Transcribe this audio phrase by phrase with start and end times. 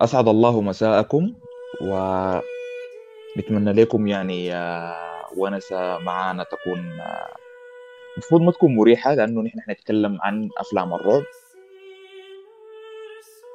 [0.00, 1.34] أسعد الله مساءكم
[1.80, 7.36] ونتمنى لكم يعني آه، ونسة معانا تكون آه،
[8.16, 11.22] المفروض ما تكون مريحة لأنه نحن حنتكلم عن أفلام الرعب.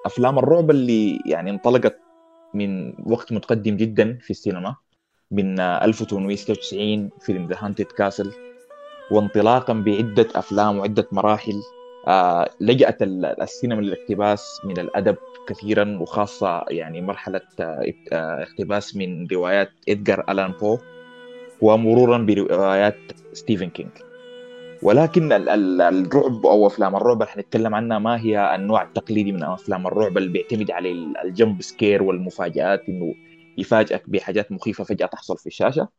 [0.05, 1.99] أفلام الرعب اللي يعني انطلقت
[2.53, 4.75] من وقت متقدم جدا في السينما
[5.31, 8.31] من 1896 فيلم The Haunted Castle
[9.11, 11.53] وانطلاقا بعدة أفلام وعدة مراحل.
[11.53, 11.74] آه،
[12.61, 20.25] لجأت السينما للاقتباس من الأدب كثيرا وخاصة يعني مرحلة آه، آه، اقتباس من روايات إدغار
[20.29, 20.77] ألان بو
[21.61, 22.97] ومرورا بروايات
[23.33, 23.91] ستيفن كينج
[24.83, 30.17] ولكن الرعب أو أفلام الرعب اللي حنتكلم عنها ما هي النوع التقليدي من أفلام الرعب
[30.17, 30.91] اللي بيعتمد على
[31.25, 33.13] ال jump scare والمفاجآت إنه
[33.57, 35.89] يفاجئك بحاجات مخيفة فجأة تحصل في الشاشة.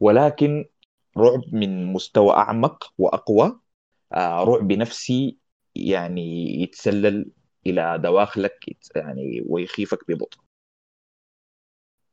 [0.00, 0.64] ولكن
[1.18, 3.60] رعب من مستوى أعمق وأقوى
[4.16, 5.38] رعب نفسي
[5.74, 7.30] يعني يتسلل
[7.66, 10.38] إلى دواخلك يعني ويخيفك ببطء.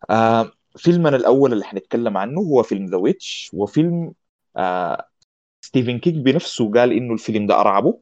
[0.09, 4.13] آه فيلمنا الأول اللي حنتكلم عنه هو فيلم The Witch وفيلم
[4.57, 5.09] آه
[5.61, 7.99] ستيفن كينج بنفسه قال إنه الفيلم ده أرعبه.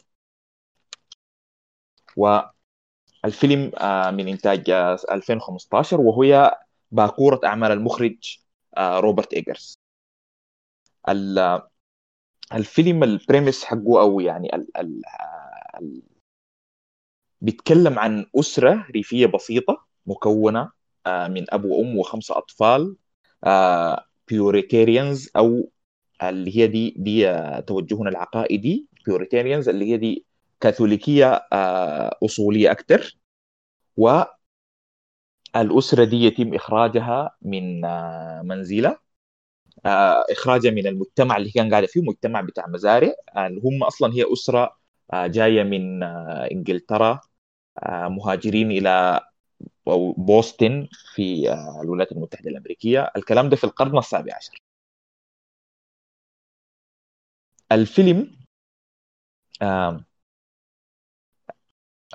[3.23, 6.51] والفيلم آه من إنتاج آه 2015 وهي
[6.91, 8.37] باكورة أعمال المخرج
[8.77, 9.79] آه روبرت إيجرز.
[12.53, 15.01] الفيلم ال premise حقه أو يعني ال
[17.41, 20.71] بيتكلم عن أسرة ريفية بسيطة مكونة
[21.05, 22.95] آه، من أب وأم وخمسة أطفال
[24.27, 25.69] Puritans آه، أو
[26.23, 30.25] اللي هي دي دي آه، توجهنا العقائدي Puritans اللي هي دي
[30.61, 31.47] كاثوليكية
[32.25, 33.17] أصولية أكثر
[33.97, 34.37] والاسره
[36.03, 37.81] دي يتم إخراجها من
[38.47, 38.99] منزلها
[40.31, 43.13] إخراجها من المجتمع اللي كان قاعدة فيه مجتمع بتاع مزارع.
[43.37, 44.76] اللي هم أصلا هي أسرة
[45.13, 46.03] جاية من
[46.51, 47.21] إنجلترا.
[47.87, 49.21] مهاجرين إلى
[50.17, 51.53] بوسطن في
[51.83, 53.11] الولايات المتحدة الأمريكية.
[53.17, 54.61] الكلام ده في القرن السابع عشر.
[57.71, 58.37] الفيلم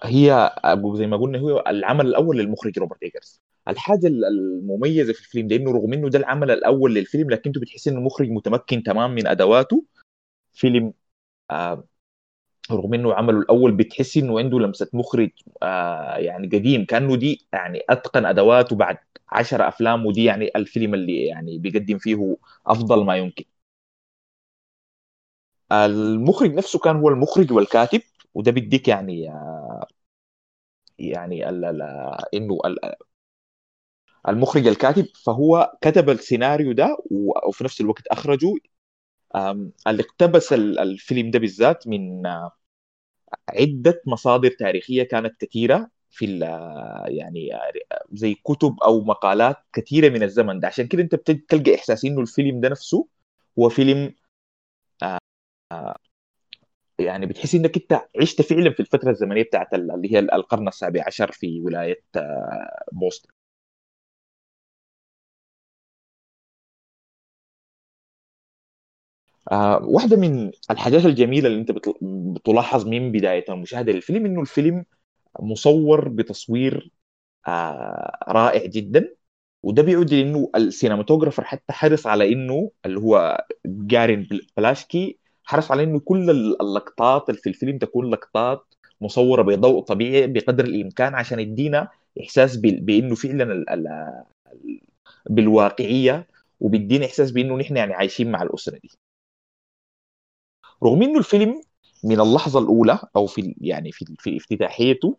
[0.04, 0.50] هي
[0.94, 3.42] زي ما قلنا هو العمل الأول للمخرج روبرت إيجرز.
[3.68, 7.88] الحاجة المميزة في الفيلم ده إنه رغم إنه ده العمل الأول للفيلم لكن انت بتحس
[7.88, 9.84] إنه المخرج متمكن تمام من أدواته.
[10.52, 10.94] فيلم
[12.70, 15.30] رغم إنه عمله الأول بتحس إنه عنده لمسة مخرج
[15.62, 21.26] آه يعني قديم كأنه دي يعني أتقن أدواته بعد عشر أفلام ودي يعني الفيلم اللي
[21.26, 22.36] يعني بيقدم فيه
[22.66, 23.44] أفضل ما يمكن.
[25.72, 28.00] المخرج نفسه كان هو المخرج والكاتب
[28.34, 29.86] وده بيديك يعني آه
[30.98, 31.48] يعني
[32.34, 32.58] إنه
[34.28, 36.96] المخرج الكاتب فهو كتب السيناريو ده
[37.48, 38.54] وفي نفس الوقت أخرجه
[39.86, 42.26] اللي اقتبس الفيلم ده بالذات من
[43.48, 46.38] عدة مصادر تاريخية كانت كثيرة في
[47.08, 47.50] يعني
[48.12, 50.68] زي كتب أو مقالات كثيرة من الزمن ده.
[50.68, 53.08] عشان كده أنت بتلقى إحساس إنه الفيلم ده نفسه
[53.58, 54.14] هو فيلم
[56.98, 61.32] يعني بتحس إنك أنت عشت فعلا في الفترة الزمنية بتاعت اللي هي القرن السابع عشر
[61.32, 62.02] في ولاية
[62.92, 63.28] بوسطن.
[69.52, 71.70] آه واحدة من الحاجات الجميلة اللي انت
[72.36, 74.84] بتلاحظ من بداية المشاهدة للفيلم إنه الفيلم
[75.40, 76.90] مصور بتصوير
[77.48, 79.14] آه رائع جدا.
[79.64, 86.00] وده بيعود لإنه السينماتوجرافر حتى حرص على إنه اللي هو جارين بلاشكي حرص على إنه
[86.00, 86.30] كل
[86.62, 91.88] اللقطات اللي في الفيلم تكون لقطات مصورة بضوء طبيعي بقدر الإمكان عشان يدينا
[92.22, 93.64] إحساس بإنه فعلا
[95.30, 96.26] بالواقعية
[96.60, 98.90] وبيدينا إحساس بإنه نحن يعني عايشين مع الأسرة دي.
[100.82, 101.62] رغم إنه الفيلم
[102.04, 105.16] من اللحظة الأولى أو في يعني في في افتتاحيته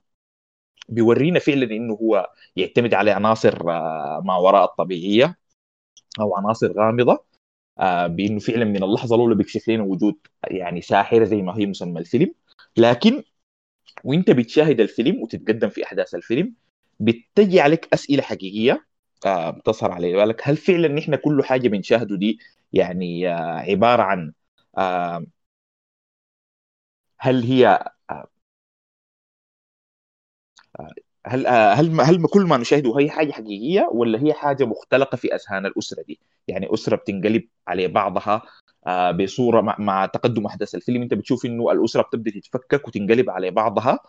[0.90, 5.38] بيورينا فعلا إنه هو يعتمد على عناصر آه، ما وراء الطبيعية
[6.20, 7.26] أو عناصر غامضة
[7.80, 10.16] آه، بإنه فعلا من اللحظة الأولى بيكشف لنا وجود
[10.48, 12.36] يعني ساحرة زي ما هي مسمى الفيلم.
[12.78, 13.24] لكن
[14.04, 16.54] وإنت بتشاهد الفيلم وتتقدم في أحداث الفيلم
[17.00, 18.86] بتجي عليك أسئلة حقيقية
[19.26, 20.42] آه، بتظهر على بالك.
[20.46, 22.40] هل فعلا نحن كل حاجة بنشاهده دي
[22.74, 24.34] يعني عبارة عن
[27.24, 27.68] هل هي
[28.10, 28.28] آه،
[30.80, 30.94] آه،
[31.28, 35.36] هل آه، هل هل كل ما نشاهده هي حاجة حقيقية ولا هي حاجة مختلقة في
[35.36, 38.42] أذهان الأسرة دي؟ يعني أسرة بتنقلب على بعضها
[39.12, 44.00] بصورة مع, مع تقدم أحداث الفيلم أنت بتشوف إنه الأسرة بتبدأ تتفكك وتنقلب على بعضها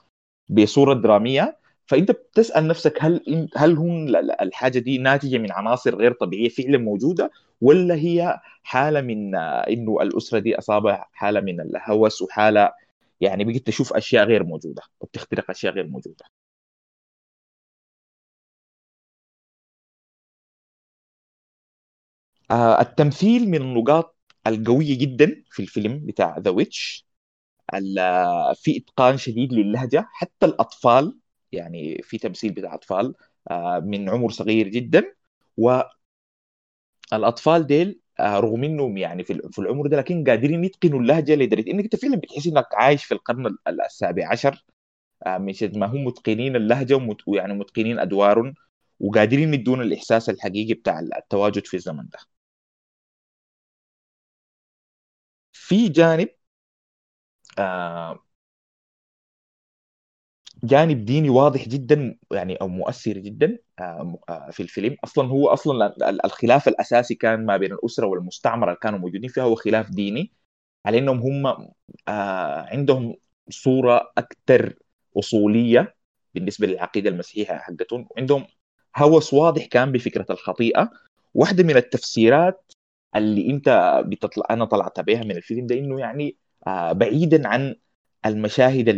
[0.49, 4.09] بصورة درامية فأنت بتسأل نفسك هل هل هم
[4.43, 7.31] الحاجة دي ناتجة من عناصر غير طبيعية فعلا موجودة
[7.61, 12.71] ولا هي حالة من إنه الأسرة دي أصابها حالة من الهوس وحالة
[13.25, 16.25] يعني بقيت تشوف أشياء غير موجودة وبتخترق أشياء غير موجودة.
[22.51, 24.17] آه التمثيل من النقاط
[24.47, 27.07] القوية جدا في الفيلم بتاع The Witch
[28.01, 30.09] آه، في إتقان شديد للهجة.
[30.13, 31.19] حتى الأطفال
[31.53, 33.15] يعني في تمثيل بتاع أطفال
[33.51, 35.15] آه، من عمر صغير جدا.
[37.13, 41.85] والأطفال ديل رغم إنهم يعني في في العمر ده لكن قادرين يتقنوا اللهجة لدرجه إنك
[41.85, 43.57] أنت فعلا بتحس إنك عايش في القرن
[43.87, 44.65] السابع عشر
[45.27, 48.55] آه من شد ما هم متقنين اللهجة ويعني متقنين أدوارهم
[49.01, 52.19] وقادرين يدون الإحساس الحقيقي بتاع التواجد في الزمن ده.
[55.53, 56.29] في جانب
[57.59, 58.24] آه
[60.67, 64.97] جانب ديني واضح جدا يعني أو مؤثر جدا آه، آه، في الفيلم.
[65.05, 65.95] أصلا هو أصلا
[66.25, 70.33] الخلاف الأساسي كان ما بين الأسرة والمستعمرة اللي كانوا موجودين فيها هو خلاف ديني
[70.87, 71.47] على إنهم هم
[72.09, 73.17] آه، عندهم
[73.51, 74.75] صورة أكثر
[75.19, 75.97] أصولية
[76.35, 78.47] بالنسبة للعقيدة المسيحية حقتهم وعندهم
[78.97, 80.91] هوس واضح كان بفكرة الخطيئة.
[81.35, 82.73] واحدة من التفسيرات
[83.17, 86.37] اللي أنت بتطلع أنا طلعت بها من الفيلم ده إنه يعني
[86.93, 87.77] بعيدا عن
[88.27, 88.89] المشاهد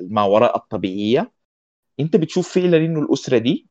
[0.00, 1.32] ما وراء الطبيعية.
[2.00, 3.68] انت بتشوف فعلا انه الأسرة دي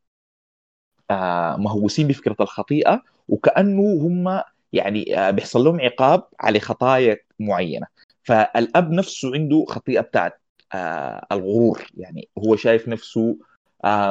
[1.12, 4.42] آه، مهووسين بفكرة الخطيئة وكأنه هم
[4.74, 7.88] يعني آه، بيحصل لهم عقاب على خطايا معينة.
[8.24, 10.42] فالأب نفسه عنده خطيئة بتاعت
[10.74, 11.88] آه، الغرور.
[11.98, 13.38] يعني هو شايف نفسه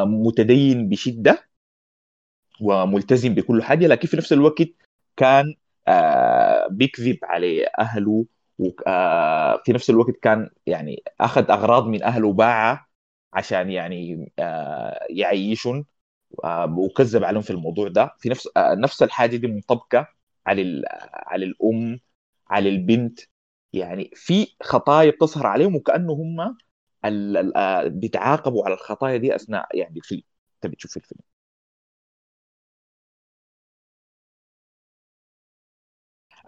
[0.05, 1.49] متدين بشدة
[2.61, 4.69] وملتزم بكل حاجة لكن في نفس الوقت
[5.17, 5.55] كان
[6.71, 8.27] بيكذب على أهله
[8.61, 12.87] وفي نفس الوقت كان يعني أخذ أغراض من اهله وباعها
[13.33, 15.87] عشان يعني آه، يعيشهم
[16.45, 18.17] آه، وكذب عليهم في الموضوع ده.
[18.21, 20.09] في نفس آه، نفس الحاجة دي منطبقة
[20.47, 20.83] على
[21.15, 22.01] على الأم
[22.51, 23.21] على البنت.
[23.75, 26.56] يعني في خطايا بتظهر عليهم وكأنه هم
[27.89, 30.23] بيتعاقبوا على الخطايا دي أثناء يعني الفيلم.
[30.55, 31.21] انت بتشوف الفيلم.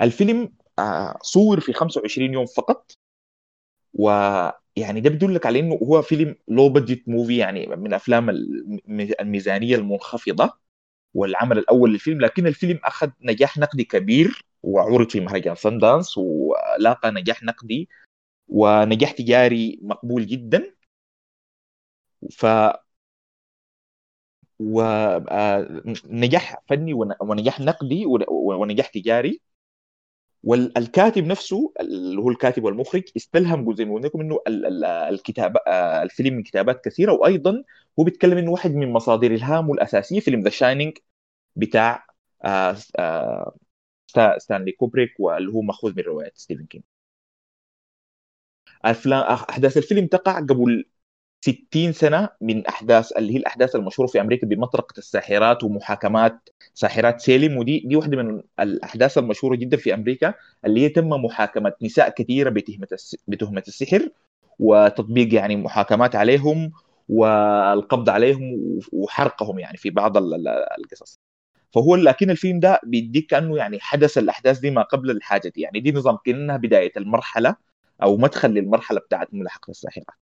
[0.01, 0.53] الفيلم
[1.23, 2.93] صور في 25 يوم فقط.
[3.95, 8.31] ويعني ده بيدلك على إنه هو فيلم لو بادجت موفي يعني من أفلام
[9.21, 10.51] الميزانية المنخفضة
[11.15, 12.21] والعمل الأول للفيلم.
[12.21, 17.89] لكن الفيلم أخذ نجاح نقدي كبير وعرض في مهرجان ساندانس ولاقى نجاح نقدي
[18.49, 20.75] ونجاح تجاري مقبول جدا.
[22.31, 22.45] ف
[24.61, 29.41] ونجاح فني ونجاح نقدي ونجاح تجاري.
[30.43, 34.41] والكاتب نفسه اللي هو الكاتب والمخرج استلهم زي ما قلنا لكم انه
[35.09, 37.65] الكتاب آه، الفيلم من كتابات كثيرة وأيضا
[38.01, 40.99] هو بيتكلم إنه واحد من مصادر إلهامه الأساسية فيلم The Shining
[41.57, 42.07] بتاع
[42.45, 43.57] آه، آه،
[44.39, 46.85] ستانلي كوبريك واللي هو مأخوذ من رواية ستيفن كينج.
[48.85, 50.85] أحداث الفيلم تقع قبل
[51.45, 57.57] 60 سنة من أحداث اللي هي الأحداث المشهورة في أمريكا بمطرقة الساحرات ومحاكمات ساحرات سيلم
[57.57, 60.35] ودي دي واحدة من الأحداث المشهورة جدا في أمريكا
[60.65, 62.89] اللي هي تم محاكمة نساء كثيرة بتهمة
[63.29, 64.09] بتهمة السحر
[64.59, 66.73] وتطبيق يعني محاكمات عليهم
[67.09, 70.17] والقبض عليهم وحرقهم يعني في بعض
[70.79, 71.21] القصص.
[71.75, 75.61] فهو لكن الفيلم ده بيديك كأنه يعني حدث الأحداث دي ما قبل الحاجة دي.
[75.61, 77.57] يعني دي نظام كأنها بداية المرحلة
[78.03, 80.22] أو مدخل للمرحلة بتاعت ملاحقة الساحرات.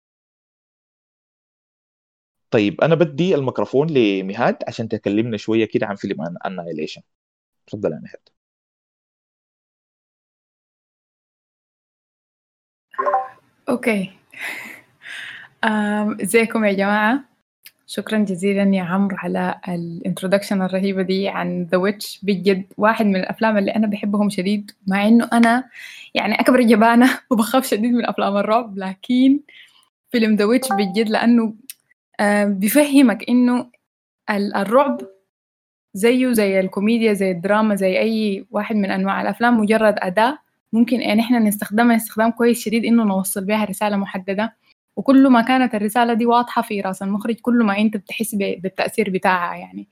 [2.51, 7.01] طيب أنا بدي الميكروفون لمهاد عشان تكلمنا شوية كده عن فيلم Annihilation
[7.67, 8.29] تفضل يا مهاد.
[13.69, 14.11] okay.
[16.23, 17.23] إزيكم يا جماعة؟
[17.87, 23.15] شكرا جزيلا يا عمرو على ال introduction الرهيبة دي عن The Witch بجد واحد من
[23.15, 25.69] الأفلام اللي أنا بحبهم شديد مع إنه أنا
[26.15, 29.39] يعني أكبر جبانة وبخاف شديد من افلام الرعب لكن
[30.11, 31.53] فيلم The Witch بجد لأنه
[32.45, 33.71] بيفهمك إنه
[34.29, 35.01] الرعب
[35.93, 40.37] زيه زي الكوميديا زي الدراما زي أي واحد من أنواع الأفلام مجرد أداة
[40.73, 44.55] ممكن إن إحنا نستخدمها استخدام كويس شديد إنه نوصل بها رسالة محددة.
[44.97, 49.55] وكل ما كانت الرسالة دي واضحة في رأس المخرج كل ما أنت بتحس بالتأثير بتاعها
[49.55, 49.87] يعني.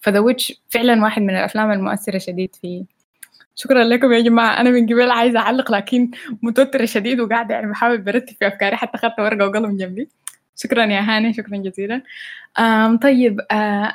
[0.00, 2.84] فذا ويتش فعلا واحد من الأفلام المؤثرة شديد في
[3.54, 4.60] شكرا لكم يا جماعة.
[4.60, 6.10] أنا من قبل عايزة أعلق لكن
[6.42, 10.08] متوترة شديد وقاعدة يعني بحاول برتب في أفكاري حتى أخذت ورقة وقلم جنبي.
[10.56, 12.02] شكرا يا هاني شكرا جزيلا.
[12.58, 13.40] um, طيب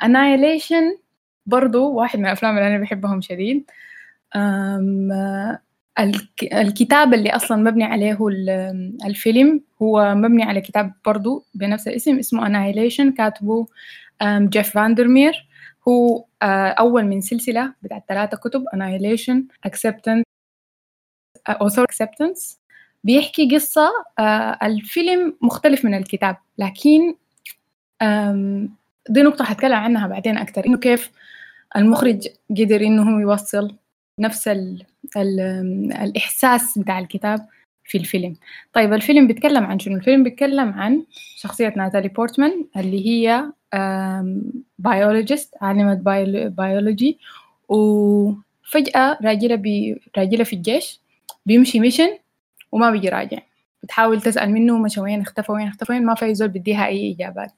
[0.02, 0.98] Annihilation uh,
[1.46, 3.70] برضو واحد من الأفلام اللي أنا بحبهم شديد.
[4.36, 5.58] um, uh,
[6.52, 8.18] الكتاب اللي أصلا مبني عليه
[9.04, 13.66] الفيلم هو مبني على كتاب برضو بنفس الاسم اسمه Annihilation كاتبه
[14.24, 15.48] جيف فاندرمير
[15.88, 16.24] هو uh,
[16.80, 20.24] أول من سلسلة بتاعت ثلاثة كتب Annihilation acceptance
[21.50, 22.58] authority acceptance.
[23.04, 26.36] بيحكي قصة آه الفيلم مختلف من الكتاب.
[26.58, 27.14] لكن
[29.08, 30.66] دي نقطة حتكلم عنها بعدين أكتر.
[30.66, 31.10] إنه كيف
[31.76, 33.74] المخرج قدر إنه يوصل
[34.18, 34.82] نفس ال
[35.16, 35.40] ال
[35.92, 37.46] الإحساس بتاع الكتاب
[37.84, 38.36] في الفيلم.
[38.72, 41.04] طيب الفيلم بيتكلم عن شنو؟ الفيلم بيتكلم عن
[41.36, 43.44] شخصية ناتالي بورتمان اللي هي
[44.78, 45.94] biologist عالمة
[46.48, 47.18] بيولوجي
[47.68, 51.00] وفجأة راجلة راجلة في الجيش
[51.46, 52.18] بيمشي mission
[52.72, 53.38] وما بيجي راجع.
[53.88, 57.52] بتحاول تسأل منه مشى وين اختفى وين اختفى وين ما في زول بديها أي إجابات.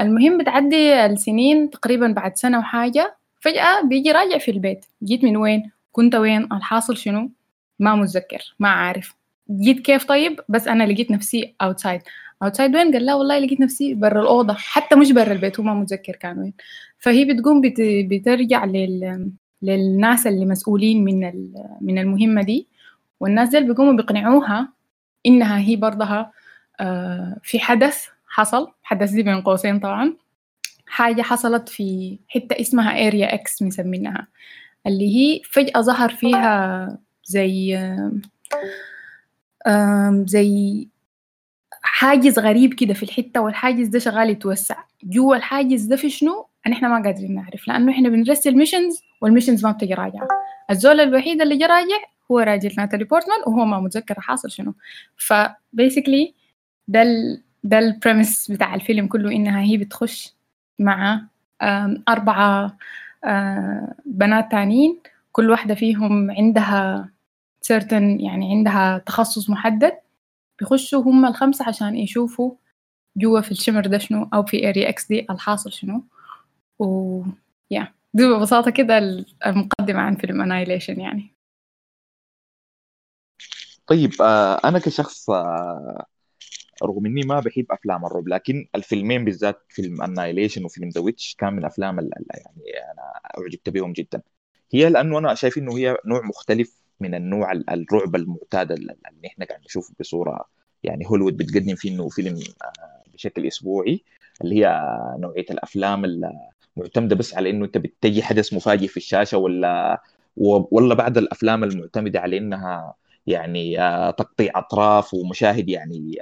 [0.00, 4.84] المهم بتعدي السنين تقريبا بعد سنة وحاجة فجأة بيجي راجع في البيت.
[5.04, 7.30] جيت من وين؟ كنت وين؟ الحاصل شنو؟
[7.78, 9.14] ما متذكر ما عارف.
[9.50, 12.02] جيت كيف طيب؟ بس أنا لقيت نفسي outside.
[12.44, 14.54] outside وين؟ قال لا والله لقيت نفسي برا الأوضة.
[14.54, 16.52] حتى مش برا البيت هو ما متذكر كان وين.
[16.98, 17.76] فهي بتقوم بت...
[17.80, 19.30] بترجع لل...
[19.62, 21.52] للناس اللي مسؤولين من ال...
[21.80, 22.68] من المهمة دي.
[23.20, 24.68] والناس دي بيقوموا بيقنعوها
[25.26, 26.32] إنها هي برضها
[26.80, 30.16] آه في حدث حصل حدث دي بين قوسين طبعا.
[30.86, 34.26] حاجة حصلت في حتة اسمها Area X مسمينها
[34.86, 37.78] اللي هي فجأة ظهر فيها زي
[40.26, 40.88] زي
[41.82, 44.76] حاجز غريب كده في الحتة والحاجز ده شغال يتوسع.
[45.04, 49.66] جوا الحاجز ده في شنو؟ نحن ما قادرين نعرف لأنه إحنا بنرسل missions وال missions
[49.66, 50.28] ما بتجي راجعة.
[50.70, 51.98] الزول الوحيد اللي جا راجع
[52.32, 54.74] هو راجل ناتالي بورتمان وهو ما متذكر حاصل شنو.
[55.16, 56.34] ف basically
[56.88, 60.34] ده ال ده ال premise بتاع الفيلم كله إنها هي بتخش
[60.78, 61.22] مع
[62.08, 62.76] أربعة
[64.06, 65.00] بنات تانيين
[65.32, 67.10] كل واحدة فيهم عندها
[67.72, 69.92] certain يعني عندها تخصص محدد
[70.60, 72.52] بيخشوا هم الخمسة عشان يشوفوا
[73.16, 76.04] جوا في ال Shimmer ده شنو أو في Area X دي الحاصل شنو.
[76.80, 77.22] و
[77.70, 78.98] yeah دي ببساطة كده
[79.46, 81.31] المقدمة عن فيلم Annihilation يعني.
[83.86, 86.06] طيب آه أنا كشخص آه
[86.82, 91.52] رغم إني ما بحب أفلام الرعب لكن الفيلمين بالذات فيلم Annihilation وفيلم The Witch كان
[91.54, 93.02] من أفلام يعني أنا
[93.38, 94.22] أعجبت بهم جدا.
[94.72, 98.96] هي لأنه أنا شايف إنه هي نوع مختلف من النوع الرعب المعتاد اللي
[99.26, 100.44] إحنا قاعد نشوفه بصورة
[100.84, 102.38] يعني هوليوود بتقدم فيه إنه فيلم
[103.14, 104.02] بشكل أسبوعي
[104.44, 104.80] اللي هي
[105.18, 106.04] نوعية الأفلام
[106.76, 110.02] المعتمده بس على إنه أنت بتجي حدث مفاجئ في الشاشة ولا
[110.70, 112.94] ولا بعد الأفلام المعتمدة على إنها
[113.26, 113.76] يعني
[114.12, 116.16] تقطيع أطراف ومشاهد يعني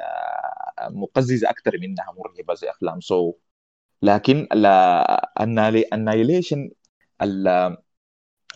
[0.90, 3.34] مقززة أكثر منها مرعبه زي أفلام Saw.
[4.02, 4.48] لكن
[5.92, 6.70] Annihilation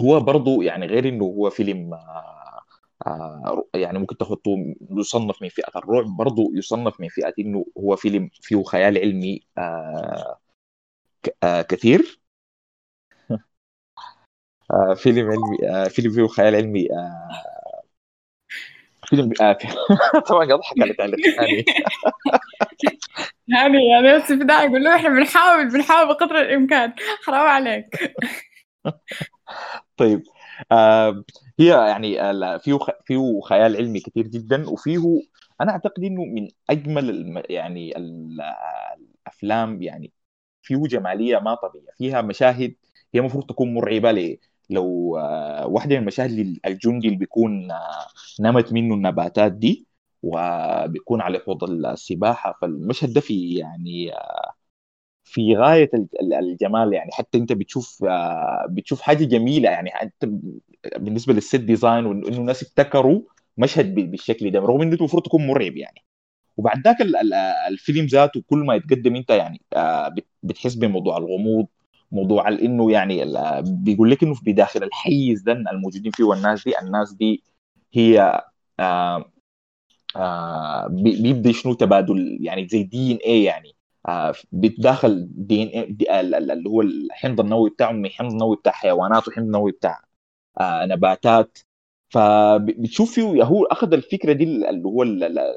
[0.00, 2.60] هو برضو يعني غير إنه هو فيلم آه،
[3.06, 4.50] آه، يعني ممكن تحطه
[4.90, 10.38] يصنف من فئة الرعب برضو يصنف من فئة إنه هو فيلم فيه خيال علمي آه،
[11.62, 12.20] كثير.
[14.96, 16.88] فيلم علمي فيلم فيه خيال علمي
[19.08, 19.30] فيلم
[20.28, 21.18] طبعا أضحك على تعليق.
[21.36, 21.64] يعني
[23.48, 26.92] يعني يعني بس في البدايه يقول له إحنا بنحاول بنحاول بقدر الإمكان.
[27.26, 28.14] حرام عليك.
[29.96, 30.22] طيب
[30.72, 31.24] آه
[31.60, 32.18] هي يعني
[32.58, 34.98] فيه فيه خيال علمي كثير جدا وفيه
[35.60, 37.96] أنا أعتقد إنه من أجمل الم يعني
[39.26, 40.12] الأفلام يعني
[40.62, 42.74] فيه جمالية ما طبيعية فيها مشاهد
[43.14, 44.38] هي المفروض تكون مرعبة
[44.70, 48.06] لو آه واحدة من المشاهد الجندي اللي بيكون آه
[48.40, 49.86] نمت منه النباتات دي
[50.22, 54.54] وبيكون على حوض السباحة فالمشهد ده في يعني آه
[55.24, 55.90] في غاية
[56.42, 57.10] الجمال يعني.
[57.12, 58.04] حتى انت بتشوف
[58.70, 59.90] بتشوف حاجة جميلة يعني.
[60.02, 60.24] انت
[60.96, 63.20] بالنسبة لل set design وانه الناس ابتكروا
[63.58, 66.04] مشهد بالشكل ده رغم إنه المفروض تكون مرعب يعني.
[66.56, 66.96] وبعد ذاك
[67.68, 69.62] الفيلم ذاته كل ما يتقدم انت يعني
[70.42, 71.66] بتحس بموضوع الغموض
[72.14, 73.24] موضوع إنه يعني
[73.62, 77.42] بيقول لك إنه بداخل الحيز ده الموجودين فيه والناس دي الناس دي
[77.94, 78.42] هي
[78.80, 79.24] آه
[80.16, 83.76] آه بيبدأ شنو تبادل يعني زي DNA يعني.
[84.08, 85.62] آه، دي
[86.10, 90.02] ان اللي هو الحمض النووي بتاعهم من الحمض النووي بتاع حيوانات وحمض النووي بتاع
[90.60, 91.58] آه، نباتات.
[92.10, 95.54] فبتشوف فيه هو أخذ الفكرة دي اللي هو اللي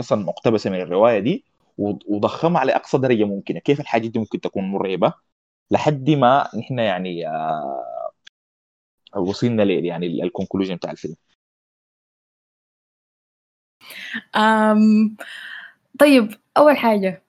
[0.00, 1.44] أصلا مقتبسه من الرواية دي
[1.78, 3.58] وضخمها على أقصى درجة ممكنة.
[3.60, 5.12] كيف الحاجة دي ممكن تكون مرعبة؟
[5.70, 8.12] لحد ما نحن يعني آه،
[9.16, 11.16] وصلنا يعني الكونكلوجن بتاع الفيلم.
[14.36, 15.16] أم
[16.00, 17.22] طيب أول حاجة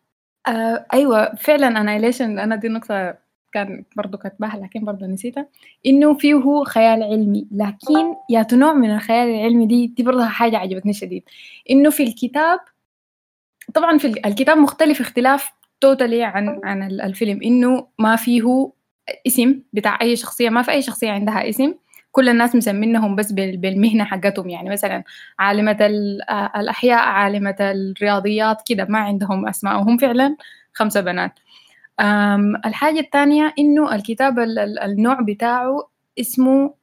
[0.47, 3.17] آه أيوه فعلًا أنايليشن أنا دي نقطة
[3.53, 5.47] كان برضه كاتباها لكن برضه نسيتها،
[5.85, 10.93] إنه فيه خيال علمي، لكن يا نوع من الخيال العلمي دي دي برضه حاجة عجبتني
[10.93, 11.23] شديد،
[11.71, 12.59] إنه في الكتاب
[13.73, 18.71] طبعًا في الكتاب مختلف اختلاف توتالي عن عن الفيلم، إنه ما فيه
[19.27, 21.73] اسم بتاع أي شخصية، ما في أي شخصية عندها اسم.
[22.11, 24.49] كل الناس مسمينهم بس بالمهنة حقتهم.
[24.49, 25.03] يعني مثلا
[25.39, 25.77] عالمة
[26.55, 29.75] الأحياء عالمة الرياضيات كده ما عندهم أسماء.
[29.75, 30.37] وهم فعلا
[30.73, 31.39] خمسة بنات.
[32.65, 36.73] الحاجة الثانية إنه الكتاب النوع بتاعه اسمه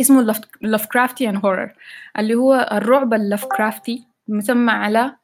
[0.00, 1.72] اسمه Lovecraftian horror
[2.18, 5.16] اللي هو الرعب اللافكرافتي مسمى على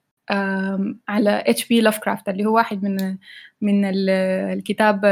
[1.09, 1.81] على H.P.
[1.81, 3.17] Lovecraft اللي هو واحد من
[3.61, 5.05] من الكتاب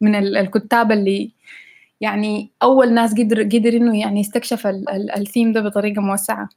[0.00, 1.32] من الكتاب اللي
[2.00, 4.66] يعني أول ناس قدر قدر إنه يعني يستكشف
[5.16, 6.48] الثيم ده بطريقة موسعة.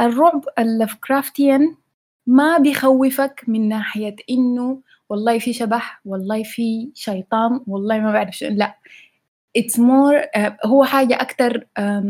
[0.00, 1.74] الرعب ال Lovecraftian
[2.26, 8.46] ما بيخوفك من ناحية إنه والله في شبح والله في شيطان والله ما بعرف شو
[8.46, 8.78] لا.
[9.56, 12.06] it's more uh, هو حاجة أكتر um,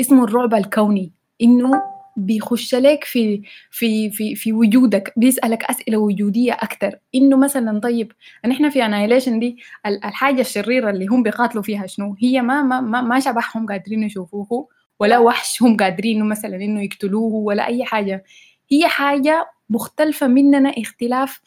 [0.00, 1.12] اسمه الرعب الكوني
[1.42, 1.82] إنه
[2.16, 6.98] بيخش لك في في في في وجودك بيسألك أسئلة وجودية أكتر.
[7.14, 8.12] إنه مثلا طيب
[8.46, 13.00] نحن في Annihilation دي الحاجة الشريرة اللي هم بيقاتلوا فيها شنو؟ هي ما ما ما,
[13.00, 14.68] ما شبح هم قادرين يشوفوه
[15.00, 18.24] ولا وحش هم قادرين مثلا إنه يقتلوه ولا أي حاجة.
[18.72, 21.40] هي حاجة مختلفة مننا اختلاف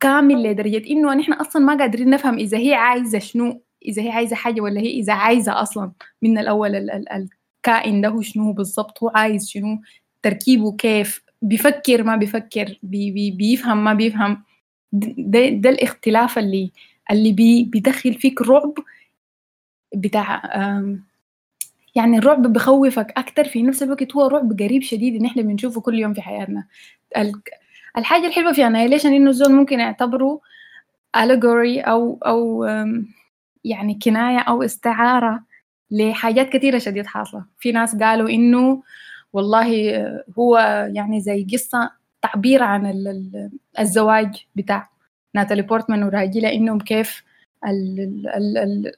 [0.00, 4.36] كامل لدرجة إنه نحن أصلا ما قادرين نفهم إذا هي عايزة شنو إذا هي عايزة
[4.36, 6.90] حاجة ولا هي إذا عايزة أصلا من الأول
[7.68, 9.80] ال ال الكائن ده شنو بالضبط هو عايز شنو
[10.22, 14.42] تركيبه كيف بيفكر ما بيفكر بي بي بيفهم ما بيفهم.
[14.92, 16.72] ده, ده الاختلاف اللي
[17.10, 18.74] اللي بي بيدخل فيك رعب
[19.94, 20.42] بتاع
[21.94, 23.44] يعني الرعب بخوفك أكتر.
[23.44, 26.66] في نفس الوقت هو رعب قريب شديد إن إحنا بنشوفه كل يوم في حياتنا.
[27.98, 30.40] الحاجة الحلوة في annihilation إنه الزول ممكن يعتبره
[31.16, 32.64] allegory أو أو
[33.64, 35.45] يعني كناية أو استعارة.
[35.90, 37.44] لحاجات كثيرة شديد حاصلة.
[37.58, 38.82] في ناس قالوا إنه
[39.32, 39.96] والله
[40.38, 40.58] هو
[40.94, 41.90] يعني زي قصة
[42.22, 42.86] تعبير عن
[43.80, 44.88] الزواج بتاع
[45.34, 47.22] ناتالي بورتمان وراجلة إنهم كيف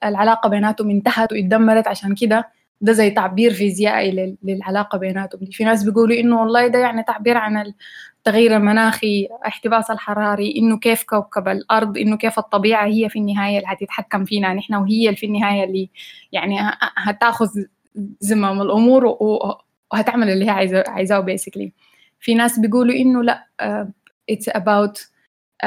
[0.04, 2.48] العلاقة بيناتهم انتهت واتدمرت عشان كده.
[2.80, 7.72] ده زي تعبير فيزيائي للعلاقة بيناتهم في ناس بيقولوا إنه والله ده يعني تعبير عن
[8.18, 13.68] التغيير المناخي احتباس الحراري إنه كيف كوكب الأرض إنه كيف الطبيعة هي في النهاية اللي
[13.68, 15.90] هتتحكم فينا نحن وهي في النهاية اللي
[16.32, 16.56] يعني
[16.96, 17.48] هتأخذ
[18.20, 19.04] زمام الأمور
[19.92, 21.72] وهتعمل اللي هي عايزة عايزاه basically
[22.20, 23.46] في ناس بيقولوا إنه لأ
[24.30, 24.98] it's uh, about
[25.64, 25.66] uh,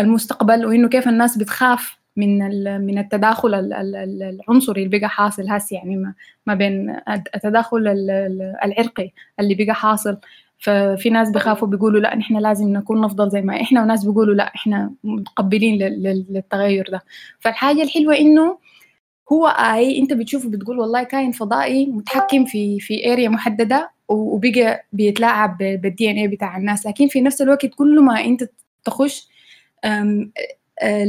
[0.00, 2.38] المستقبل وإنه كيف الناس بتخاف من
[2.86, 6.14] من التداخل العنصري اللي بقى حاصل هسه يعني
[6.46, 6.96] ما بين
[7.34, 7.88] التداخل
[8.64, 10.16] العرقي اللي بقى حاصل.
[10.58, 14.54] ففي ناس بيخافوا بيقولوا لا نحن لازم نكون نفضل زي ما إحنا وناس بيقولوا لا
[14.54, 17.02] إحنا متقبلين للتغير ده.
[17.40, 18.58] فالحاجة الحلوة إنه
[19.32, 25.58] هو أي أنت بتشوفه بتقول والله كائن فضائي متحكم في في area محددة وبقى بيتلاعب
[25.58, 26.86] بال DNA بتاع الناس.
[26.86, 28.44] لكن في نفس الوقت كل ما أنت
[28.84, 29.28] تخش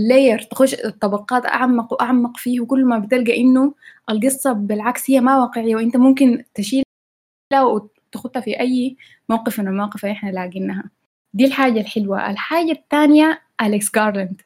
[0.10, 3.74] layer تخش طبقات أعمق وأعمق فيه وكل ما بتلقى إنه
[4.10, 6.84] القصة بالعكس هي ما واقعية وإنت ممكن تشيلها
[7.64, 8.96] وتخطها في أي
[9.30, 10.84] موقف من المواقف اللي إحنا لاقيناها
[11.34, 12.30] دي الحاجة الحلوة.
[12.32, 14.42] الحاجة الثانية أليكس جارلاند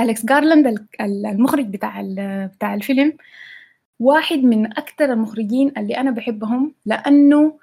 [0.00, 2.02] أليكس جارلاند المخرج بتاع
[2.46, 3.12] بتاع الفيلم
[4.00, 7.58] واحد من أكثر المخرجين اللي أنا بحبهم لأنه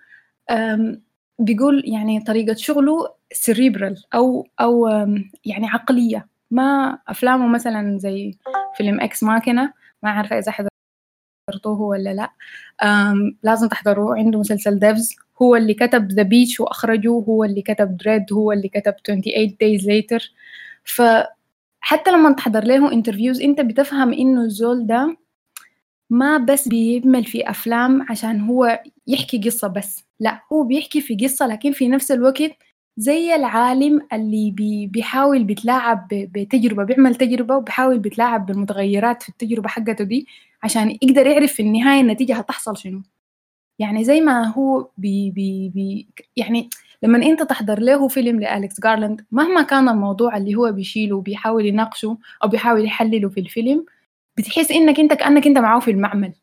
[1.39, 4.88] بيقول يعني طريقة شغله cerebral أو أو
[5.45, 6.28] يعني عقلية.
[6.51, 8.38] ما أفلامه مثلا زي
[8.77, 10.51] فيلم Ex Machina ما عارفة إذا
[11.49, 12.31] حضرتوه ولا لأ.
[13.43, 18.34] لازم تحضروه عنده مسلسل Devs هو اللي كتب The Beach وأخرجه هو اللي كتب Dredd
[18.33, 20.23] هو اللي كتب 28 days later.
[20.83, 25.17] فحتى لما تحضر له interviews أنت بتفهم إنه الزول ده
[26.10, 30.03] ما بس بيعمل في أفلام عشان هو يحكي قصة بس.
[30.19, 32.51] لأ هو بيحكي في قصة لكن في نفس الوقت
[32.97, 40.03] زي العالم اللي بي بيحاول بيتلاعب بتجربة بيعمل تجربة وبيحاول بيتلاعب بالمتغيرات في التجربة حقته
[40.03, 40.27] دي
[40.63, 43.01] عشان يقدر يعرف في النهاية النتيجة هتحصل شنو.
[43.79, 46.07] يعني زي ما هو بي بي بي
[46.38, 46.69] يعني
[47.03, 52.17] لما انت تحضر له فيلم لأليكس جارلاند مهما كان الموضوع اللي هو بيشيله وبيحاول يناقشه
[52.43, 53.86] أو بيحاول يحلله في الفيلم
[54.38, 56.33] بتحس إنك أنت كأنك أنت معاه في المعمل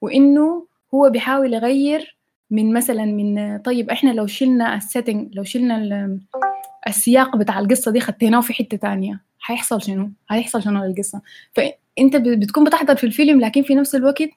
[0.00, 2.17] وإنه هو بيحاول يغير
[2.50, 6.18] من مثلا من طيب إحنا لو شلنا ال setting لو شلنا
[6.88, 11.20] السياق بتاع القصة دي خديناه في حتة تانية هيحصل شنو؟ هيحصل شنو للقصة؟
[11.52, 14.28] فأنت بتكون بتحضر في الفيلم لكن في نفس الوقت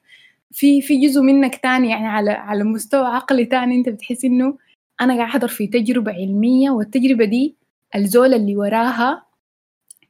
[0.51, 4.57] في في جزء منك تاني يعني على على مستوى عقلي تاني أنت بتحس إنه
[5.01, 7.55] أنا قاعد أحضر في تجربة علمية والتجربة دي
[7.95, 9.23] الزول اللي وراها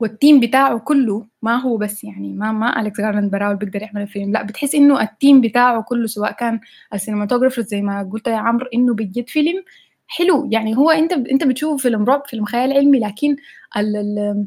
[0.02, 4.02] وال team بتاعه كله ما هو بس يعني ما ما اليكس جارلاند براه بيقدر يعمل
[4.02, 4.32] الفيلم.
[4.32, 6.60] لا بتحس إنه ال team بتاعه كله سواء كان
[6.94, 9.64] ال cinematographer زي ما قلت يا عمرو إنه بجد فيلم
[10.08, 10.50] حلو.
[10.52, 13.36] يعني هو أنت أنت بتشوفه فيلم رعب فيلم خيال علمي لكن
[13.78, 14.46] ال ال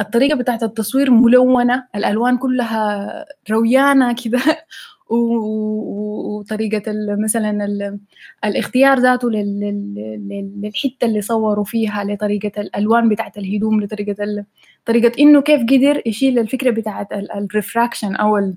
[0.00, 4.40] الطريقة بتاعت التصوير ملونة الألوان كلها رويانة كده
[5.10, 6.82] وطريقة
[7.18, 7.68] مثلا
[8.44, 14.44] الاختيار ذاته للحتة اللي صوروا فيها لطريقة الألوان بتاعت الهدوم لطريقة
[14.86, 18.52] طريقة إنه كيف قدر يشيل الفكرة بتاعت الريفراكشن أو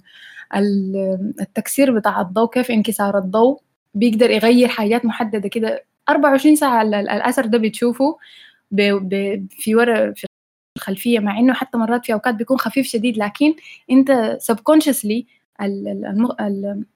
[1.41, 3.59] التكسير بتاع الضوء كيف انكسار الضوء
[3.93, 5.83] بيقدر يغير حاجات محددة كده.
[6.09, 8.17] 24 ساعة الأثر ده بتشوفه
[9.49, 10.27] في ورا في
[10.77, 13.53] الخلفية مع إنه حتى مرات في أوقات بيكون خفيف شديد لكن
[13.91, 15.23] أنت subconsciously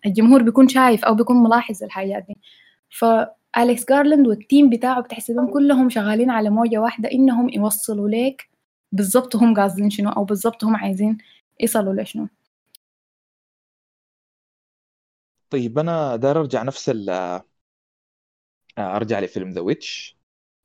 [0.05, 2.37] الجمهور بيكون شايف أو بيكون ملاحظ الحاجات دي.
[2.89, 8.49] فاليكس جارلاند وال team بتاعه بتحس بيهم كلهم شغالين على موجة واحدة إنهم يوصلوا لك
[8.93, 11.17] بالضبط هم قاصدين شنو أو بالضبط هم عايزين
[11.61, 12.27] يصلوا لشنو
[15.49, 17.09] طيب أنا داير أرجع نفس ال
[18.77, 20.17] آه، أرجع لفيلم The Witch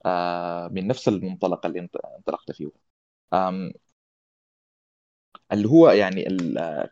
[0.07, 1.81] آه، من نفس المنطلق اللي
[2.19, 2.71] انطلقت فيه.
[5.53, 6.27] اللي هو يعني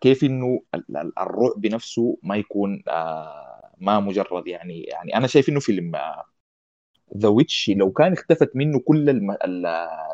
[0.01, 0.63] كيف إنه
[1.19, 5.93] الرعب نفسه ما يكون آه، ما مجرد يعني يعني أنا شايف إنه فيلم
[7.17, 9.11] The Witch لو كان اختفت منه كل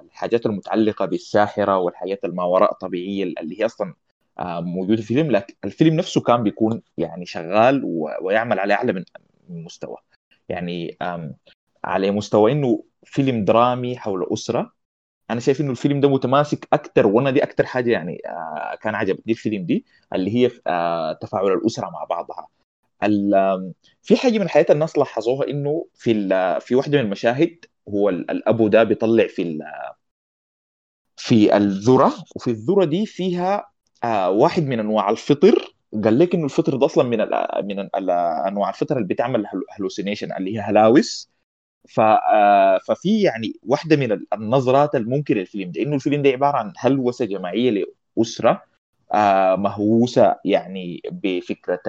[0.05, 3.95] الحاجات المتعلقة بالساحرة والحياة الما وراء طبيعية اللي هي أصلا
[4.39, 7.83] آه، موجودة في الفيلم لكن الفيلم نفسه كان بيكون يعني شغال
[8.23, 9.05] ويعمل على أعلى من
[9.65, 9.97] مستوى.
[10.49, 10.97] يعني
[11.85, 14.73] على مستوى إنه فيلم درامي حول أسرة.
[15.31, 19.33] أنا شايف إنه الفيلم ده متماسك أكثر وأنا دي أكثر حاجة يعني آه كان عجبتني
[19.33, 22.49] الفيلم دي اللي هي آه تفاعل الأسرة مع بعضها.
[24.03, 26.29] في حاجة من الحياة الناس لاحظوها إنه في
[26.61, 29.43] في واحدة من المشاهد هو الابو ده بيطلع في
[31.17, 33.71] في الذرة وفي الذرة دي فيها
[34.05, 35.75] آه واحد من أنواع الفطر.
[36.05, 37.31] قال لك إنه الفطر ده أصلا من ال
[37.65, 38.11] من ال
[38.49, 41.31] أنواع الفطر اللي بتعمل هلوسينيشن اللي هي هلاوس.
[42.01, 47.25] آه، ففي يعني واحدة من النظرات الممكنة للفيلم ده إنه الفيلم ده عبارة عن هلوسة
[47.25, 47.85] جماعية
[48.17, 48.51] لأسرة.
[48.51, 48.63] آه،
[49.57, 51.81] مهووسة يعني بفكرة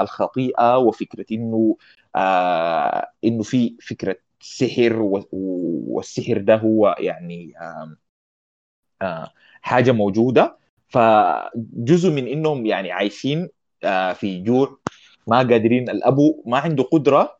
[0.00, 1.76] الخطيئة وفكرة إنه
[2.16, 4.96] آه، إنه في فكرة سحر
[5.32, 7.54] والسحر ده هو يعني
[9.62, 10.58] حاجة موجودة.
[10.88, 13.48] فجزء من إنهم يعني عايشين
[14.14, 14.78] في جوع
[15.26, 17.38] ما قادرين الأبو ما عنده قدرة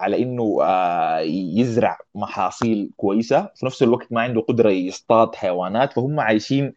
[0.00, 1.18] على إنه آه،
[1.56, 6.74] يزرع محاصيل كويسة في نفس الوقت ما عنده قدرة يصطاد حيوانات فهم عايشين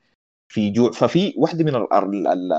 [0.53, 1.87] في جوع ففي واحدة من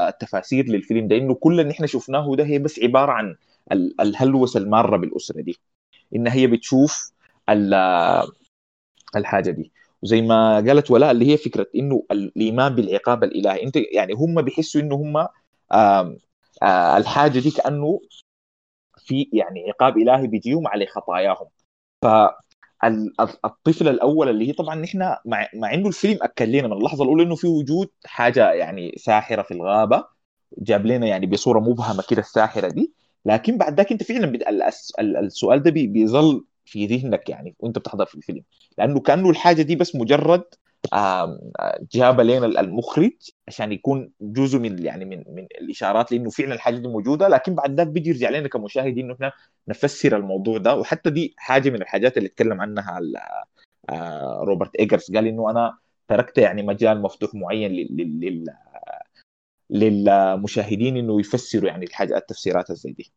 [0.09, 3.37] التفاسير للفيلم ده إنه كل اللي إحنا شفناه ده هي بس عبارة عن
[4.01, 5.59] الهلوسة المارة بالأسرة دي.
[6.17, 7.13] إن هي بتشوف
[9.17, 9.73] الحاجة دي.
[10.03, 13.63] وزي ما قالت ولاء اللي هي فكرة إنه الإيمان بالعقاب الإلهي.
[13.63, 15.29] أنت يعني هم بيحسوا إنه هم
[16.97, 18.01] الحاجة دي كأنه
[18.99, 21.47] في يعني عقاب إلهي بيجيهم على خطاياهم.
[23.18, 27.23] فالطفل الأول اللي هي طبعا نحن مع, مع إنه الفيلم اكد لنا من اللحظة الأولى
[27.23, 30.05] إنه في وجود حاجة يعني ساحرة في الغابة
[30.59, 32.92] جاب لنا يعني بصورة مبهمة كده الساحرة دي.
[33.27, 34.33] لكن بعد ذاك أنت فعلا
[35.20, 38.42] السؤال ده بيظل في ذهنك يعني وأنت بتحضر في الفيلم.
[38.79, 40.44] لأنه كأنه الحاجة دي بس مجرد
[41.94, 43.12] جاب لنا المخرج
[43.49, 47.29] عشان يكون جزء من يعني من من الإشارات لأنه فعلا الحاجة دي موجودة.
[47.29, 49.33] لكن بعد ذاك بيجي يرجع لنا كمشاهدين إنه إحنا
[49.68, 50.77] نفسر الموضوع ده.
[50.77, 53.01] وحتى دي حاجة من الحاجات اللي اتكلم عنها
[53.90, 58.44] آه، روبرت ايجرز قال إنه أنا تركت يعني مجال مفتوح معين لل
[59.70, 63.12] للمشاهدين إنه يفسروا يعني الحاجات التفسيرات زي دي.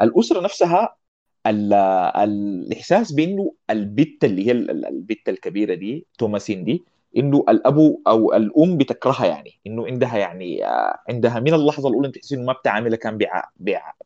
[0.00, 0.97] الأسرة نفسها
[1.46, 6.84] الإحساس بإنه البت اللي هي البت الكبيرة دي توماسين دي
[7.16, 12.32] إنه الأبو أو الأم بتكرهها يعني إنه عندها يعني آه، عندها من اللحظة الأولى تحس
[12.32, 13.18] إنه ما بتعاملها كان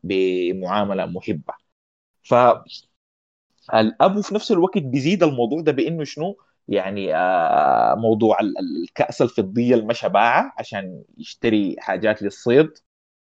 [0.05, 1.55] بمعاملة محبة.
[2.25, 2.35] ف
[3.75, 6.37] الأبو في نفس الوقت بيزيد الموضوع ده بإنه شنو؟
[6.69, 12.71] يعني آه، موضوع الكأس الفضية المشى باعة عشان يشتري حاجات للصيد.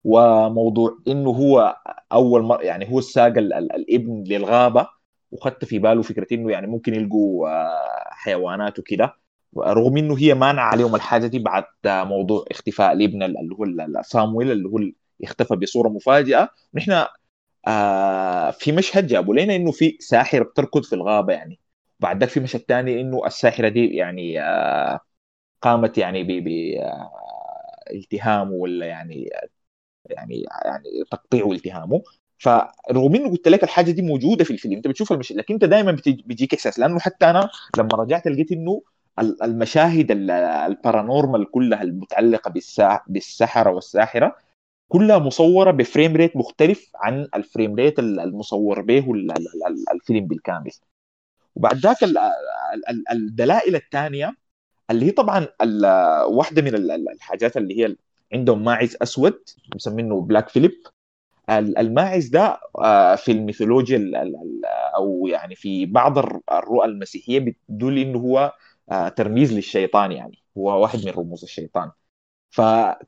[0.03, 1.77] وموضوع إنه هو
[2.11, 4.87] أول مره يعني هو الساق الإبن للغابة
[5.31, 9.13] وخدت في باله فكرة إنه يعني ممكن يلقوا آه، حيوانات وكده.
[9.57, 14.69] رغم إنه هي مانع عليهم الحاجة دي بعد موضوع اختفاء الإبن اللي هو صامويل اللي
[14.69, 14.79] هو
[15.23, 16.49] اختفى بصورة مفاجئة.
[16.73, 17.05] نحن
[17.67, 21.59] آه في مشهد جابوا لنا إنه في ساحرة بتركض في الغابة يعني.
[21.99, 24.99] بعد ذاك في مشهد ثاني إنه الساحرة دي يعني آه
[25.61, 26.47] قامت يعني ب
[26.81, 27.11] آه
[27.91, 29.29] التهامه ولا يعني
[30.11, 32.01] يعني يعني تقطيع والتهامه
[32.37, 35.97] فرغم إنه قلت لك الحاجة دي موجودة في الفيلم أنت بتشوف المشهد لكن أنت دائما
[36.07, 36.79] بيجيك إحساس.
[36.79, 38.81] لأنه حتى أنا لما رجعت لقيت إنه
[39.19, 42.53] المشاهد البارانورمال كلها المتعلقة
[43.07, 44.35] بالسحرة والساحرة
[44.87, 49.05] كلها مصورة ب frame rate مختلف عن ال frame rate المصور به
[49.91, 50.71] الفيلم بالكامل.
[51.55, 51.97] وبعد ذاك
[53.11, 54.35] الدلائل الثانية
[54.91, 55.47] اللي هي طبعا
[56.25, 57.95] واحدة من الحاجات اللي هي
[58.33, 59.39] عندهم ماعز أسود
[59.75, 60.71] مسمينه Black Phillip
[61.49, 62.59] الماعز ده
[63.15, 64.11] في الميثولوجيا
[64.95, 66.17] أو يعني في بعض
[66.51, 68.53] الرؤى المسيحية بتدل إنه هو
[69.15, 71.91] ترميز للشيطان يعني هو واحد من رموز الشيطان.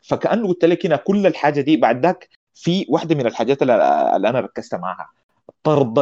[0.02, 3.74] فكأنه قلت لك هنا كل الحاجة دي بعد ذاك في واحدة من الحاجات اللي,
[4.30, 5.10] أنا ركزت معاها
[5.64, 5.96] طرد.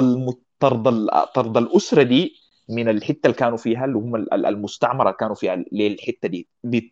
[0.60, 1.08] طرد.
[1.36, 2.34] طرد الأسرة دي
[2.70, 6.92] من الحتة اللي كانوا فيها اللي هم المستعمرة كانوا فيها للحتة دي بت...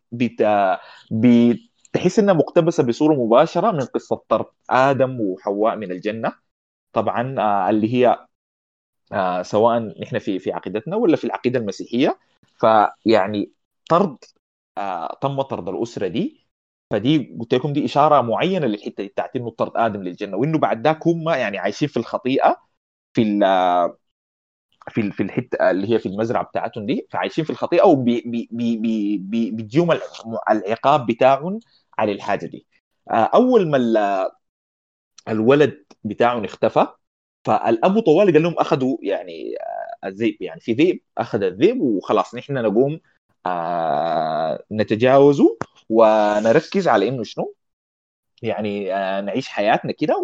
[1.12, 1.60] بت...
[1.91, 6.34] بتحس إنها مقتبسة بصورة مباشرة من قصة طرد آدم وحواء من الجنة.
[6.93, 8.28] طبعا آه، اللي هي
[9.13, 12.19] آه، سواء نحن في في عقيدتنا ولا في العقيدة المسيحية.
[12.60, 13.52] فيعني
[13.89, 14.17] طرد
[14.78, 16.47] آه، تم طرد الأسرة دي.
[16.91, 20.84] فدي قلت لكم دي إشارة معينة للحتة دي بتاعت إنه طرد آدم للجنة وإنه بعد
[20.88, 22.58] ذاك هم يعني عايشين في الخطيئة
[23.13, 23.23] في
[24.89, 29.91] في في الحتة اللي هي في المزرعة بتاعتهم دي فعايشين في الخطيئة وبيجيهم
[30.52, 31.60] العقاب بتاعهم
[31.97, 32.65] على الحاجة دي.
[33.12, 33.78] آه، أول ما
[35.28, 36.88] الولد بتاعهم اختفى
[37.45, 39.56] فالابو طوالي قال لهم أخذوا يعني
[40.04, 43.00] آه، الذئب يعني في ذئب أخذ الذئب وخلاص نحن نقوم
[43.45, 45.58] آه، نتجاوزه
[45.89, 47.54] ونركز على إنه شنو؟
[48.41, 48.86] يعني
[49.21, 50.15] نعيش حياتنا كده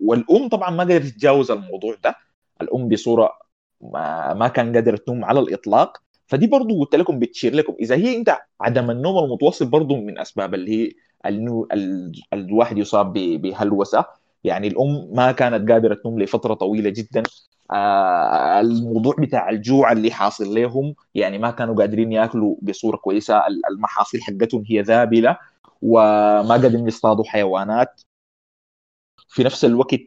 [0.00, 2.14] والأم طبعا ما قدرت تتجاوز الموضوع ده.
[2.62, 3.47] الأم بصورة
[3.80, 5.98] ما, ما كان قادر تنوم على الإطلاق.
[6.26, 7.74] فدي برضو قلت لكم بتشير لكم.
[7.80, 10.92] إذا هي أنت عدم النوم المتواصل برضو من أسباب اللي هي
[11.26, 11.66] انه
[12.32, 14.04] الواحد يصاب بهلوسة.
[14.44, 17.22] يعني الأم ما كانت قادرة تنوم لفترة طويلة جدا.
[17.70, 23.42] آه الموضوع بتاع الجوع اللي حاصل لهم يعني ما كانوا قادرين يأكلوا بصورة كويسة.
[23.70, 25.38] المحاصيل حقتهم هي ذابلة
[25.82, 28.00] وما قادرين يصطادوا حيوانات.
[29.28, 30.00] في نفس الوقت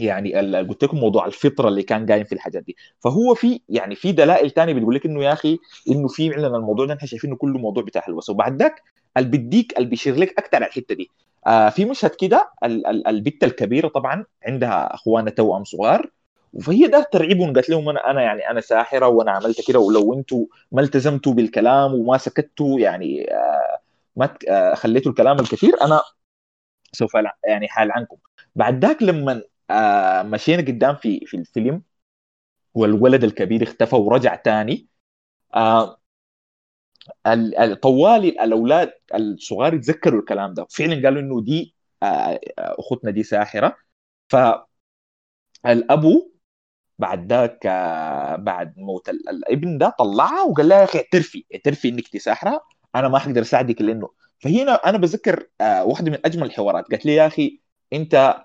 [0.00, 2.76] يعني قلت لكم موضوع الفطرة اللي كان قايم في الحاجات دي.
[3.00, 5.58] فهو في يعني في دلائل ثانية بتقول لك إنه يا أخي
[5.90, 8.82] إنه في فعلا الموضوع ده نحن شايفينه كله موضوع بتاع هلوسه وبعد ذاك
[9.16, 11.10] اللي بيديك اللي بيشير لك أكثر على الحتة دي.
[11.46, 12.50] آه في مشهد كده
[13.08, 16.10] البت الكبيرة طبعا عندها اخوانها توأم صغار
[16.62, 20.46] فهي ده ترعبهم قالت لهم أنا أنا يعني أنا ساحرة وأنا عملت كده ولو أنتم
[20.72, 23.78] ما التزمتوا بالكلام وما سكتوا يعني آه
[24.16, 26.02] ما آه خليتوا الكلام الكثير أنا
[26.92, 27.12] سوف
[27.44, 28.16] يعني حال عنكم.
[28.56, 31.82] بعد ذاك لما آه مشينا قدام في في الفيلم
[32.74, 34.88] والولد الكبير اختفى ورجع تاني.
[35.54, 35.98] آه
[37.82, 40.66] طوالي الأولاد الصغار يتذكروا الكلام ده.
[40.70, 43.76] فعلا قالوا إنه دي آه أختنا دي ساحرة.
[45.64, 46.30] فالابو
[46.98, 47.66] بعد ذاك
[48.40, 53.08] بعد موت الابن ده طلعها وقال لها يا أخي اعترفي اعترفي إنك دي ساحرة أنا
[53.08, 54.10] ما حقدر أساعدك لأنه.
[54.40, 56.84] فهنا أنا بذكر واحدة من أجمل الحوارات.
[56.90, 57.60] قالت لي يا أخي
[57.92, 58.44] أنت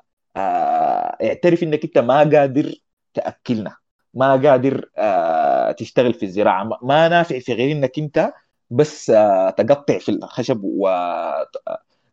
[1.24, 2.76] اعترف إنك أنت ما قادر
[3.14, 3.78] تأكلنا.
[4.14, 6.80] ما قادر آه، تشتغل في الزراعة.
[6.84, 8.34] ما نافع في غير إنك أنت
[8.70, 10.88] بس آه، تقطع في الخشب و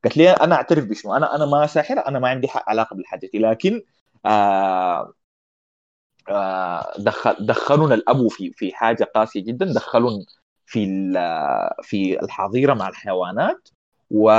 [0.04, 3.38] قالت لي أنا أعترف بشنو؟ أنا أنا ما ساحر أنا ما عندي علاقة بالحاجة دي.
[3.38, 3.82] لكن
[6.98, 9.72] دخل دخلونا الأبو في في حاجة قاسية جدا.
[9.74, 10.24] دخلون
[10.66, 10.86] في
[11.82, 13.68] في الحظيرة مع الحيوانات
[14.10, 14.30] و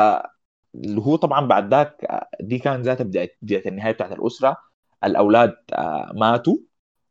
[0.75, 2.07] اللي هو طبعا بعد ذاك
[2.41, 4.57] دي كان ذاتها بداية بداية النهاية بتاعت الأسرة.
[5.03, 6.57] الأولاد آه، ماتوا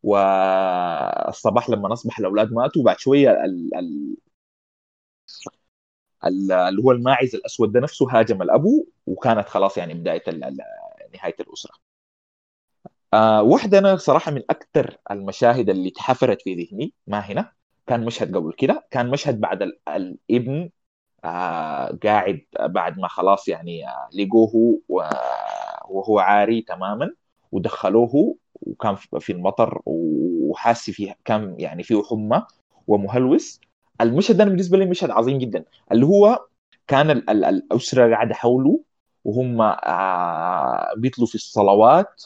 [0.03, 2.83] والصباح لما اصبح الأولاد ماتوا.
[2.85, 4.16] بعد شوية ال ال
[6.53, 10.23] اللي هو الماعز الأسود ده نفسه هاجم الأبو وكانت خلاص يعني بداية
[11.14, 11.73] نهاية الأسرة.
[13.14, 17.53] آه واحدة أنا صراحة من أكثر المشاهد اللي اتحفرت في ذهني ما هنا
[17.87, 18.87] كان مشهد قبل كده.
[18.90, 20.70] كان مشهد بعد الابن
[22.04, 24.80] قاعد بعد ما خلاص يعني آه لقوه
[25.88, 27.11] وهو عاري تماما
[27.52, 32.42] ودخلوه وكان في المطر وحاسس فيه كان يعني فيه حمى
[32.87, 33.61] ومهلوس.
[34.00, 35.64] المشهد ده بالنسبة لي مشهد عظيم جدا.
[35.92, 36.46] اللي هو
[36.87, 38.80] كان الأسرة قاعدة حوله
[39.24, 42.22] وهم آه بيطلوا في الصلوات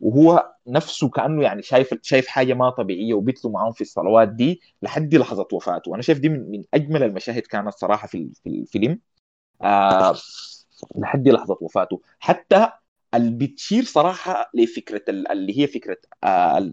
[0.00, 5.14] وهو نفسه كأنه يعني شايف شايف حاجة ما طبيعية وبيتلو معاهم في الصلوات دي لحد
[5.14, 5.90] لحظة وفاته.
[5.90, 9.00] وأنا شايف دي من, من أجمل المشاهد كانت صراحة في في الفيلم
[9.62, 10.14] آه
[10.96, 12.00] لحد لحظة وفاته.
[12.20, 12.68] حتى
[13.14, 16.72] اللي بتشير صراحة لفكرة اللي هي فكرة آه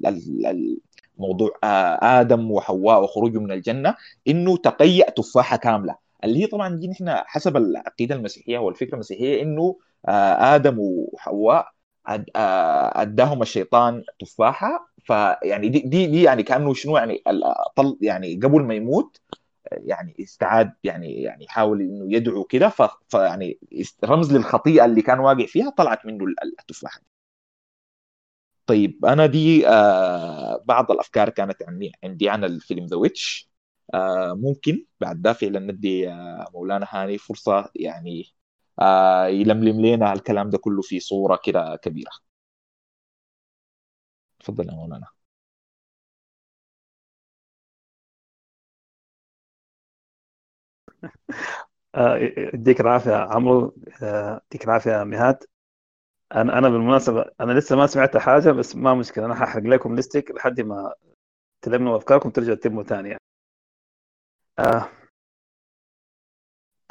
[1.18, 3.96] موضوع آه آدم وحواء وخروجه من الجنة
[4.28, 5.96] إنه تقيأ تفاحة كاملة.
[6.24, 11.68] اللي هي طبعا دي نحن حسب العقيدة المسيحية والفكرة المسيحية إنه آه آدم وحواء
[12.08, 14.90] أداهم الشيطان تفاحة.
[15.06, 17.24] فيعني دي دي, دي يعني كأنه شنو يعني
[17.76, 19.22] طل يعني قبل ما يموت
[19.72, 22.70] يعني استعاد يعني يعني حاول إنه يدعو كده.
[23.10, 23.60] فيعني
[24.06, 26.26] رمز للخطيئة اللي كان واقع فيها طلعت منه
[26.62, 27.02] التفاحة.
[28.66, 33.50] طيب أنا دي آه بعض الأفكار كانت عندي عندي عن الفيلم The Witch
[33.94, 38.34] آه ممكن بعد ده فعلا ندي آه مولانا هاني فرصة يعني
[38.80, 42.12] آه يلملم لنا الكلام ده كله في صورة كده كبيرة.
[44.40, 45.08] تفضل يا مولانا.
[51.96, 52.18] آه،
[52.54, 53.76] يديك العافية عمرو.
[54.04, 55.44] آه، يديك العافية مهاد
[56.36, 59.26] أنا أنا بالمناسبة أنا لسه ما سمعت حاجة بس ما مشكلة.
[59.26, 60.94] أنا هحرق لكم ليستك لحد ما
[61.62, 63.10] تلموا أفكاركم ترجعوا تتموا ثاني
[64.58, 65.03] يعني.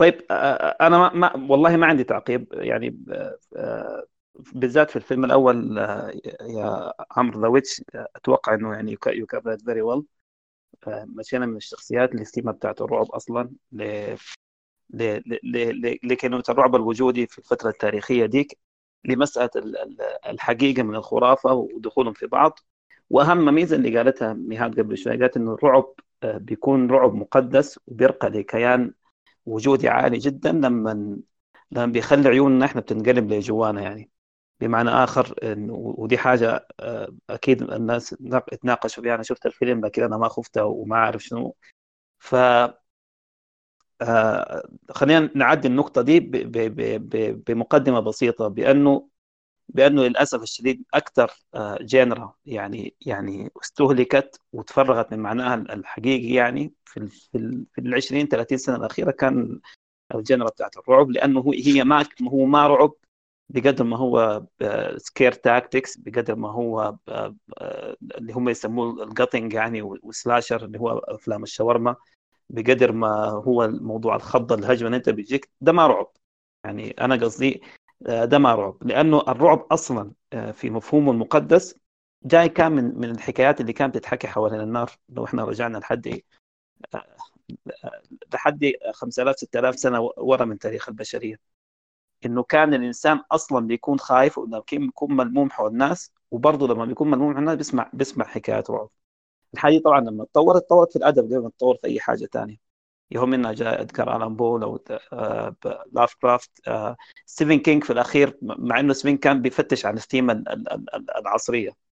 [0.03, 2.47] طيب آه أنا ما, ما والله ما عندي تعقيب.
[2.53, 2.99] يعني
[3.57, 4.07] آه
[4.55, 9.62] بالذات في الفيلم الأول آه يا عمرو The Witch أتوقع إنه يعني you covered it
[9.62, 10.03] very well
[10.88, 14.17] مشينا من الشخصيات السيما بتاعت الرعب أصلا ل
[16.05, 18.59] لكلمه الرعب الوجودي في الفترة التاريخية ديك
[19.05, 19.51] لمسألة
[20.27, 22.59] الحقيقة من الخرافة ودخولهم في بعض.
[23.11, 28.29] وأهم ميزة اللي قالتها ميهاد قبل شوي قالت إنه الرعب آه، بيكون رعب مقدس وبيرقى
[28.31, 28.95] لكيان
[29.46, 31.18] وجودي عالي جدا لما
[31.72, 34.11] لما بيخلي عيوننا إحنا بتنقلب لجوانا يعني.
[34.61, 38.16] بمعنى آخر انه ودي حاجة آه، أكيد الناس
[38.52, 39.14] اتناقشوا فيها.
[39.14, 41.57] أنا شفت الفيلم لكن أنا ما خفته وما أعرف شنو.
[42.18, 42.35] ف
[44.02, 46.20] آه، خلينا نعدي النقطة دي
[47.46, 49.09] بمقدمة بسيطة بأنه
[49.73, 51.33] بأنه للأسف الشديد أكثر
[51.83, 58.77] جينرا يعني يعني استهلكت وتفرغت من معناها الحقيقي يعني في في ال 20 30 سنة
[58.77, 59.61] الأخيرة كان
[60.15, 62.95] الجينرا بتاعت الرعب لأنه هي ما هو ما رعب
[63.51, 64.45] بقدر ما هو
[64.99, 66.97] scare tactics بقدر ما هو
[68.19, 71.97] اللي هم يسموه ال cutting يعني وال slasher اللي هو أفلام الشاورما
[72.51, 76.13] بقدر ما هو الموضوع الخضة الهجمة اللي أنت بيجيك ده ما رعب.
[76.65, 77.82] يعني أنا قصدي آه،
[78.25, 78.77] ده ما رعب.
[78.83, 81.75] لأنه الرعب أصلا آه، في مفهومه المقدس
[82.25, 84.91] جاي كان من من الحكايات اللي كانت تتحكي حوالين النار.
[85.09, 86.21] لو إحنا رجعنا لحد
[86.95, 87.07] آه،
[88.35, 91.37] لحد 5000 6000 سنة ورا من تاريخ البشرية.
[92.27, 96.12] إنه كان الإنسان أصلا بيكون خايف ولما بيكون ملموم حول النار.
[96.31, 98.91] وبرضه لما بيكون ملموم حول النار بيسمع بيسمع حكايات رعب.
[99.55, 102.59] الحاجة طبعا لما تطورت تطورت في الأدب قبل ما تطور في أي حاجة ثانية
[103.14, 104.79] يهم منها جاء ادغار آلان بو أو
[105.92, 106.51] لافكرافت
[107.27, 110.44] ستيفن كينج في الأخير مع إنه ستيفن كان بيفتش عن الثيمه
[111.18, 111.92] العصرية.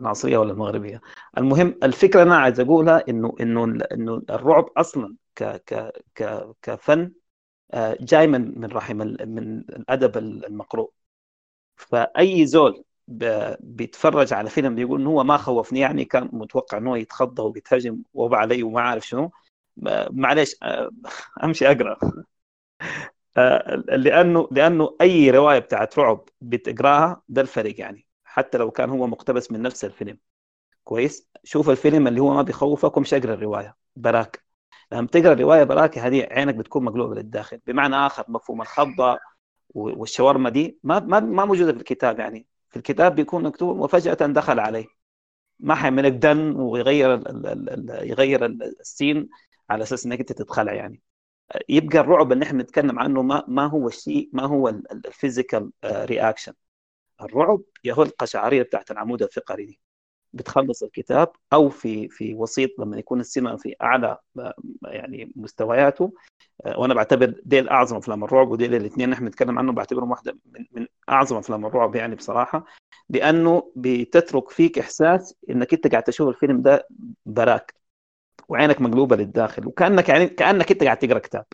[0.00, 1.00] العصرية ولا المغربية.
[1.38, 7.12] المهم الفكرة أنا عايز أقولها إنه إنه إنه الرعب أصلا ك ك ك كفن
[7.74, 10.92] آه، جاي من من رحم من الأدب المقروء.
[11.76, 12.84] فأي زول
[13.60, 18.38] بيتفرج على فيلم بيقول إنه هو ما خوفني يعني كان متوقع إنه يتخضى وبيتهاجم وبع
[18.38, 19.30] علي وما عارف شنو.
[20.10, 20.90] معلش آه،
[21.44, 21.96] أمشي أقرأ.
[23.36, 29.06] آه، لأنه لأنه أي رواية بتاعت رعب بتقراها ده الفرق يعني حتى لو كان هو
[29.06, 30.18] مقتبس من نفس الفيلم.
[30.84, 33.76] كويس؟ شوف الفيلم اللي هو ما بيخوفك ومش أقرأ الرواية.
[33.96, 34.44] براك.
[34.92, 37.60] لما تقرأ الرواية براك هذه عينك بتكون مقلوبة للداخل.
[37.66, 39.18] بمعنى آخر مفهوم الخضه
[39.74, 42.46] والشاورما دي ما ما موجودة في الكتاب يعني.
[42.70, 44.86] في الكتاب بيكون مكتوب وفجأة دخل عليه.
[45.60, 49.28] ما حيعملك دن ويغير ال ال ال يغير ال scene.
[49.70, 51.02] على أساس إنك أنت تتخلع يعني.
[51.68, 56.52] يبقى الرعب اللي إحنا بنتكلم عنه ما ما هو الشيء ما هو ال physical reaction
[57.22, 59.80] الرعب هو القشعرية بتاعت العمود الفقري دي.
[60.32, 64.18] بتخلص الكتاب أو في في وسيط لما يكون السينما في أعلى
[64.84, 66.12] يعني مستوياته
[66.66, 70.66] آه، وأنا بعتبر ديل اعظم أفلام الرعب وديل الاثنين إحنا بنتكلم عنه بعتبرهم واحدة من,
[70.72, 72.64] من أعظم أفلام الرعب يعني بصراحة.
[73.08, 76.88] لأنه بتترك فيك إحساس إنك أنت قاعد تشوف الفيلم ده
[77.26, 77.74] براك.
[78.48, 81.44] وعينك مقلوبة للداخل وكأنك يعني كأنك أنت قاعد تقرأ كتاب.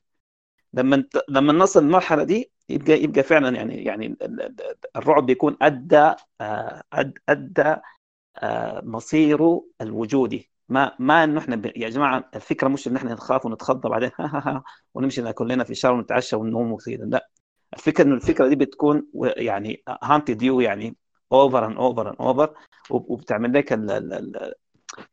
[0.74, 4.16] لما لما نصل المرحلة دي يبقى يبقى فعلا يعني يعني
[4.96, 6.82] الرعب بيكون أدى آه،
[7.28, 7.76] أدى
[8.38, 10.50] آه، مصيره الوجودي.
[10.68, 11.66] ما ما إنه إحنا ب...
[11.76, 15.64] يا جماعة الفكرة مش إن إحنا نخاف ونتخضى بعدين ها ها ها ونمشي ناكل لنا
[15.64, 17.04] في الشارع ونتعشى وننوم وكذا.
[17.04, 17.30] لا.
[17.74, 20.96] الفكرة إنه الفكرة دي بتكون يعني haunted you يعني
[21.32, 22.54] over and over and over
[22.90, 23.72] وبتعمل لك.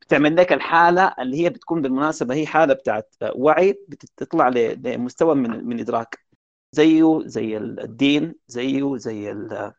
[0.02, 5.80] بتعمل لك الحالة اللي هي بتكون بالمناسبة هي حالة بتاعت وعي بتطلع لمستوى من من
[5.80, 6.20] إدراك.
[6.72, 9.74] زيه زي الدين زيه زي ال...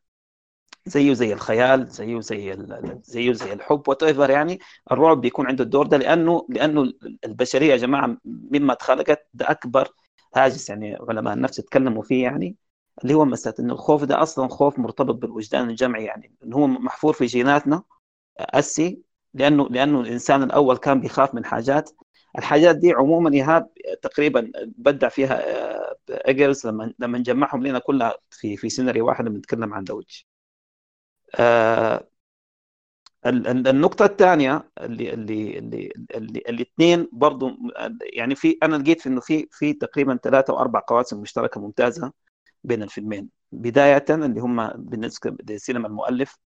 [0.87, 2.57] زيه زي الخيال زيه زي
[3.03, 4.59] زيه زي الحب وات يعني.
[4.93, 6.93] الرعب بيكون عنده الدور ده لأنه لأنه
[7.25, 9.89] البشرية يا جماعة مما اتخلقت ده أكبر
[10.37, 12.57] هاجس يعني علماء النفس يتكلموا فيه يعني
[13.03, 16.33] اللي هو مسألة إنه الخوف ده أصلا خوف مرتبط بالوجدان الجمعي يعني.
[16.45, 17.83] انه هو محفور في جيناتنا
[18.39, 19.03] أسي
[19.35, 21.91] لأنه لأنه الإنسان الأول كان بيخاف من حاجات.
[22.39, 23.69] الحاجات دي عموما إيهاب
[24.03, 25.43] تقريبا بدع فيها
[26.11, 30.23] ايجرز لما لما نجمعهم لنا كلها في في سيناريو واحد بنتكلم عن دوج
[31.35, 32.05] آه
[33.27, 35.59] النقطة الثانية اللي اللي
[36.15, 37.57] اللي الاثنين برضه
[38.13, 42.13] يعني في أنا لقيت إنه في في تقريبا ثلاثة أو أربع قواسم مشتركة ممتازة
[42.65, 43.31] بين الفيلمين.
[43.53, 46.50] بداية اللي هم بالنسبة لسينما المؤلف آه،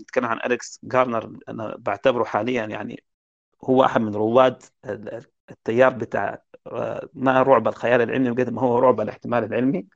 [0.00, 1.38] نتكلم عن أليكس جارلاند.
[1.48, 3.04] أنا بعتبره حاليا يعني
[3.64, 4.62] هو أحد من رواد
[5.50, 9.86] التيار بتاع آه، ما رعب الخيال العلمي بقدر ما هو رعب الاحتمال العلمي.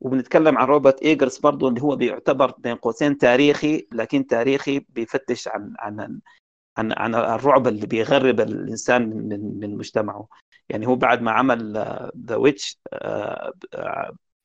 [0.00, 5.74] وبنتكلم عن روبرت ايجرز برضه اللي هو بيعتبر بين قوسين تاريخي لكن تاريخي بيفتش عن
[5.78, 6.20] عن
[6.78, 10.28] عن عن الرعب اللي بيغرب الإنسان من من مجتمعه.
[10.68, 11.72] يعني هو بعد ما عمل
[12.26, 12.80] The Witch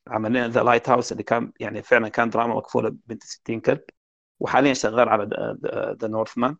[0.07, 3.81] عمل لنا The Lighthouse اللي كان يعني فعلا كان دراما مكفولة بنت 60 كلب.
[4.39, 5.29] وحاليا شغال على
[6.01, 6.57] The Northman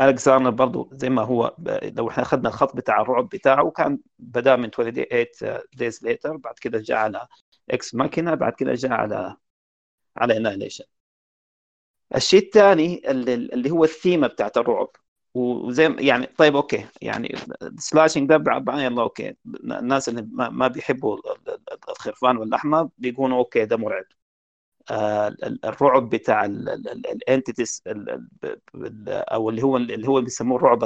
[0.00, 4.70] الكساندر برضه زي ما هو لو إحنا أخذنا الخط بتاع الرعب بتاعه كان بدأ من
[4.70, 5.26] 28
[5.74, 7.26] Days Later بعد كده جاء على
[7.70, 9.36] Ex Machina بعد كده جاء على
[10.16, 10.84] على Annihilation
[12.16, 14.90] الشيء الثاني اللي, هو الثيمة بتاعت الرعب.
[15.34, 17.34] وزي يعني طيب okay يعني
[17.78, 18.36] slashing ده
[18.88, 21.18] الله okay الناس اللي ما بيحبوا
[21.90, 24.04] الخرفان واللحمة بيقولوا okay ده مرعب.
[25.64, 27.82] الرعب بتاع ال entities
[29.08, 30.84] أو اللي هو اللي هو بيسموه الرعب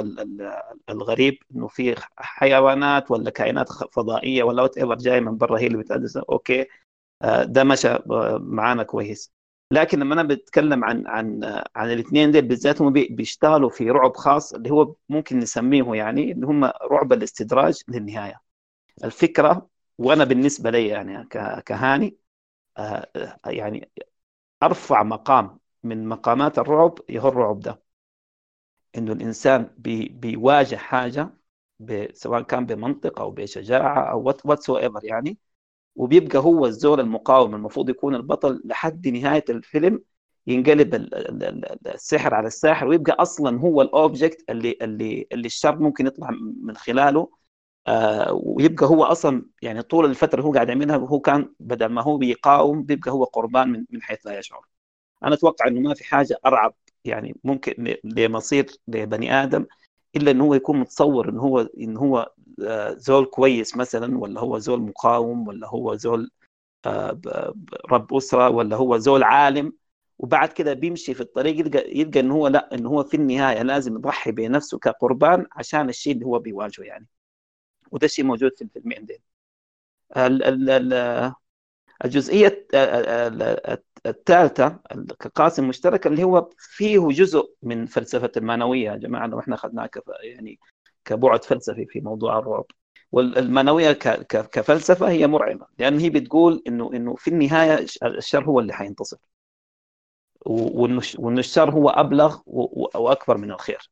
[0.89, 6.17] الغريب إنه في حيوانات ولا كائنات فضائية ولا whatever جاي من برا هي اللي بتأدس
[6.17, 6.65] okay.
[7.21, 9.33] آه، ده مشى آه، معانا كويس.
[9.71, 11.43] لكن لما أنا بتكلم عن عن
[11.75, 16.47] عن الاثنين دول بالذات هم بيشتغلوا في رعب خاص اللي هو ممكن نسميه يعني اللي
[16.47, 18.41] هم رعب الاستدراج للنهاية.
[19.03, 21.25] الفكرة وأنا بالنسبة لي يعني
[21.65, 22.20] كهاني آه،
[23.47, 23.91] يعني
[24.63, 27.83] أرفع مقام من مقامات الرعب هو الرعب ده.
[28.97, 31.33] إنه الإنسان بي بيواجه حاجة
[32.13, 35.37] سواء كان بمنطق أو بشجاعة أو whatever يعني
[35.95, 40.03] وبيبقى هو الزول المقاوم المفروض يكون البطل لحد نهاية الفيلم
[40.47, 40.95] ينقلب
[41.87, 46.29] السحر على الساحر ويبقى أصلا هو ال object اللي اللي اللي الشر ممكن يطلع
[46.63, 47.37] من خلاله آه
[48.31, 52.83] ويبقى هو أصلا يعني طول الفترة هو قاعد يعملها هو كان بدل ما هو بيقاوم
[52.83, 54.65] بيبقى هو قربان من, من حيث لا يشعر.
[55.23, 56.75] أنا أتوقع إنه ما في حاجة أرعب
[57.05, 59.65] يعني ممكن لمصير لبني آدم
[60.15, 62.31] إلا إنه هو يكون متصور إنه هو إنه هو
[62.63, 66.31] آه، زول كويس مثلا ولا هو زول مقاوم ولا هو زول
[66.85, 67.21] آه،
[67.91, 69.73] رب أسرة ولا هو زول عالم
[70.19, 73.95] وبعد كده بيمشي في الطريق يلقى يلقى إنه هو لا إنه هو في النهاية لازم
[73.95, 77.07] يضحي بنفسه كقربان عشان الشيء اللي هو بيواجهه يعني.
[77.91, 79.19] وده الشيء موجود في دين
[82.05, 82.67] الجزئية
[84.05, 84.79] الثالثة
[85.19, 89.89] كقاسم مشترك اللي هو فيه جزء من فلسفة المانويه يا جماعة لو إحنا أخذناه
[90.23, 90.59] يعني
[91.05, 92.65] كبعد فلسفي في موضوع الرعب.
[93.11, 93.91] والمانويه
[94.51, 99.17] كفلسفة هي مرعبة لأن هي بتقول انه إنه في النهاية الشر هو اللي حينتصر.
[100.45, 102.39] وإنه الشر هو أبلغ
[102.95, 103.89] وأكبر من الخير.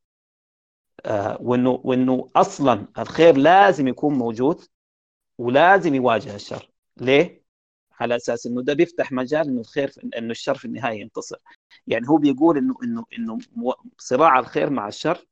[1.40, 4.64] وانه وإنه أصلا الخير لازم يكون موجود
[5.38, 6.70] ولازم يواجه الشر.
[6.96, 7.40] ليه؟
[8.00, 11.36] على أساس إنه ده بيفتح مجال إنه الخير إنه الشر في النهاية ينتصر.
[11.86, 13.38] يعني هو بيقول انه انه إنه
[13.98, 15.26] صراع الخير مع الشر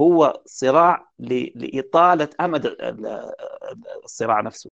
[0.00, 1.12] هو صراع
[1.54, 2.76] لإطالة أمد
[4.04, 4.70] الصراع نفسه.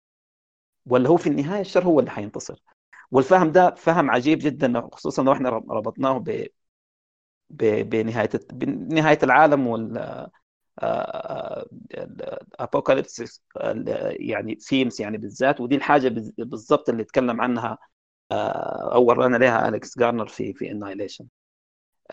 [0.87, 2.63] ولا هو في النهاية الشر هو اللي حينتصر.
[3.11, 6.25] والفهم ده فهم عجيب جدا خصوصا لو إحنا ربطناه
[7.51, 10.29] بنهاية بنهايه العالم وال
[12.61, 13.41] apocalypse
[14.11, 15.61] يعني themes يعني بالذات.
[15.61, 17.79] ودي الحاجة بالضبط اللي اتكلم عنها
[18.33, 21.27] آه، أو ورانا لها اليكس جارلاند في في Annihilation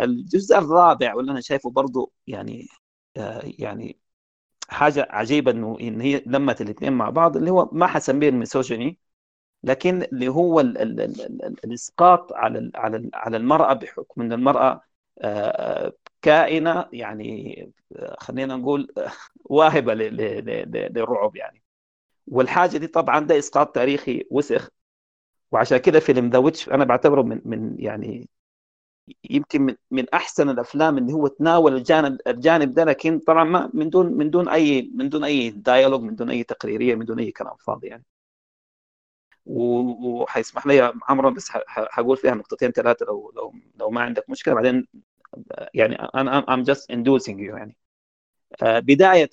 [0.01, 2.67] الجزء الرابع واللي أنا شايفه برضه يعني
[3.17, 3.99] آه، يعني
[4.69, 8.99] حاجة عجيبة إنه إن هي لمت الاثنين مع بعض اللي هو ما حسميه ال misogyny
[9.63, 14.81] لكن اللي هو ال ال ال الإسقاط على على على المرأة بحكم إن المرأة آه،
[16.21, 17.71] كائنة يعني
[18.19, 18.93] خلينا نقول
[19.45, 21.63] واهبة للرعب يعني.
[22.27, 24.69] والحاجة دي طبعا ده إسقاط تاريخي وسخ.
[25.53, 28.29] وعشان كده فيلم The Witch أنا بعتبره من من يعني
[29.29, 33.89] يمكن من, من أحسن الأفلام اللي هو تناول الجانب الجانب ده لكن طبعا ما من
[33.89, 37.31] دون من دون اي من دون أي dialogue من دون أي تقريرية من دون أي
[37.31, 38.03] كلام فاضي يعني.
[39.45, 44.53] وحيسمح لي عمرو بس حقول فيها نقطتين ثلاثة لو لو لو ما عندك مشكلة.
[44.53, 44.87] بعدين
[45.73, 47.77] يعني أنا I'm just inducing you يعني.
[48.61, 49.29] آه، بداية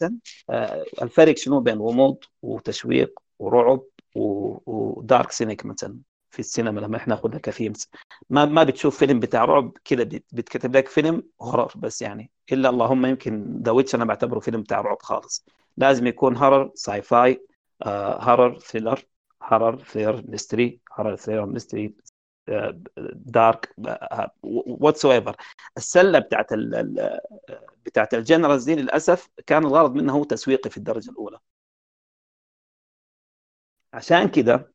[0.50, 3.82] آه، الفرق شنو بين غموض وتشويق ورعب
[4.14, 5.98] و dark scenic مثلا
[6.30, 7.90] في السينما لما إحنا ناخذها ك themes
[8.30, 12.30] ما ما بتشوف فيلم بتاع رعب كده بتكتب لك فيلم horror بس يعني.
[12.52, 15.46] إلا اللهم يمكن The Witch أنا بعتبره فيلم بتاع رعب خالص.
[15.76, 17.46] لازم يكون horror sci-fi
[17.86, 19.04] horror thriller
[19.48, 21.94] horror thriller mystery horror thriller mystery
[23.14, 23.74] dark
[24.42, 25.36] whatsoever
[25.76, 27.20] السلة بتاعت ال
[27.86, 31.38] بتاعت ال genres دي للأسف كان الغرض منها هو تسويقي في الدرجة الأولى.
[33.92, 34.72] عشان كده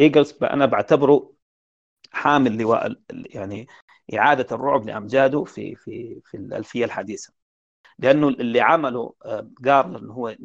[0.00, 1.32] ايجرز أنا بعتبره
[2.12, 3.66] حامل لواء يعني
[4.14, 7.32] إعادة الرعب لأمجاده في في في الألفية الحديثة.
[7.98, 9.14] لأنه اللي عمله
[9.60, 10.36] جارلر انه هو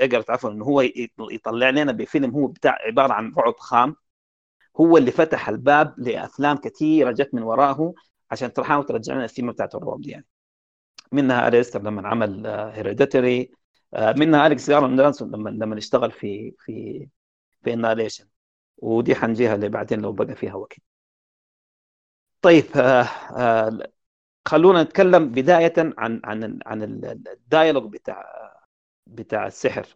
[0.00, 0.80] ايجرز عفوا إنه هو
[1.30, 3.96] يطلع لنا بفيلم هو بتاع عبارة عن رعب خام.
[4.80, 7.94] هو اللي فتح الباب لأفلام كثيرة جت من وراه
[8.30, 10.26] عشان تحاول ترجع لنا الثيمه بتاعت الرعب دي يعني.
[11.12, 13.50] منها اري استر لما عمل Hereditary
[14.16, 17.08] منها أليكس جارلاند لما لما اشتغل في في
[17.64, 18.28] في Annihilation
[18.78, 20.76] ودي حنجيها اللي بعدين لو بقى فيها وقت.
[22.42, 23.02] طيب آه
[23.36, 23.92] آه
[24.46, 28.45] خلونا نتكلم بداية عن عن عن الدايلوج بتاع
[29.06, 29.86] بتاع السحر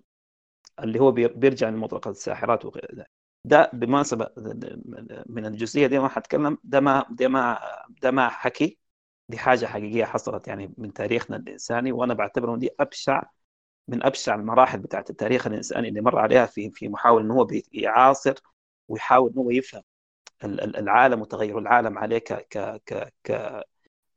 [0.80, 3.04] اللي هو بيرجع لمطلقة الساحرات وغير
[3.44, 4.28] ده بمناسبة
[5.26, 7.60] من الجزئية دي ما حتكلم ده ما ده ما
[8.02, 8.78] ده ما حكي
[9.28, 13.22] دي حاجة حقيقية حصلت يعني من تاريخنا الإنساني وأنا بعتبره دي أبشع
[13.88, 18.34] من أبشع المراحل بتاعت التاريخ الإنساني اللي مر عليها في في محاولة إن هو يعاصر
[18.88, 19.82] ويحاول إن هو يفهم
[20.44, 23.62] العالم وتغير العالم عليه ك ك ك ك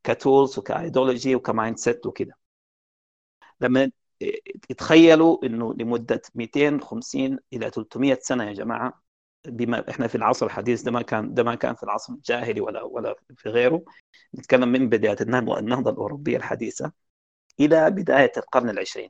[0.04, 2.38] ك tools وك ideology وك mindset وكده.
[3.62, 3.92] لما
[4.78, 9.04] تخيلوا إنه لمدة 250 إلى 300 سنة يا جماعة
[9.48, 12.84] بما إحنا في العصر الحديث ده ما كان ده ما كان في العصر الجاهلي ولا
[12.84, 13.84] ولا في غيره.
[14.36, 16.92] نتكلم من بداية النهضه الأوروبية الحديثة
[17.60, 19.10] إلى بداية القرن العشرين.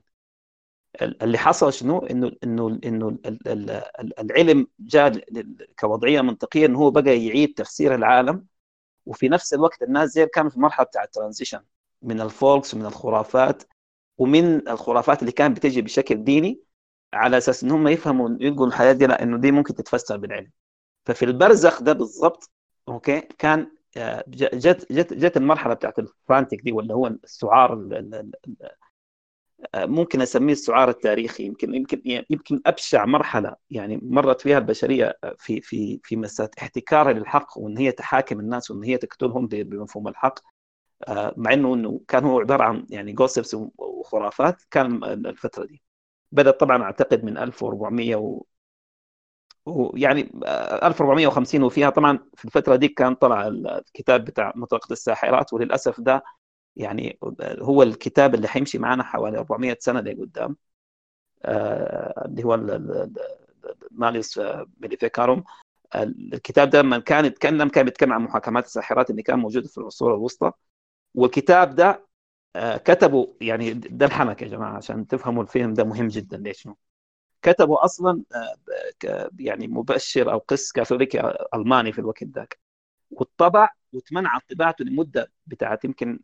[1.01, 3.17] اللي حصل شنو؟ انه انه إنه
[4.19, 5.11] العلم جاء
[5.79, 8.45] كوضعية منطقية إنه هو بقى يعيد تفسير العالم.
[9.05, 11.59] وفي نفس الوقت الناس زي كانوا في مرحلة بتاع ال transition
[12.01, 13.63] من ال folks ومن الخرافات.
[14.17, 16.59] ومن الخرافات اللي كانت بتجي بشكل ديني
[17.13, 20.51] على أساس إن هم يفهموا يلقوا الحياة دي لا إنه دي ممكن تتفسر بالعلم.
[21.05, 22.51] ففي البرزخ ده بالضبط
[22.87, 23.71] أوكي كان
[24.27, 27.75] جت جت جت المرحلة بتاعت ال frantic دي ولا هو السعار
[29.75, 31.43] ممكن أسميه السعار التاريخي.
[31.45, 37.57] يمكن يمكن يمكن أبشع مرحلة يعني مرت فيها البشرية في في في مساله احتكارها للحق
[37.57, 40.39] وإن هي تحاكم الناس وإن هي تقتلهم بمفهوم الحق.
[41.37, 45.83] مع إنه إنه كان هو عبارة عن يعني جوسبس وخرافات كان الفترة دي.
[46.31, 48.43] بدات طبعا أعتقد من 1400 و
[49.65, 50.31] ويعني
[50.83, 56.23] 1450 وفيها طبعا في الفترة دي كان طلع الكتاب بتاع مطلقه الساحرات وللأسف ده
[56.75, 60.57] يعني هو الكتاب اللي حيمشي معنا حوالي 400 سنة لقدام
[61.45, 62.57] آه اللي هو
[63.91, 64.41] ماليس
[64.81, 65.43] ميليفيكاروم
[65.95, 70.15] الكتاب ده لما كان يتكلم كان بيتكلم عن محاكمات الساحرات اللي كان موجودة في العصور
[70.15, 70.51] الوسطى.
[71.15, 72.07] والكتاب ده
[72.55, 76.67] آه كتبوا يعني ده الحنك يا جماعة عشان تفهموا الفيلم ده مهم جدا ليش
[77.41, 78.23] كتبوا أصلا
[79.05, 82.59] آه يعني مبشر أو قس كاثوليكي ألماني في الوقت ذاك
[83.11, 86.19] واتطبع وتمنع طباعته لمدة بتاعت يمكن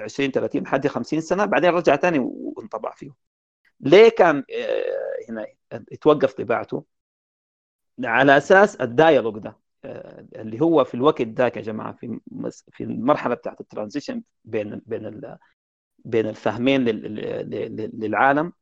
[0.00, 3.10] 20 30 لحد 50 سنة بعدين رجع ثاني وانطبع فيه.
[3.80, 4.44] ليه كان
[5.28, 6.84] هنا اتوقف طباعته؟
[8.04, 12.20] على أساس ال dialogue ده اللي هو في الوقت ذاك يا جماعة في
[12.72, 15.20] في المرحلة بتاعت ال transition بين بين
[16.04, 16.84] بين الفهمين
[17.94, 18.52] للعالم.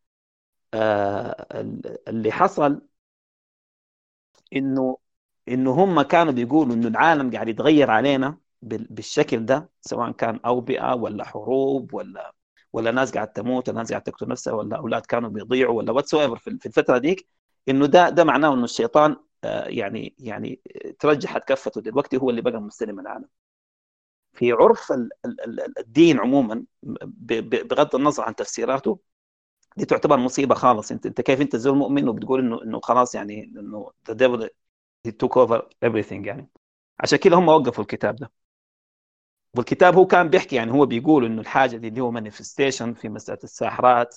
[2.09, 2.83] اللي حصل
[4.57, 4.97] إنه
[5.49, 11.25] إنه هم كانوا بيقولوا إنه العالم قاعد يتغير علينا بالشكل ده سواء كان أوبئة ولا
[11.25, 12.35] حروب ولا
[12.73, 16.15] ولا ناس قاعد تموت ولا ناس قاعد تقتل نفسها ولا أولاد كانوا بيضيعوا ولا واتس
[16.17, 17.27] في الفترة ديك.
[17.69, 19.17] إنه ده ده معناه إنه الشيطان
[19.67, 20.61] يعني يعني
[21.01, 23.29] ترجحت كفته دلوقتي هو اللي بقى مستلم العالم.
[24.33, 24.93] في عرف
[25.79, 28.99] الدين عموما بغض النظر عن تفسيراته
[29.77, 30.93] دي تعتبر مصيبة خالص.
[30.93, 34.49] انت انت كيف انت زول مؤمن وبتقول إنه إنه خلاص يعني إنه devil
[35.09, 36.51] he took over everything يعني.
[37.01, 38.33] عشان كده هم وقفوا الكتاب ده.
[39.57, 43.39] والكتاب هو كان بيحكي يعني هو بيقول إنه الحاجة دي اللي هو مانيفستيشن في مسألة
[43.45, 44.17] الساحرات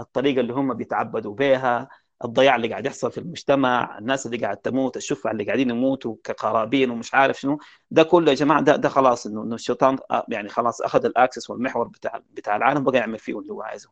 [0.00, 1.88] الطريقة اللي هم بيتعبدوا بها
[2.24, 6.90] الضياع اللي قاعد يحصل في المجتمع الناس اللي قاعد تموت الشفع اللي قاعدين يموتوا كقرابين
[6.90, 7.58] ومش عارف شنو
[7.90, 9.98] ده كله يا جماعة ده ده خلاص إنه الشيطان
[10.28, 13.90] يعني خلاص أخذ الأكسس والمحور بتاع بتاع العالم بقى يعمل فيه اللي هو عايزه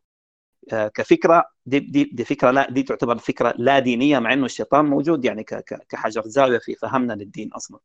[0.94, 5.24] كفكرة دي دي دي فكرة لا دي تعتبر فكرة لا دينية مع إنه الشيطان موجود
[5.24, 5.44] يعني
[5.88, 7.78] كحجر زاوية في فهمنا للدين أصلا.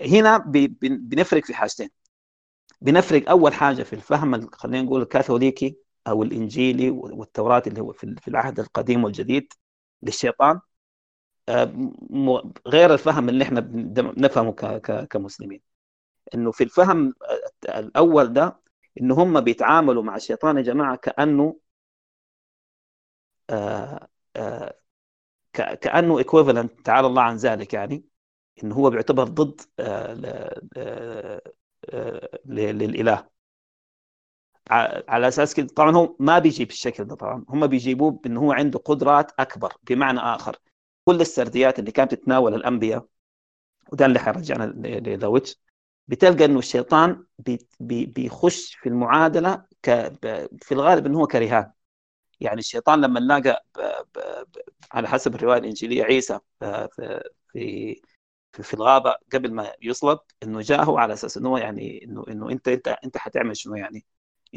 [0.00, 0.38] هنا
[0.80, 1.90] بنفرق في حاجتين.
[2.80, 5.76] بنفرق أول حاجة في الفهم خلينا نقول الكاثوليكي
[6.08, 9.52] أو الانجيلي والتوراة اللي هو في العهد القديم والجديد
[10.02, 10.60] للشيطان.
[12.66, 13.60] غير الفهم اللي إحنا
[14.16, 14.52] نفهمه
[15.10, 15.60] كمسلمين.
[16.34, 17.14] إنه في الفهم
[17.68, 18.60] الأول ده
[19.00, 21.56] ان هم بيتعاملوا مع الشيطان يا جماعة كأنه
[23.50, 24.74] آآ آآ
[25.54, 28.04] كأنه ايكويفالنت تعالى الله عن ذلك يعني.
[28.64, 29.60] إنه هو بيعتبر ضد
[32.46, 33.33] للإله.
[35.08, 35.66] على أساس كده.
[35.66, 37.44] طبعا هو ما بيجي بالشكل ده طبعا.
[37.48, 40.58] هم بيجيبوه بأنه هو عنده قدرات أكبر بمعنى آخر.
[41.04, 43.06] كل السرديات اللي كانت تتناول الأنبياء
[43.92, 44.64] وده اللي حيرجعنا
[45.00, 45.56] ل The Witch
[46.08, 49.90] بتلقى إنه الشيطان بي بي بيخش في المعادلة ك
[50.62, 51.72] في الغالب إنه هو كرهان.
[52.40, 53.64] يعني الشيطان لما لقى
[54.92, 58.02] على حسب الرواية الإنجيلية عيسى في في
[58.52, 62.88] في الغابة قبل ما يصلب إنه جاءه على أساس إنه يعني إنه إنه أنت أنت
[62.88, 64.04] أنت حتعمل شنو يعني.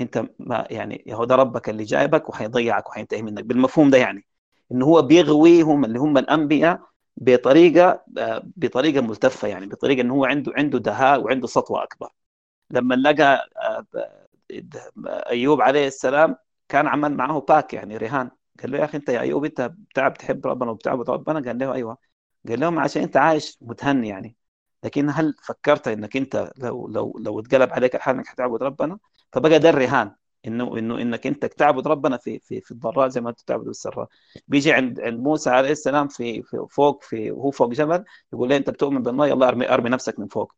[0.01, 3.43] أنت ما يعني هو ده ربك اللي جايبك وحيضيعك وحينتهي منك.
[3.43, 4.25] بالمفهوم ده يعني
[4.71, 6.81] إنه هو بيغويهم اللي هم الأنبياء
[7.17, 8.03] بطريقة
[8.57, 12.09] بطريقة ملتفة يعني بطريقة إنه هو عنده عنده دهاء وعنده سطوة أكبر.
[12.71, 13.49] لما لقى
[15.07, 16.35] أيوب عليه السلام
[16.69, 18.31] كان عمل معه باك يعني رهان.
[18.61, 21.73] قال له يا أخي أنت يا أيوب أنت بتعب تحب ربنا وبتعبد ربنا؟ قال له
[21.73, 21.97] أيوه.
[22.47, 24.35] قال لهم عشان أنت عايش متهني يعني
[24.83, 28.99] لكن هل فكرت إنك أنت لو لو لو اتقلب عليك الحال إنك حتعبد ربنا؟
[29.37, 30.15] فبقى ده الرهان
[30.47, 34.07] إنه إنه إنك أنت تعبد ربنا في في في الضراء زي ما أنت تعبد السراء
[34.47, 38.57] بيجي عند عند موسى عليه السلام في, في فوق في وهو فوق جبل يقول له
[38.57, 40.53] أنت بتؤمن بالله يلا أرمي أرمي نفسك من فوق.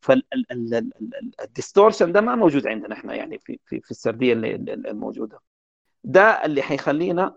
[0.00, 5.40] فال distortion ده ما موجود عندنا إحنا يعني في في, في السردية اللي الموجوده
[6.04, 7.36] ده اللي حيخلينا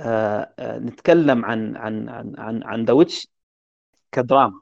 [0.00, 3.28] آه آه نتكلم عن عن عن عن عن The Witch
[4.12, 4.60] كدراما.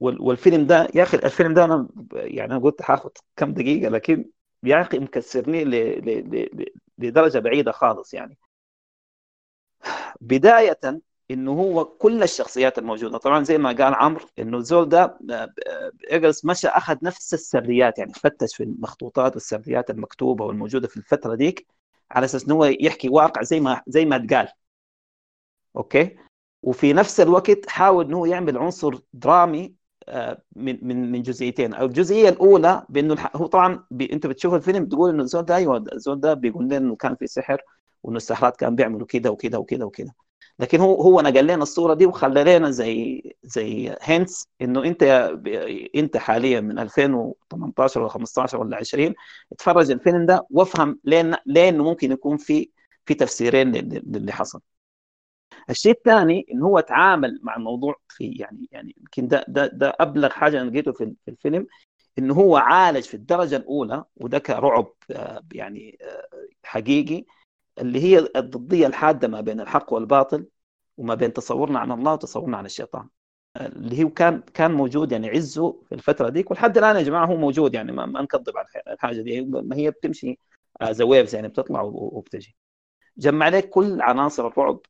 [0.00, 4.30] والفيلم ده يا أخي الفيلم ده أنا يعني أنا قلت هاخد كم دقيقة لكن
[4.62, 5.64] يا أخي مكسرني
[6.98, 8.38] لدرجة بعيدة خالص يعني.
[10.20, 10.78] بداية
[11.30, 15.18] إنه هو كل الشخصيات الموجودة طبعا زي ما قال عمرو إنه الزول ده
[16.10, 21.66] ايجرز مشى أخذ نفس السرديات يعني فتش في المخطوطات والسرديات المكتوبة والموجودة في الفترة ديك
[22.10, 24.48] على أساس إنه هو يحكي واقع زي ما زي ما اتقال.
[25.76, 26.16] أوكي؟
[26.62, 29.74] وفي نفس الوقت حاول إنه يعمل عنصر درامي
[30.56, 31.74] من من من جزئيتين.
[31.74, 36.20] الجزئية الأولى بأنه هو طبعا بي أنت بتشوف الفيلم بتقول إنه الزول ده أيوه الزول
[36.20, 37.60] ده بيقول لنا إنه كان في سحر
[38.02, 40.14] وإنه السحرات كانوا بيعملوا كده وكده وكده وكده.
[40.58, 45.02] لكن هو هو نقل لنا الصورة دي وخلى لنا زي زي هنتس إنه أنت
[45.96, 49.14] أنت حاليا من 2018 ولا 15 ولا 20
[49.52, 52.70] اتفرج الفيلم ده وافهم ليه ليه ممكن يكون في
[53.06, 54.60] في تفسيرين للي حصل.
[55.70, 60.30] الشيء الثاني انه هو تعامل مع الموضوع في يعني يعني يمكن ده ده ده أبلغ
[60.30, 61.66] حاجة أنا لقيته في الفيلم
[62.18, 64.92] انه هو عالج في الدرجة الأولى وده كرعب
[65.52, 65.98] يعني
[66.64, 67.24] حقيقي
[67.78, 70.46] اللي هي الضدية الحادة ما بين الحق والباطل
[70.96, 73.08] وما بين تصورنا عن الله وتصورنا عن الشيطان.
[73.56, 77.36] اللي هو كان كان موجود يعني عزه في الفترة ديك ولحد الآن يا جماعة هو
[77.36, 80.38] موجود يعني ما, ما نكذب على الحاجة دي ما هي بتمشي
[80.84, 82.56] ذا ويفز يعني بتطلع وبتجي.
[83.18, 84.80] جمع لك كل عناصر الرعب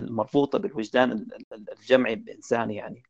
[0.00, 1.26] المربوطة بالوجدان
[1.72, 3.02] الجمعي الانساني يعني.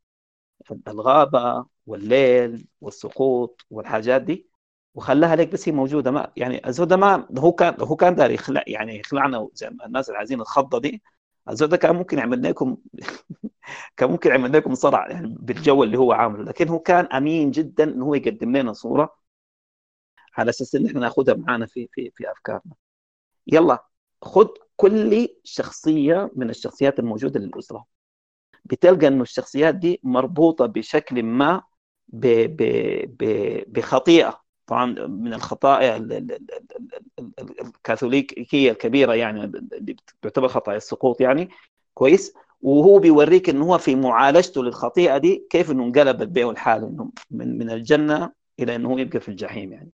[0.88, 4.48] الغابة والليل والسقوط والحاجات دي
[4.94, 6.10] وخلاها لك بس هي موجودة.
[6.10, 10.10] ما يعني الزود ده ما هو كان هو كان داري يخلع يعني يخلعنا زي الناس
[10.10, 11.02] عايزين الخضة دي.
[11.50, 12.76] الزود ده كان ممكن يعمل لكم
[13.96, 16.44] كان ممكن يعمل لكم صرع يعني بالجو اللي هو عامله.
[16.44, 19.16] لكن هو كان أمين جدا انه هو يقدم لنا صورة
[20.38, 22.74] على أساس إن إحنا ناخذها معانا في في في أفكارنا.
[23.46, 23.86] يلا.
[24.22, 27.84] خد كل شخصية من الشخصيات الموجودة للأسرة.
[28.64, 31.62] بتلقى إنه الشخصيات دي مربوطة بشكل ما
[32.08, 32.62] ب ب
[33.18, 33.24] ب
[33.72, 34.42] بخطيئة.
[34.66, 35.96] طبعا من الخطايا
[37.60, 41.48] الكاثوليكية الكبيرة يعني اللي تعتبر خطايا السقوط يعني.
[41.94, 42.34] كويس.
[42.62, 47.58] وهو بيوريك إنه هو في معالجته للخطيئة دي كيف إنه انقلب البيع والحال إنه من
[47.58, 49.90] من الجنة إلى إنه هو يبقى في الجحيم يعني.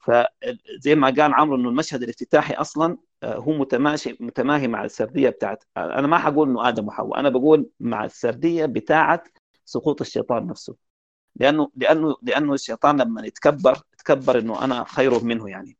[0.00, 6.06] فزي ما قال عمرو إنه المشهد الافتتاحي أصلا هو متماشي متماهي مع السردية بتاعت أنا
[6.06, 9.28] ما حقول إنه آدم وحواء أنا بقول مع السردية بتاعت
[9.64, 10.76] سقوط الشيطان نفسه.
[11.36, 15.76] لأنه لأنه لأنه الشيطان لما يتكبر يتكبر إنه أنا خير منه يعني.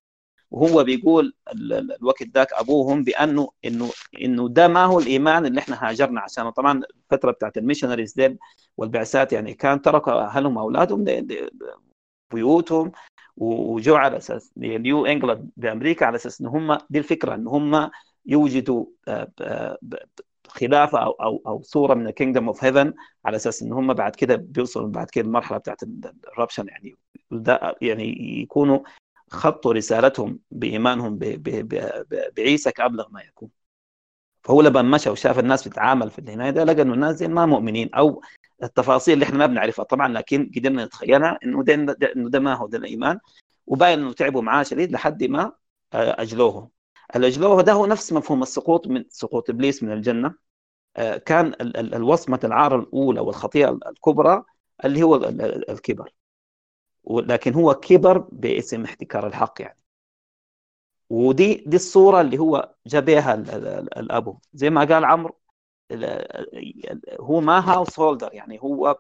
[0.51, 1.35] وهو بيقول
[2.01, 3.91] الوقت ذاك أبوهم بأنه انه
[4.23, 6.51] إنه ده ما هو الإيمان اللي إحنا هاجرنا عشانه.
[6.51, 8.39] طبعا الفترة بتاعت ال missionaries ديل
[8.77, 11.05] والبعثات يعني كان تركوا أهلهم وأولادهم
[12.33, 12.93] بيوتهم.
[13.41, 17.91] وجو على أساس نيو إنجلاند بأمريكا على أساس إن هم دي الفكرة إن هم
[18.27, 18.87] يوجدوا
[20.49, 22.95] خلافة أو أو أو صورة من ال kingdom of heaven
[23.25, 25.83] على أساس إن هم بعد كده بيوصلوا بعد كده المرحله بتاعت
[26.29, 26.97] ال redemption يعني.
[27.83, 28.79] يعني يكونوا
[29.31, 31.19] خطوا رسالتهم بإيمانهم
[32.37, 33.49] بعيسى كابلغ ما يكون.
[34.43, 37.95] فهو لما مشى وشاف الناس بتتعامل في النهاية ده لقى إنه الناس دي ما مؤمنين
[37.95, 38.23] أو
[38.63, 39.85] التفاصيل اللي إحنا ما بنعرفها.
[39.85, 41.75] طبعا لكن قدرنا نتخيلها إنه ده,
[42.17, 43.19] إنه ده ما هو ده الايمان
[43.67, 45.53] وباين إنه تعبوا معاه شديد لحد ما
[45.95, 46.71] أجلوه.
[47.17, 50.35] الاجلوه ده هو نفس مفهوم السقوط من سقوط إبليس من الجنة.
[51.27, 54.45] كان الوصمة العار الأولى والخطيئة الكبرى
[54.85, 55.17] اللي هو
[55.69, 56.13] الكبر.
[57.11, 59.79] لكن هو كبر باسم احتكار الحق يعني.
[61.11, 63.35] ودي دي الصورة اللي هو جاب بها
[63.97, 64.39] الأبو.
[64.55, 65.37] زي ما قال عمرو
[67.21, 68.99] هو ما هاوس هولدر يعني هو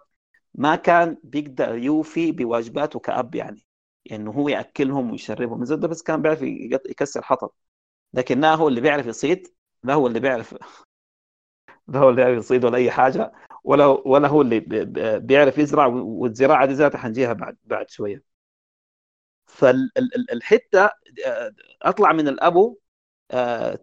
[0.54, 3.66] ما كان بيقدر يوفي بواجباته كأب يعني
[4.12, 5.64] إنه هو يأكلهم ويشربهم.
[5.64, 7.50] زي بس كان بيعرف يكسر حطب
[8.14, 9.48] لكن لا هو اللي بيعرف يصيد
[9.84, 10.54] لا هو اللي بيعرف
[11.88, 13.32] لا هو اللي بيعرف يصيد ولا أي حاجة
[13.64, 14.60] ولا ولا هو اللي
[15.20, 18.22] بيعرف يزرع والزراعة دي ذاتها حنجيها بعد بعد شوية.
[19.46, 20.90] فالحته
[21.82, 22.76] أطلع من الأبو آه،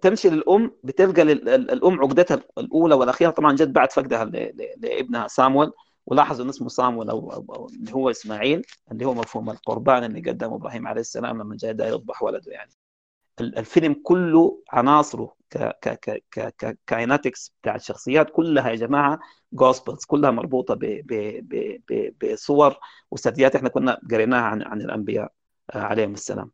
[0.02, 3.30] تمشي للأم بتلقى الأم عقدتها الأولى والأخيرة.
[3.30, 4.26] طبعا جت بعد فقدها
[4.78, 5.72] لابنها سامويل.
[6.06, 10.56] ولاحظوا إن اسمه سامويل أو, أو اللي هو إسماعيل اللي هو مفهوم القربان اللي قدمه
[10.56, 12.72] إبراهيم عليه السلام لما جاء يذبح ولده يعني.
[13.40, 15.36] الفيلم كله عناصره
[16.88, 19.20] كايناتكس بتاع الشخصيات كلها يا جماعة
[19.54, 20.80] جوسبلز كلها مربوطة
[22.24, 22.78] بصور
[23.12, 25.32] وسرديات إحنا كنا قريناها عن عن الأنبياء
[25.72, 26.52] آه، عليهم السلام.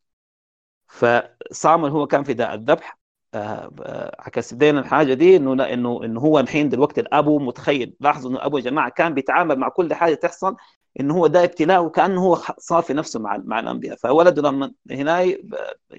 [0.93, 2.99] فصامل هو كان في داء الذبح.
[3.33, 7.93] آه، آه، عكس بدينا الحاجة دي إنه إنه إنه هو الحين دلوقتي الابو متخيل.
[7.99, 10.55] لاحظوا إنه أبو جماعة كان بيتعامل مع كل حاجة تحصل
[10.99, 13.95] إنه هو ده ابتلاء وكأنه هو صافي نفسه مع مع الأنبياء.
[13.95, 15.19] فولده لما هنا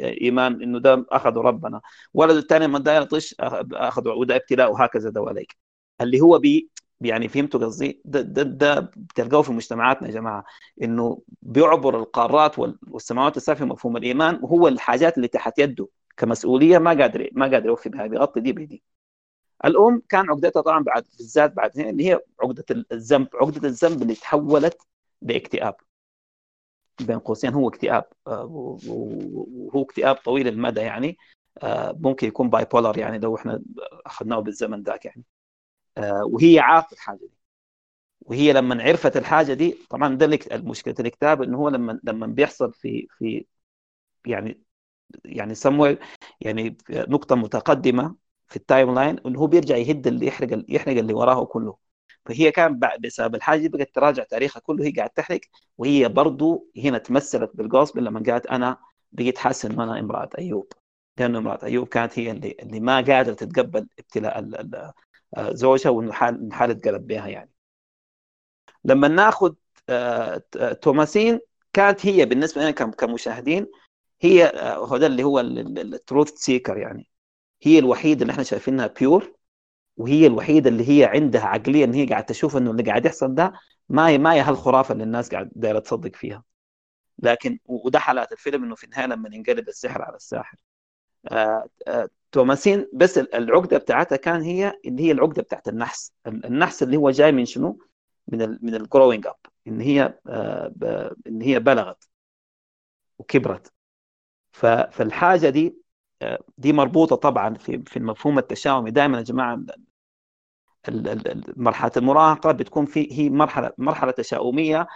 [0.01, 1.81] إيمان إنه ده أخذوا ربنا.
[2.15, 3.35] ولده الثاني لما ده يطش
[3.73, 5.57] أخذوا وده ابتلاء وهكذا دواليك
[6.01, 6.71] اللي هو بي
[7.05, 10.45] يعني فهمتوا قصدي؟ ده, ده, ده بتلقوه في مجتمعاتنا يا جماعة
[10.83, 17.29] إنه بيعبر القارات والسماوات السابقه مفهوم الإيمان وهو الحاجات اللي تحت يده كمسؤولية ما قادر
[17.33, 18.83] ما قادر يوفي بها بيغطي دي بيدي.
[19.65, 24.83] الأم كان عقدتها طبعا بعد بالذات بعد اللي هي عقدة الذنب عقدة الذنب اللي تحولت
[25.23, 25.75] لاكتئاب.
[27.01, 28.45] بين قوسين هو اكتئاب آه،
[28.87, 31.19] وهو اكتئاب طويل المدى يعني
[31.63, 33.63] آه، ممكن يكون bipolar يعني لو إحنا
[34.07, 35.25] أخذناه بالزمن ذاك يعني.
[36.33, 37.31] وهي عارفة الحاجة دي.
[38.21, 43.07] وهي لما عرفت الحاجة دي طبعا ده المشكلة الكتاب إنه هو لما لما بيحصل في
[43.19, 43.47] في
[44.27, 44.63] يعني
[45.25, 45.99] يعني سموه
[46.41, 48.17] يعني نقطة متقدمة
[48.49, 51.77] في ال timeline إنه هو بيرجع يهد اللي يحرق يحرق اللي وراه كله.
[52.27, 55.41] فهي كان بسبب الحاجة دي بقت تراجع تاريخها كله هي قاعد تحرق.
[55.79, 58.79] وهي برضو هنا تمثلت بالغضب لما قالت أنا
[59.13, 60.73] بقيت حاسس إنه أنا امرأة أيوب
[61.19, 64.41] لأنه امرأة أيوب كانت هي اللي اللي ما قادرة تتقبل ابتلاء
[65.39, 67.51] زوجها وانه حال حاله قلب بها يعني.
[68.85, 69.55] لما ناخذ
[69.89, 70.43] آه،
[70.83, 71.41] توماسين
[71.73, 73.67] كانت هي بالنسبة لنا كمشاهدين
[74.21, 77.09] هي آه، هذا اللي هو ال truth seeker يعني.
[77.63, 79.35] هي الوحيدة اللي إحنا شايفينها pure
[79.97, 83.53] وهي الوحيدة اللي هي عندها عقلية إن هي قاعدة تشوف إنه اللي قاعد يحصل ده
[83.89, 86.45] ما هي ما هي هالخرافه اللي الناس قاعد دايرة تصدق فيها.
[87.19, 90.59] لكن وده حلاة الفيلم إنه في النهاية لما ينقلب السحر على الساحر.
[91.33, 96.13] آه آه توماسين بس العقدة بتاعتها كان هي اللي هي العقدة بتاعت النحس.
[96.27, 97.79] النحس اللي هو جاي من شنو؟
[98.29, 100.73] من ال من ال growing up إن هي آه
[101.27, 102.09] إن هي بلغت
[103.19, 103.73] وكبرت.
[104.53, 105.77] فالحاجة دي
[106.23, 108.91] آه، دي مربوطة طبعا في في المفهوم التشاؤمي.
[108.91, 109.65] دائما يا جماعة
[111.57, 114.87] مرحلة المراهقة بتكون في هي مرحلة مرحلة تشاؤمية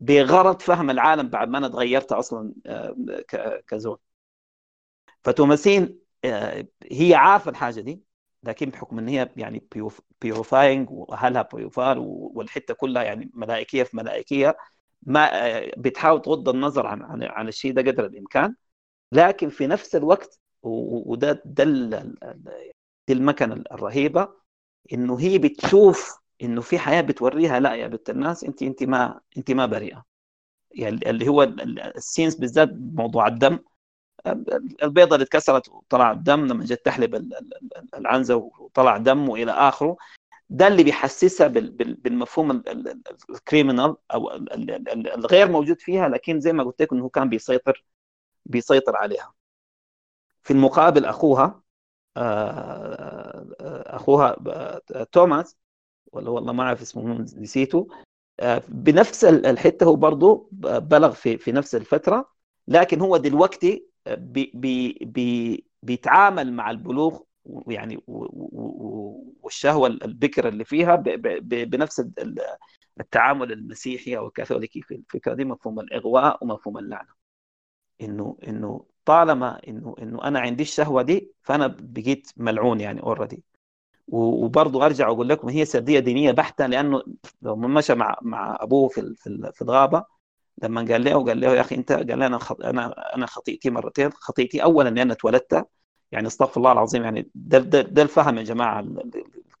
[0.00, 2.96] بغرض فهم العالم بعد ما أنا تغيرت أصلا آه،
[3.68, 3.98] كزول.
[5.24, 6.05] فتوماسين
[6.92, 8.02] هي عارفة الحاجة دي
[8.42, 9.66] لكن بحكم إن هي يعني
[10.22, 14.56] بيوفاينج وأهلها بيوفار والحتة كلها يعني ملائكية في ملائكية
[15.02, 15.30] ما
[15.78, 18.54] بتحاول تغض النظر عن عن, عن الشيء ده قدر الإمكان.
[19.12, 21.64] لكن في نفس الوقت وده ده
[23.08, 24.28] دي المكنة الرهيبة
[24.92, 29.50] إنه هي بتشوف إنه في حياة بتوريها لا يا بنت الناس أنت أنت ما أنت
[29.50, 30.04] ما بريئة.
[30.72, 31.42] يعني اللي هو
[31.96, 33.58] السينس بالذات موضوع الدم
[34.82, 37.32] البيضة اللي اتكسرت وطلع الدم لما جت تحلب
[37.94, 39.96] العنزة وطلع دم وإلى آخره
[40.50, 42.62] ده اللي بيحسسها بالمفهوم
[43.30, 44.30] الكريمنال أو
[45.16, 47.84] الغير موجود فيها لكن زي ما قلت لك إنه كان بيسيطر
[48.46, 49.32] بيسيطر عليها.
[50.42, 51.62] في المقابل أخوها
[52.16, 55.56] آه، آه، أخوها آه، توماس
[56.12, 57.88] ولا والله ما أعرف اسمه نسيته.
[58.68, 62.30] بنفس الحتة هو برضه بلغ في في نفس الفترة
[62.68, 64.52] لكن هو دلوقتي بي
[65.04, 67.18] بي بيتعامل مع البلوغ
[67.68, 67.98] يعني
[69.42, 70.96] والشهوة البكر اللي فيها
[71.64, 72.06] بنفس
[73.00, 77.16] التعامل المسيحي أو الكاثوليكي في الفكرة دي مفهوم الإغواء ومفهوم اللعنة.
[78.02, 83.44] إنه إنه طالما إنه إنه أنا عندي الشهوة دي فأنا بقيت ملعون يعني already
[84.08, 87.02] وبرضه أرجع أقول لكم هي سردية دينية بحتة لأنه
[87.42, 89.14] لو مشى مع مع أبوه في
[89.54, 90.04] في الغابة
[90.62, 94.10] لما قال له قال له يا أخي أنت قال أنا أنا أنا خطيئتي مرتين.
[94.12, 95.66] خطيئتي اولا لأن اتولدت
[96.12, 98.86] يعني استغفر الله العظيم يعني ده ده, ده الفهم يا جماعة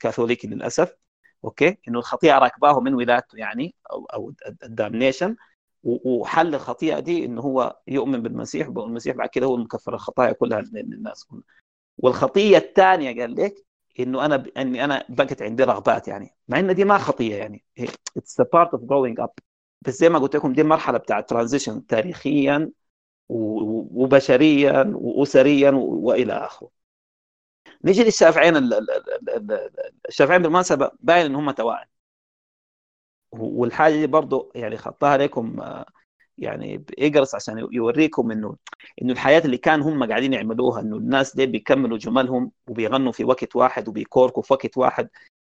[0.00, 0.96] كاثوليكي للأسف.
[1.44, 5.36] أوكي؟ إنه الخطيئة راكباه من ولادته يعني أو أو ال damnation.
[5.84, 11.24] وحل الخطيئة دي إنه هو يؤمن بالمسيح والمسيح بعد كده هو المكفر الخطايا كلها للناس.
[11.24, 11.42] كلها
[11.98, 13.54] والخطيه الثانية قال لك
[14.00, 14.44] إنه أنا.
[14.56, 17.64] إني أنا بقت عندي رغبات يعني مع إن دي ما خطيه يعني.
[18.16, 19.30] it's part of growing up
[19.86, 22.70] بس زي ما قلت لكم دي مرحلة بتاعت transition تاريخيا
[23.28, 26.70] وبشريا وأسريا وإلى آخره.
[27.84, 28.56] نيجي للشافعين
[30.08, 31.86] الشافعين بالمناسبة باين إن هم توائم.
[33.32, 35.62] والحاجة دي برضه يعني خطاها لكم
[36.38, 38.56] يعني ايجرز عشان يوريكم انه
[39.02, 43.56] إنه الحياة اللي كان هم قاعدين يعملوها إنه الناس دي بيكملوا جملهم وبيغنوا في وقت
[43.56, 45.08] واحد وبيكوركوا في وقت واحد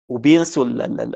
[0.09, 0.65] وبينسوا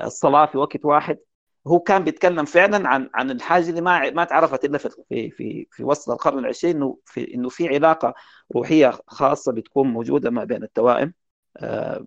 [0.05, 1.19] الصلاة في وقت واحد.
[1.67, 4.89] هو كان بيتكلم فعلا عن عن الحاجة اللي ما ما تعرفت إلا في
[5.31, 8.13] في في وسط القرن العشرين إنه في إنه في علاقة
[8.55, 11.13] روحية خاصة بتكون موجودة ما بين التوائم
[11.57, 12.05] آه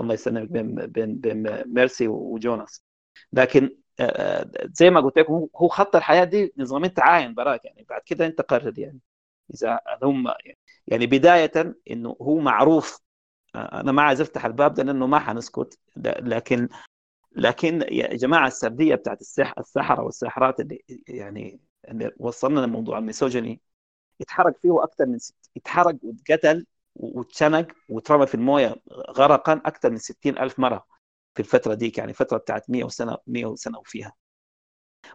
[0.00, 2.84] الله يسلمك بين بين بين ميرسي وجوناس.
[3.32, 8.00] لكن آه زي ما قلت لكم هو خط الحياة دي نظامين تعاين براك يعني بعد
[8.06, 9.00] كده أنت قرر يعني
[9.54, 10.26] إذا هم
[10.86, 11.52] يعني بداية
[11.90, 13.00] إنه هو معروف
[13.56, 16.68] أنا ما عايز افتح الباب ده لأنه ما حنسكت لكن
[17.36, 23.60] لكن يا جماعة السردية بتاعت السح السحره والساحرات اللي يعني اللي وصلنا لموضوع الميسوجيني
[24.20, 26.66] اتحرق فيه أكثر من ست اتحرق واتقتل
[26.96, 28.76] واتشنق واترمى في الموية
[29.10, 30.86] غرقا أكثر من 60 ألف مرة
[31.34, 34.12] في الفترة ديك يعني فترة بتاعت 100 سنه 100 سنه وفيها.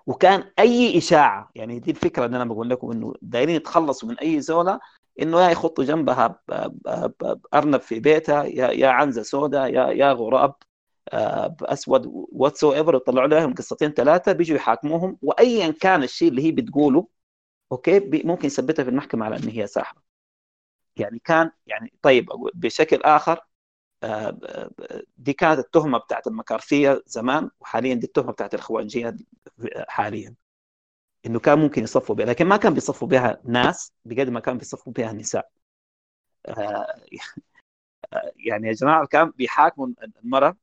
[0.07, 4.41] وكان أي إشاعة يعني دي الفكرة اللي أنا بقول لكم إنه دايرين يتخلصوا من أي
[4.41, 4.79] زولة
[5.21, 6.39] إنه يا يخطوا جنبها
[7.53, 10.55] أرنب في بيتها يا عنزة سوداء يا يا غراب.
[11.61, 17.07] بأسود whatever يطلعوا لهم قصتين ثلاثة بيجوا يحاكموهم وايا كان الشيء اللي هي بتقوله
[17.71, 20.03] أوكي ممكن يثبتها في المحكمة على إن هي ساحره
[20.97, 23.39] يعني كان يعني طيب بشكل آخر
[25.17, 29.15] دي كانت التهمة بتاعت المكارثية زمان وحاليا دي التهمة بتاعت الإخوانجية
[29.87, 30.35] حاليا.
[31.25, 34.93] إنه كان ممكن يصفوا بها لكن ما كان بيصفوا بها ناس بقد ما كان بيصفوا
[34.93, 35.51] بها نساء.
[38.47, 39.87] يعني يا جماعة كان بيحاكموا
[40.23, 40.55] المرأة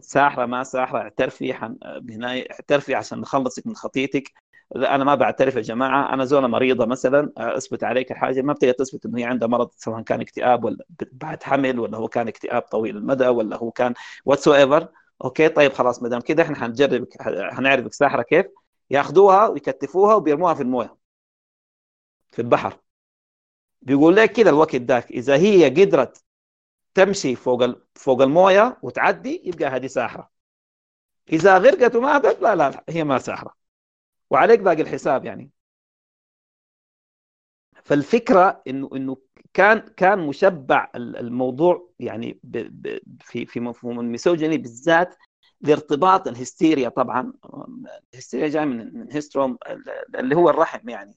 [0.00, 1.76] ساحرة ما ساحرة اعترفي حن...
[2.00, 4.32] بناية اعترفي عشان نخلصك من خطيتك.
[4.76, 9.06] أنا ما بعترف يا جماعة أنا زوله مريضة مثلا أثبت عليك الحاجة ما بتقدر تثبت
[9.06, 12.96] إنه هي عندها مرض سواء كان اكتئاب ولا بعد حمل ولا هو كان اكتئاب طويل
[12.96, 14.88] المدى ولا هو كان whatever
[15.24, 17.22] أوكي طيب خلاص ما دام كده إحنا حنجربك
[17.52, 18.46] حنعرفك ساحرة كيف؟
[18.90, 20.96] ياخذوها ويكتفوها وبيرموها في الموية
[22.32, 22.78] في البحر.
[23.82, 26.23] بيقول لك كده الوقت ذاك إذا هي قدرت
[26.94, 27.64] تمشي فوق
[27.94, 30.30] فوق الموية وتعدي يبقى هذه ساحرة.
[31.32, 33.54] إذا غرقت وماتت لا لا هي ما ساحرة.
[34.30, 35.50] وعليك باقي الحساب يعني.
[37.84, 39.16] فالفكرة إنه إنه
[39.54, 45.16] كان كان مشبع الموضوع يعني ب ب في في مفهوم ال misogyny بالذات
[45.60, 47.32] لارتباط الهستيريا طبعا.
[48.14, 49.58] الهستيريا جاي من من هيستروم
[50.14, 51.14] اللي هو الرحم يعني.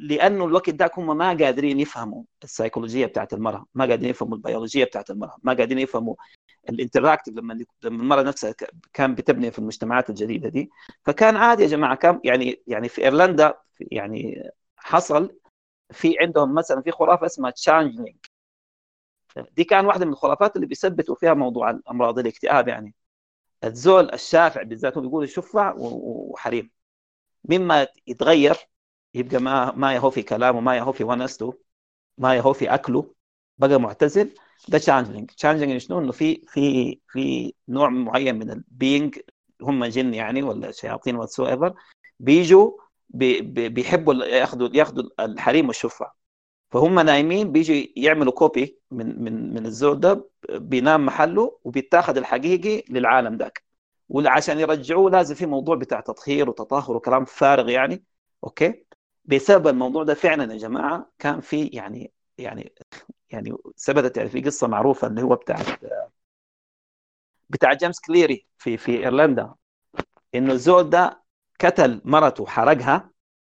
[0.00, 5.10] لأنه الوقت ذاك هم ما قادرين يفهموا السيكولوجية بتاعت المرأة ما قادرين يفهموا البيولوجية بتاعت
[5.10, 6.14] المرأة ما قادرين يفهموا
[6.68, 8.54] ال interactive لما لما المرأة نفسها
[8.92, 10.70] كان بتبني في المجتمعات الجديدة دي.
[11.02, 15.38] فكان عادي يا جماعة كان يعني يعني في إيرلندا يعني حصل
[15.92, 18.16] في عندهم مثلا في خرافة اسمها changeling
[19.52, 22.94] دي كان واحدة من الخرافات اللي بيثبتوا فيها موضوع الأمراض الاكتئاب يعني.
[23.64, 26.70] الزول الشافع بالذات هو بيقول الشفع وحريم.
[27.44, 28.56] مما يتغير
[29.16, 31.58] يبقى ما ما يهو في كلامه ما يهو في ونسته
[32.18, 33.14] ما يهو في أكله.
[33.58, 34.34] بقى معتزل.
[34.68, 39.18] ده changeling changeling شنو؟ إنه في في في نوع معين من ال being
[39.62, 41.74] هم جن يعني ولا شياطين whatever
[42.20, 42.72] بيجوا
[43.08, 46.12] بي بي بيحبوا ياخذوا ياخذوا الحريم والشفع
[46.70, 53.36] فهم نايمين بيجوا يعملوا copy من من من الزول ده بينام محله وبيتاخذ الحقيقي للعالم
[53.36, 53.64] ذاك.
[54.08, 58.04] وعشان يرجعوه لازم في موضوع بتاع تطهير وتطهر وكلام فارغ يعني.
[58.44, 58.85] أوكي؟
[59.26, 62.74] بسبب الموضوع ده فعلا يا جماعة كان في يعني يعني
[63.30, 65.56] يعني ثبتت يعني في قصة معروفة اللي هو بتاع
[67.50, 69.54] بتاع جيمس كليري في في إيرلندا
[70.34, 71.22] إنه الزول ده
[71.60, 73.10] قتل مرته وحرقها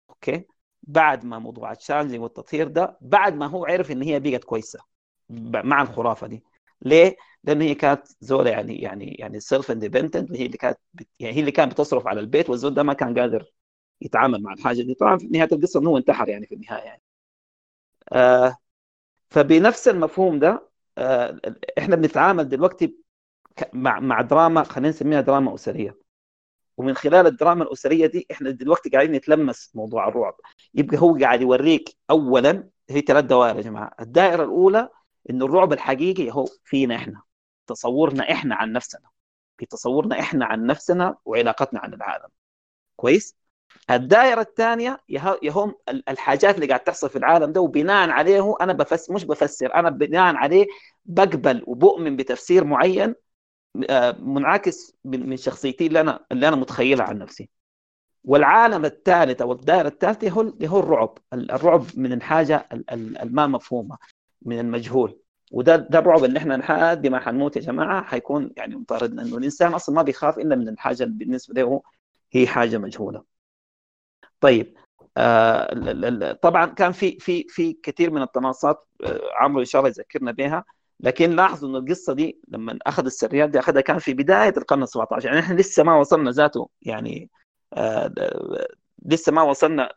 [0.09, 0.47] أوكي
[0.83, 4.79] بعد ما موضوع التشالنجينج والتطهير ده بعد ما هو عرف إن هي بقت كويسة
[5.29, 6.43] مع الخرافة دي
[6.81, 10.77] ليه؟ لأن هي كانت زوله يعني يعني يعني self independent هي اللي كانت
[11.19, 13.51] يعني هي اللي كانت بتصرف على البيت والزول ده ما كان قادر
[14.01, 14.93] يتعامل مع الحاجة دي.
[14.93, 17.01] طبعا في نهاية القصة إنه هو انتحر يعني في النهاية يعني.
[18.13, 18.57] آه
[19.29, 21.39] فبنفس المفهوم ده آه
[21.77, 22.97] إحنا بنتعامل دلوقتي
[23.73, 25.97] مع مع دراما خلينا نسميها دراما أسرية.
[26.77, 30.35] ومن خلال الدراما الأسرية دي إحنا دلوقتي قاعدين نتلمس موضوع الرعب.
[30.73, 33.91] يبقى هو قاعد يوريك اولا هي ثلاث دوائر يا جماعة.
[33.99, 34.89] الدائرة الأولى
[35.29, 37.21] إنه الرعب الحقيقي هو فينا إحنا
[37.67, 39.09] تصورنا إحنا عن نفسنا.
[39.57, 42.29] في تصورنا إحنا عن نفسنا وعلاقتنا عن العالم.
[42.95, 43.35] كويس؟
[43.91, 44.99] الدائرة الثانية
[45.43, 45.75] يهم
[46.09, 50.35] الحاجات اللي قاعد تحصل في العالم ده وبناء عليه أنا بفسر مش بفسر أنا بناء
[50.35, 50.65] عليه
[51.05, 53.15] بقبل وبؤمن بتفسير معين
[53.89, 57.49] آه، منعكس من شخصيتي اللي أنا اللي أنا متخيلها عن نفسي.
[58.23, 61.17] والعالم الثالث أو الدائرة الثالثة هو هو الرعب.
[61.33, 63.97] الرعب من الحاجة الما مفهومة
[64.41, 65.19] من المجهول.
[65.51, 69.73] وده ده الرعب اللي إحنا لحد ما حنموت يا جماعة حيكون يعني مطاردنا إنه الإنسان
[69.73, 71.81] أصلا ما بيخاف إلا من الحاجة اللي بالنسبة له
[72.31, 73.34] هي حاجة مجهولة.
[74.45, 74.77] طيب
[75.17, 80.31] آه طبعا كان في في في كثير من التناصات آه عمرو إن شاء الله يذكرنا
[80.31, 80.65] بها
[80.99, 84.89] لكن لاحظوا ان القصة دي لما أخذ السريات دي أخذها كان في بداية القرن ال
[84.89, 87.29] 17 يعني إحنا لسه ما وصلنا ذاته يعني
[87.73, 88.13] آه
[89.05, 89.93] لسه ما وصلنا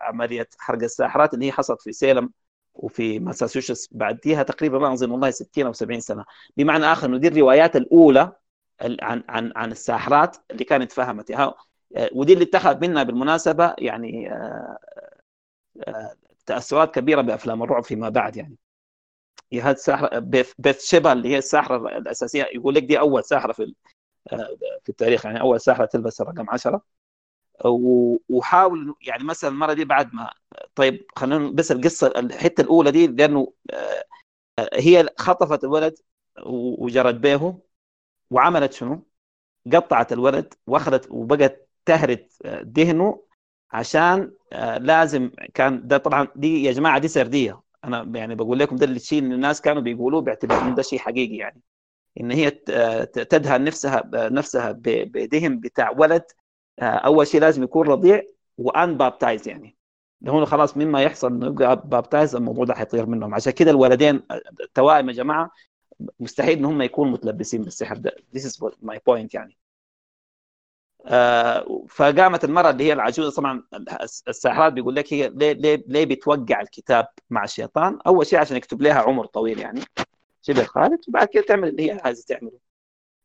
[0.00, 2.30] عملية حرق الساحرات اللي هي حصلت في سيلم
[2.74, 6.24] وفي ماساتشوستس بعديها تقريبا ما أظن والله 60 أو 70 سنة.
[6.56, 8.32] بمعنى آخر إنه دي الروايات الأولى
[8.82, 11.30] عن عن عن الساحرات اللي كانت فهمت.
[11.30, 11.54] آه،
[12.12, 14.78] ودي اللي اتخذ منها بالمناسبة يعني آه،
[15.88, 16.16] آه،
[16.46, 18.56] تأثرات كبيرة بأفلام الرعب فيما بعد يعني
[19.52, 20.18] هي هذه الساحرة
[20.58, 23.74] بيث شيبا اللي هي الساحرة الأساسية يقول لك دي أول ساحرة في
[24.84, 26.82] في التاريخ يعني أول ساحرة تلبس الرقم 10
[28.30, 30.30] وحاول يعني مثلا المرة دي بعد ما
[30.74, 34.04] طيب خلينا بس القصة الحتة الأولى دي لأنه آه،
[34.74, 35.98] هي خطفت الولد
[36.46, 37.60] وجرت به
[38.30, 39.06] وعملت شنو؟
[39.72, 43.22] قطعت الولد وأخذت وبقت تهرت آه، دهنه
[43.72, 47.60] عشان آه، لازم كان ده طبعا دي يا جماعة دي سردية.
[47.84, 51.36] أنا يعني بقول لكم ده الشيء اللي الناس كانوا بيقولوه باعتبار إنه ده شيء حقيقي
[51.36, 51.62] يعني.
[52.20, 56.22] إن هي تدهن نفسها نفسها بدهن بتاع ولد
[56.78, 58.22] آه، أول شيء لازم يكون رضيع
[58.58, 59.76] وأن بابتايز يعني.
[60.28, 63.34] هون خلاص مما يحصل إنه يبقى بابتايز الموضوع ده حيطير منهم.
[63.34, 64.22] عشان كده الولدين
[64.60, 65.50] التوائم يا جماعة
[66.20, 68.16] مستحيل إن هم يكونوا متلبسين بالسحر ده.
[68.36, 69.56] This is my point يعني.
[69.56, 69.63] آه
[71.88, 73.30] فقامت المرأة اللي هي العجوزة.
[73.30, 73.62] طبعا
[74.28, 78.82] الساحرات بيقول لك هي ليه ليه ليه بتوقع الكتاب مع الشيطان؟ أول شيء عشان يكتب
[78.82, 79.80] لها عمر طويل يعني.
[80.42, 82.58] شبه الخالد وبعد كده تعمل اللي هي عايزة تعمله.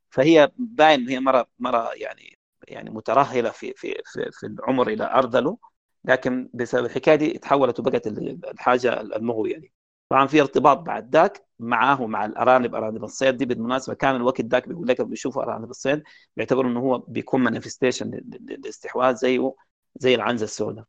[0.09, 5.57] فهي باين هي مره مره يعني يعني مترهلة في في في, في العمر إلى أرذله.
[6.05, 9.73] لكن بسبب الحكاية دي تحولت وبقت الحاجة المغوية دي.
[10.09, 13.37] طبعا في ارتباط بعد ذاك معاه مع الأرانب أرانب الصيد.
[13.37, 16.03] دي بالمناسبة كان الوقت ذاك بيقول لك بيشوفوا أرانب الصيد
[16.37, 19.55] بيعتبروا إنه هو بيكون مانيفستيشن للاستحواذ زيه
[19.95, 20.85] زي العنزة السوداء.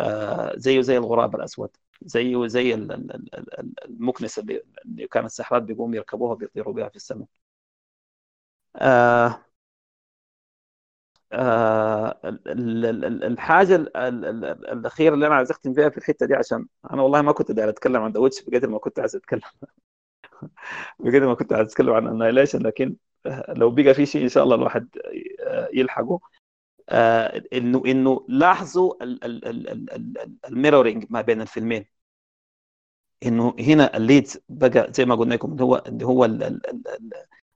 [0.00, 1.70] آه زيه زي الغراب الأسود
[2.02, 2.74] زيه زي
[3.84, 7.26] المكنسة اللي كان السحرات بيقوموا يركبوها بيطيروا بها في السماء.
[8.76, 9.43] آه،
[13.26, 17.52] الحاجة الاخيره اللي أنا عايز اختم فيها في الحته دي عشان أنا والله ما كنت
[17.52, 19.40] داير اتكلم عن The Witch بقدر ما كنت عايز اتكلم
[20.98, 22.96] بقدر ما كنت عايز اتكلم عن Annihilation لكن
[23.48, 24.88] لو بقى في شيء ان شاء الله الواحد
[25.74, 26.20] يلحقه
[26.88, 28.94] آه، انه انه لاحظوا
[30.48, 31.84] ال mirroring ما بين الفيلمين
[33.26, 36.24] انه هنا ال lead بقى زي ما قلنا لكم هو هو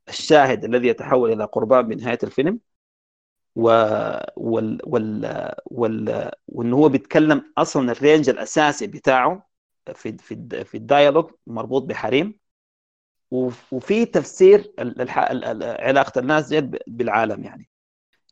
[0.09, 2.61] الشاهد الذي يتحول إلى قربان بنهايه الفيلم
[3.59, 3.63] و
[4.37, 9.49] وال وال وال وان هو بيتكلم أصلا ال range الأساسي بتاعه
[9.95, 12.39] في في في ال dialogue مربوط بحريم
[13.73, 14.73] وفي تفسير
[15.81, 17.69] علاقة الناس دي بالعالم يعني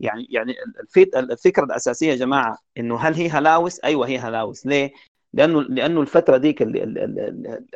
[0.01, 0.55] يعني يعني
[1.17, 4.93] الفكرة الأساسية يا جماعة إنه هل هي هلاوس؟ أيوه هي هلاوس ليه؟
[5.33, 7.05] لأنه لأنه الفترة ديك اللي, اللي,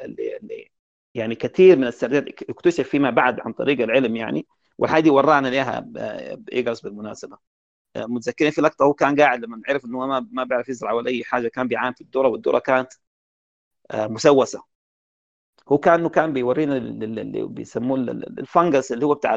[0.05, 0.71] اللي
[1.15, 4.47] يعني كثير من السردات اكتشف فيما بعد عن طريق العلم يعني
[4.81, 5.81] وهذه ورانا اياها
[6.37, 7.39] بايجرز بالمناسبة.
[7.97, 11.11] آه، متذكرين في لقطة هو كان قاعد لما عرف إنه ما ما بيعرف يزرع ولا
[11.11, 12.93] أي حاجة كان بيعاني في الذره والذره كانت
[13.91, 14.63] آه، مسوسة.
[15.69, 19.35] هو كأنه كان بيورينا اللي بيسموه الفنجس اللي هو بتاع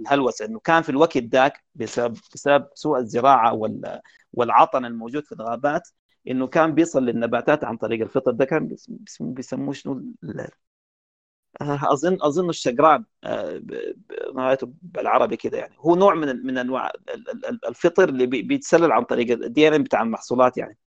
[0.00, 3.54] الهلوسة إنه كان في الوقت ذاك بسبب بسبب سوء الزراعة
[4.32, 5.88] والعطن الموجود في الغابات
[6.28, 8.76] إنه كان بيصل للنباتات عن طريق الفطر ده كان
[9.20, 10.02] بيسموه شنو؟
[11.92, 13.62] اظن أظن الشقران آه،
[14.34, 15.74] نهايته بالعربي كده يعني.
[15.78, 16.92] هو نوع من من أنواع
[17.68, 20.78] الفطر اللي بيتسلل عن طريق ال DNA بتاع المحصولات يعني.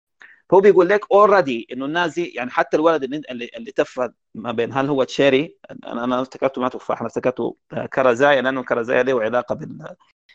[0.50, 4.72] فهو بيقول لك already إنه الناس دي يعني حتى الولد اللي اللي تفه ما بين
[4.72, 7.56] هل هو cherry؟ أنا أنا افتكرته ما تفاح أنا افتكرته
[7.94, 9.58] كرزايا لأنه كرزايا له علاقة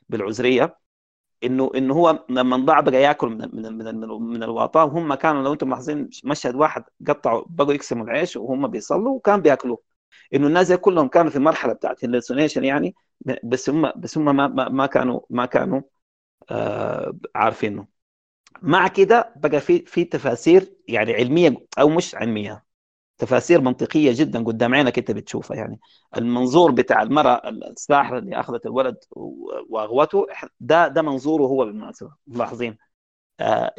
[0.09, 0.77] بالعذريه
[1.43, 5.53] انه إنه هو لما ضاع بقى ياكل من من من, من الواطاه وهم كانوا لو
[5.53, 9.83] أنتم ملاحظين مشهد واحد قطعوا بقوا يقسموا العيش وهم بيصلوا وكان بياكلوه.
[10.34, 12.95] إنه الناس كلهم كانوا في المرحلة بتاعت الهلوسينيشن يعني
[13.43, 15.82] بس هم بس هم ما, ما, ما كانوا ما كانوا
[16.51, 17.88] آه عارفينه.
[18.62, 22.66] مع كده بقى في في تفاسير يعني علمية أو مش علمية
[23.18, 25.80] تفاسير منطقية جدا قدام عينك أنت بتشوفها يعني.
[26.18, 28.97] المنظور بتاع المرأة الساحرة اللي أخذت الولد
[29.70, 30.28] واغوته
[30.60, 32.12] ده ده منظوره هو بالمناسبة.
[32.28, 32.78] ملاحظين؟
[33.39, 33.76] آه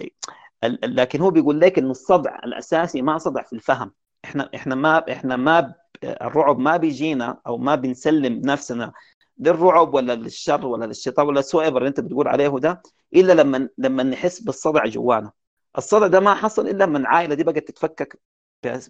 [0.85, 3.93] لكن هو بيقول لك انه الصدع الأساسي ما صدع في الفهم.
[4.25, 5.75] إحنا إحنا ما إحنا ما
[6.05, 8.93] الرعب ما بيجينا أو ما بنسلم نفسنا
[9.39, 12.83] للرعب ولا للشر ولا للشيطان ولا whatsoever اللي أنت بتقول عليه ده
[13.15, 15.33] إلا لما لما نحس بالصدع جوانا.
[15.79, 18.21] الصدع ده ما حصل إلا لما العائلة دي بقت تتفكك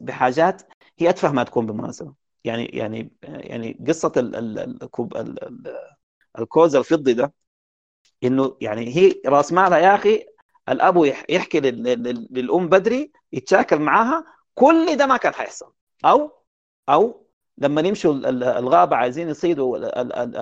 [0.00, 0.62] بحاجات
[0.98, 5.16] هي أتفه ما تكون بالمناسبه يعني يعني يعني قصة الكوب
[6.38, 7.32] الكوز الفضي ده
[8.24, 10.26] إنه يعني هي راس مالها يا أخي
[10.68, 15.72] الأبو يحكي للأم بدري يتشاكل معاها كل ده ما كان حيحصل.
[16.04, 16.32] أو
[16.88, 17.26] أو
[17.58, 18.12] لما يمشوا
[18.58, 19.76] الغابة عايزين يصيدوا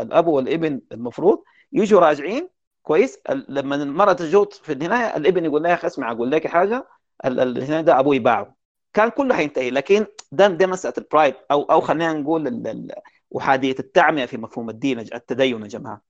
[0.03, 1.43] الأب والابن المفروض
[1.73, 2.49] يجوا راجعين
[2.83, 3.19] كويس؟
[3.49, 6.89] لما المراه تجوت في النهايه الابن يقول لها يا أخي اسمع أقول لك حاجة
[7.25, 8.57] الهنا ده أبوي باعه.
[8.93, 12.93] كان كله حينتهي لكن ده ده مسألة ال pride أو أو خلينا نقول
[13.37, 16.03] احاديه التعمية في مفهوم الدين التدين يا جماعة.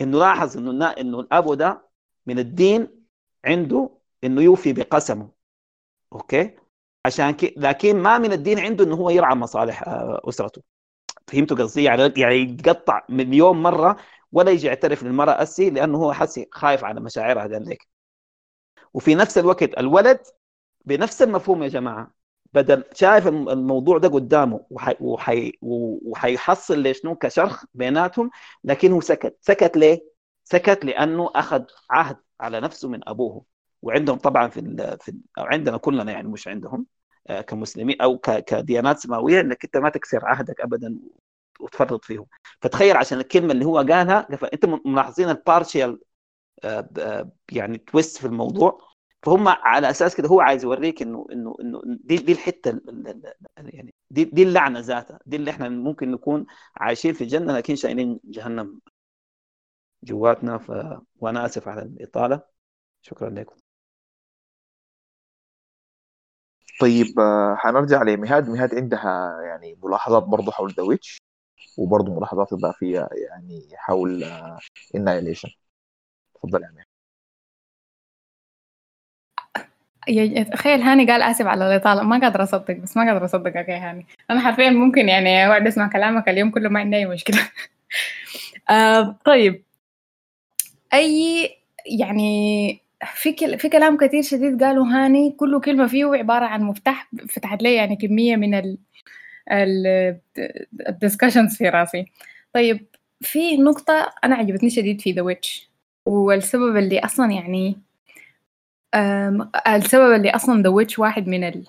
[0.00, 1.88] إنه لاحظ إنه إنه الابو ده
[2.26, 2.88] من الدين
[3.44, 3.90] عنده
[4.24, 5.28] إنه يوفي بقسمه.
[6.12, 6.56] أوكي؟
[7.04, 10.62] عشان كي لكن ما من الدين عنده إنه هو يرعى مصالح آه، أسرته.
[11.28, 13.96] فهمتوا قصدي؟ يعني يعني يتقطع مليون مرة
[14.32, 17.88] ولا يجي يعترف للمرأة اسي لأنه هو حسي خايف على مشاعرها قال لك
[18.94, 20.20] وفي نفس الوقت الولد
[20.84, 22.14] بنفس المفهوم يا جماعة
[22.52, 28.30] بدل شايف الموضوع ده قدامه وحي وحي وحيحصل لشنو كشرخ بيناتهم
[28.64, 29.38] لكنه سكت.
[29.40, 30.00] سكت ليه؟
[30.44, 33.44] سكت لأنه أخذ عهد على نفسه من أبوه.
[33.82, 36.86] وعندهم طبعا في ال في أو عندنا كلنا يعني مش عندهم
[37.28, 40.98] آه، كمسلمين أو كديانات سماوية إنك أنت ما تكسر عهدك ابدا
[41.60, 42.26] وتفرط فيهم.
[42.60, 46.00] فتخيل عشان الكلمة اللي هو قالها انت ملاحظين ال partial
[46.64, 48.78] آه، آه، يعني twist في الموضوع؟
[49.22, 52.80] فهم على أساس كده هو عايز يوريك إنه إنه إنه دي دي الحتة
[53.56, 58.20] يعني دي دي اللعنة ذاتها دي اللي إحنا ممكن نكون عايشين في الجنه لكن شايلين
[58.24, 58.80] جهنم
[60.04, 60.58] جواتنا.
[60.58, 60.70] ف...
[61.16, 62.42] وأنا آسف على الإطالة.
[63.02, 63.61] شكرا لكم.
[66.82, 71.22] طيب آه، حنرجع لمهاد مهاد عندها يعني ملاحظات برضه حول The Witch
[71.78, 74.24] وبرضه ملاحظات اضافيه يعني حول
[74.94, 76.86] Annihilation آه، تفضل يا امير
[80.52, 82.02] تخيل هاني قال آسف على الإطالة.
[82.02, 84.06] ما قادر أصدق بس ما قادر اصدقك يا هاني.
[84.30, 87.38] أنا حرفيا ممكن يعني اقعد اسمع كلامك اليوم كله ما عندي أي مشكلة.
[88.70, 89.64] آه طيب.
[90.94, 91.50] أي
[91.86, 92.81] يعني
[93.14, 93.58] في كل...
[93.58, 95.30] في كلام كثير شديد قاله هاني.
[95.30, 98.78] كل كلمة فيه عبارة عن مفتاح فتحت لي يعني كمية من ال
[100.88, 102.06] ال discussions في راسي.
[102.52, 102.86] طيب
[103.20, 105.70] في نقطة أنا عجبتني شديد في The Witch
[106.06, 107.76] والسبب اللي أصلا يعني
[109.68, 111.66] السبب اللي أصلا The Witch واحد من ال...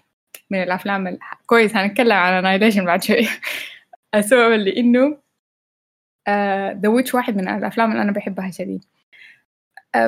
[0.49, 1.19] من الأفلام ال...
[1.45, 3.27] كويس هنتكلم عن Annihilation بعد شوي.
[4.15, 5.17] السبب اللي إنه
[6.81, 8.85] The Witch واحد من الأفلام اللي أنا بحبها شديد.
[8.85, 8.92] آه،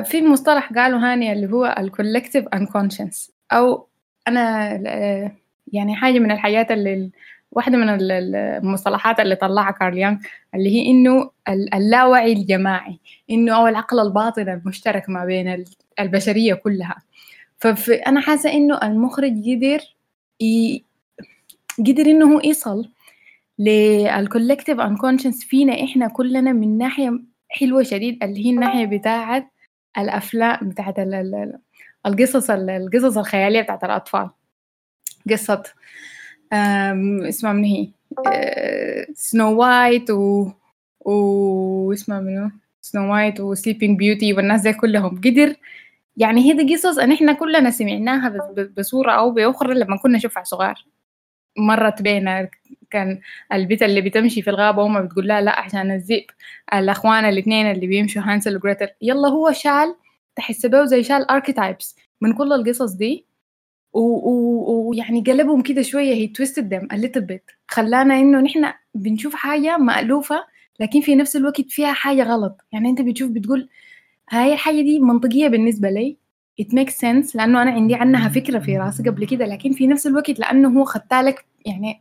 [0.04, 3.88] في مصطلح قاله هاني اللي هو ال collective unconscious أو
[4.28, 5.32] أنا آه،
[5.72, 7.10] يعني حاجة من الحاجات اللي
[7.52, 10.18] واحدة من المصطلحات اللي طلعها كارل يانغ
[10.54, 11.30] اللي هي إنه
[11.74, 12.98] اللاوعي الجماعي
[13.30, 15.64] إنه أو العقل الباطن المشترك ما بين
[16.00, 16.96] البشرية كلها
[17.58, 19.80] فأنا حاسة إنه المخرج قدر.
[21.78, 22.88] قدر هو يصل
[23.58, 29.46] لل collective unconscious فينا إحنا كلنا من ناحية حلوة شديد اللي هي الناحية بتاعت
[29.98, 30.94] الأفلام بتاعت
[32.06, 34.30] القصص القصص الخيالية بتاعت الأطفال.
[35.30, 35.62] قصة
[37.28, 37.88] اسمها من هي؟
[39.14, 40.50] Snow White و
[41.00, 42.50] واسمها منو؟
[42.80, 45.20] Snow White و Sleeping Beauty والناس دي كلهم.
[45.20, 45.54] قدر
[46.16, 48.28] يعني دي قصص إن إحنا كلنا سمعناها
[48.78, 50.84] بصورة أو بأخرى لما كنا نشوفها صغار.
[51.58, 52.48] مرت بينا
[52.90, 53.20] كان
[53.52, 56.24] البت اللي بتمشي في الغابة وما بتقول لها لا عشان الذئب
[56.74, 58.88] الأخوان الاثنين اللي بيمشوا هانسل وجريتل.
[59.02, 59.94] يلا هو شال
[60.36, 63.26] تحس به زي شال archetypes من كل القصص دي.
[63.92, 69.76] ويعني قلبهم كده شوية he twisted them a little bit خلانا إنه نحن بنشوف حاجة
[69.78, 70.44] مألوفة
[70.80, 72.60] لكن في نفس الوقت فيها حاجة غلط.
[72.72, 73.68] يعني أنت بتشوف بتقول
[74.30, 76.16] هاي الحاجة دي منطقية بالنسبة لي.
[76.62, 80.06] It makes sense لأنه أنا عندي عنها فكرة في راسي قبل كده لكن في نفس
[80.06, 82.00] الوقت لأنه هو خدتالك يعني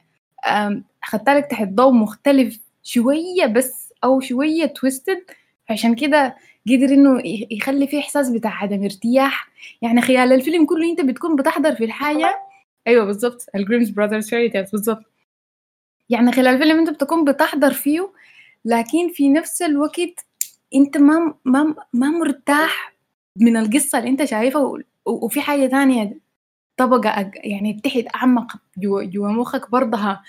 [1.03, 5.23] خدتالك تحت ضوء مختلف شوية بس أو شوية twisted
[5.69, 6.35] عشان كده
[6.67, 9.47] قدر إنه يخلي فيه إحساس بتاع عدم ارتياح.
[9.81, 12.39] يعني خلال الفيلم كله أنت بتكون بتحضر في الحاجة.
[12.87, 15.03] أيوه بالضبط ال Grimms Brothers fairy tales بالضبط
[16.09, 18.11] يعني خلال الفيلم أنت بتكون بتحضر فيه
[18.65, 20.25] لكن في نفس الوقت
[20.75, 22.93] أنت ما ما ما مرتاح
[23.37, 26.17] من القصة اللي أنت شايفها وفي حاجة ثانية
[26.77, 30.23] طبقة يعني تحت أعمق جوا مخك برضها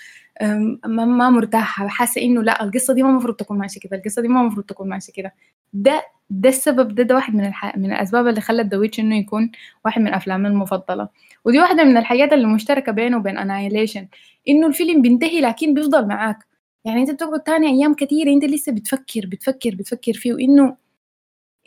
[0.87, 4.41] ما مرتاحة حاسة إنه لأ القصة دي ما المفروض تكون ماشية كده القصة دي ما
[4.41, 5.35] المفروض تكون ماشية كده.
[5.73, 7.77] ده ده السبب ده, ده واحد من الح...
[7.77, 9.51] من الأسباب اللي خلت The إنه يكون
[9.85, 11.09] واحد من أفلامي المفضلة.
[11.45, 14.09] ودي واحدة من الحاجات اللي مشتركة بينه وبين Annihilation
[14.49, 16.39] إنه الفيلم بينتهي لكن بيفضل معاك.
[16.85, 20.77] يعني أنت بتقعد تاني أيام كثيرة أنت لسه بتفكر بتفكر بتفكر فيه وإنه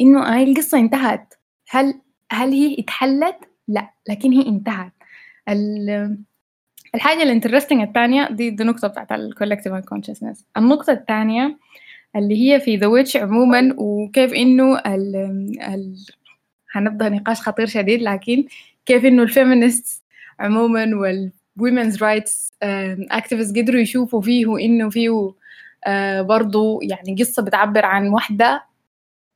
[0.02, 1.34] إنه هاي القصة انتهت.
[1.70, 2.02] هل
[2.32, 4.94] هل هي اتحلت؟ لا لكن هي انتهت
[6.96, 11.58] الحاجة ال interesting الثانية دي دي نقطة بتاعت ال collective consciousness النقطة الثانية
[12.16, 15.16] اللي هي في The Witch عموما وكيف إنه ال
[15.62, 15.96] ال
[16.72, 18.46] هنبدأ نقاش خطير شديد لكن
[18.86, 20.04] كيف إنه ال feminist
[20.40, 22.50] عموما وال women's rights
[23.12, 25.30] activist قدروا يشوفوا فيه انه فيه
[25.88, 28.64] uh, برضو يعني قصة بتعبر عن وحدة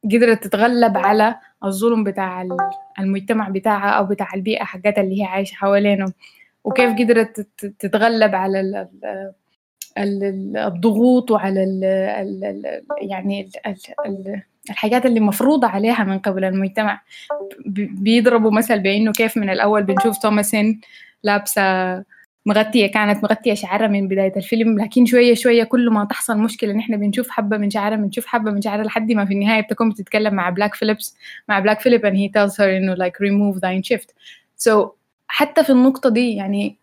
[0.03, 2.47] قدرت تتغلب على الظلم بتاع
[2.99, 6.05] المجتمع بتاعها أو بتاع البيئة حقتها اللي هي عايشة حوالينه
[6.63, 7.47] وكيف قدرت
[7.79, 8.87] تتغلب على
[9.97, 13.49] الضغوط وعلى ال ال يعني
[14.05, 17.01] ال الحاجات اللي مفروضة عليها من قبل المجتمع.
[17.65, 20.81] بيضربوا مثل بأنه كيف من الأول بنشوف توماسين
[21.23, 21.61] لابسة
[22.45, 26.97] مغطية كانت مغطية شعرها من بداية الفيلم لكن شوية شوية كل ما تحصل مشكلة نحن
[26.97, 30.49] بنشوف حبة من شعرها بنشوف حبة من شعرها لحد ما في النهاية بتكون بتتكلم مع
[30.49, 31.17] Black Phillips
[31.49, 34.09] مع Black Phillip and he tells her إنه like remove thine shift.
[34.69, 34.89] So
[35.27, 36.77] حتى في النقطة دي يعني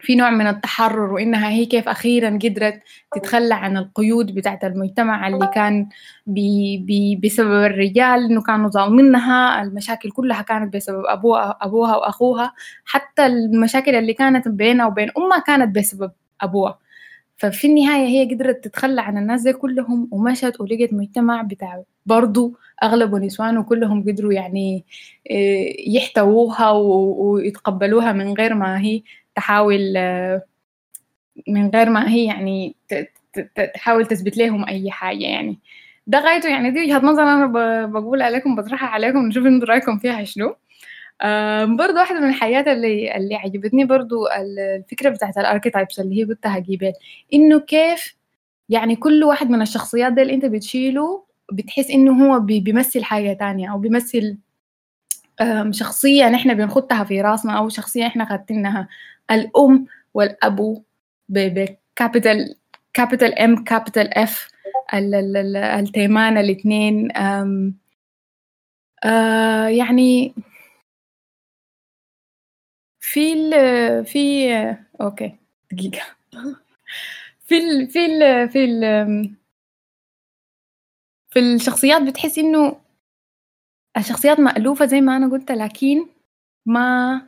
[0.00, 2.82] في نوع من التحرر وإنها هي كيف أخيرا قدرت
[3.14, 5.88] تتخلى عن القيود بتاعت المجتمع اللي كان
[6.26, 12.52] بي بي بسبب الرجال إنه كانوا ظالمينها المشاكل كلها كانت بسبب أبوها أبوها وأخوها
[12.84, 16.78] حتى المشاكل اللي كانت بينها وبين أمها كانت بسبب أبوها.
[17.36, 23.18] ففي النهاية هي قدرت تتخلى عن الناس دي كلهم ومشت ولقت مجتمع بتاع برضو أغلبه
[23.18, 24.84] نسوان وكلهم قدروا يعني
[25.88, 29.02] يحتووها ويتقبلوها من غير ما هي
[29.36, 29.94] تحاول
[31.48, 32.76] من غير ما هي يعني
[33.74, 35.58] تحاول تثبت لهم أي حاجة يعني.
[36.06, 37.46] ده غايته يعني دي وجهة نظر أنا
[37.86, 40.56] بقول عليكم بطرحها عليكم نشوف أنتوا رأيكم فيها شنو.
[41.76, 46.58] برضو واحدة من الحاجات اللي اللي عجبتني برضو الفكرة بتاعت ال archetypes اللي هي قلتها
[46.58, 46.92] قبيل
[47.34, 48.16] إنه كيف
[48.68, 53.72] يعني كل واحد من الشخصيات دي اللي أنت بتشيله بتحس إنه هو بيمثل حاجة تانية
[53.72, 54.38] أو بيمثل
[55.70, 58.88] شخصية نحن بنخطها في راسنا أو شخصية إحنا خاتنها
[59.30, 60.82] الأم والأبو
[61.28, 62.56] ب capital
[62.94, 64.48] capital M capital F
[64.94, 67.10] التيمان الاثنين
[69.78, 70.34] يعني
[73.00, 74.50] في ال في
[75.00, 75.36] okay
[75.72, 76.06] دقيقة.
[77.40, 79.36] في ال في ال في ال
[81.30, 82.80] في الشخصيات بتحس إنه
[83.96, 86.06] الشخصيات مألوفة زي ما أنا قلت لكن
[86.66, 87.20] ما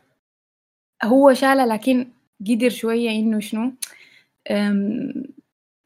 [1.05, 2.07] هو شالها لكن
[2.49, 3.73] قدر شوية إنه شنو؟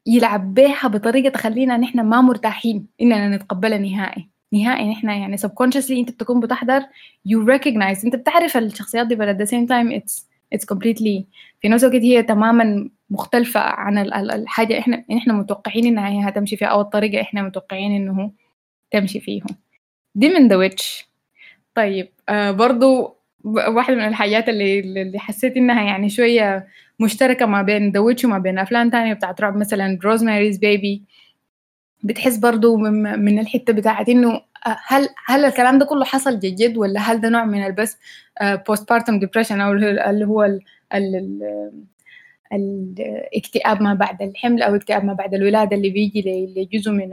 [0.05, 4.29] يلعب بيها بطريقة تخلينا نحن ما مرتاحين إننا نتقبلها نهائي.
[4.53, 6.81] نهائي نحن يعني subconsciously أنت بتكون بتحضر
[7.29, 8.05] you recognize.
[8.05, 10.23] أنت بتعرف الشخصيات دي but at the same time it's
[10.55, 11.23] it's completely
[11.61, 16.67] في نفس الوقت هي تماما مختلفة عن الحاجة إحنا إحنا متوقعين إنها هي هتمشي فيها
[16.67, 18.31] أو الطريقة إحنا متوقعين إنه
[18.91, 19.47] تمشي فيهم
[20.15, 21.07] دي من ذا ويتش
[21.75, 26.67] طيب آه برضو واحدة من الحاجات اللي اللي حسيت إنها يعني شوية
[26.99, 31.03] مشتركة ما بين The Witch وما بين أفلام تانية بتاعت رعب مثلا Rosemary's Baby
[32.03, 34.41] بتحس برضو من, الحتة بتاعت إنه
[34.87, 37.97] هل هل الكلام ده كله حصل جد ولا هل ده نوع من ال
[38.43, 40.59] pos postpartum depression أو اللي هو ال
[40.93, 41.43] ال
[42.53, 46.21] الاكتئاب ما بعد الحمل أو اكتئاب ما بعد الولادة اللي بيجي
[46.57, 47.09] لجزء من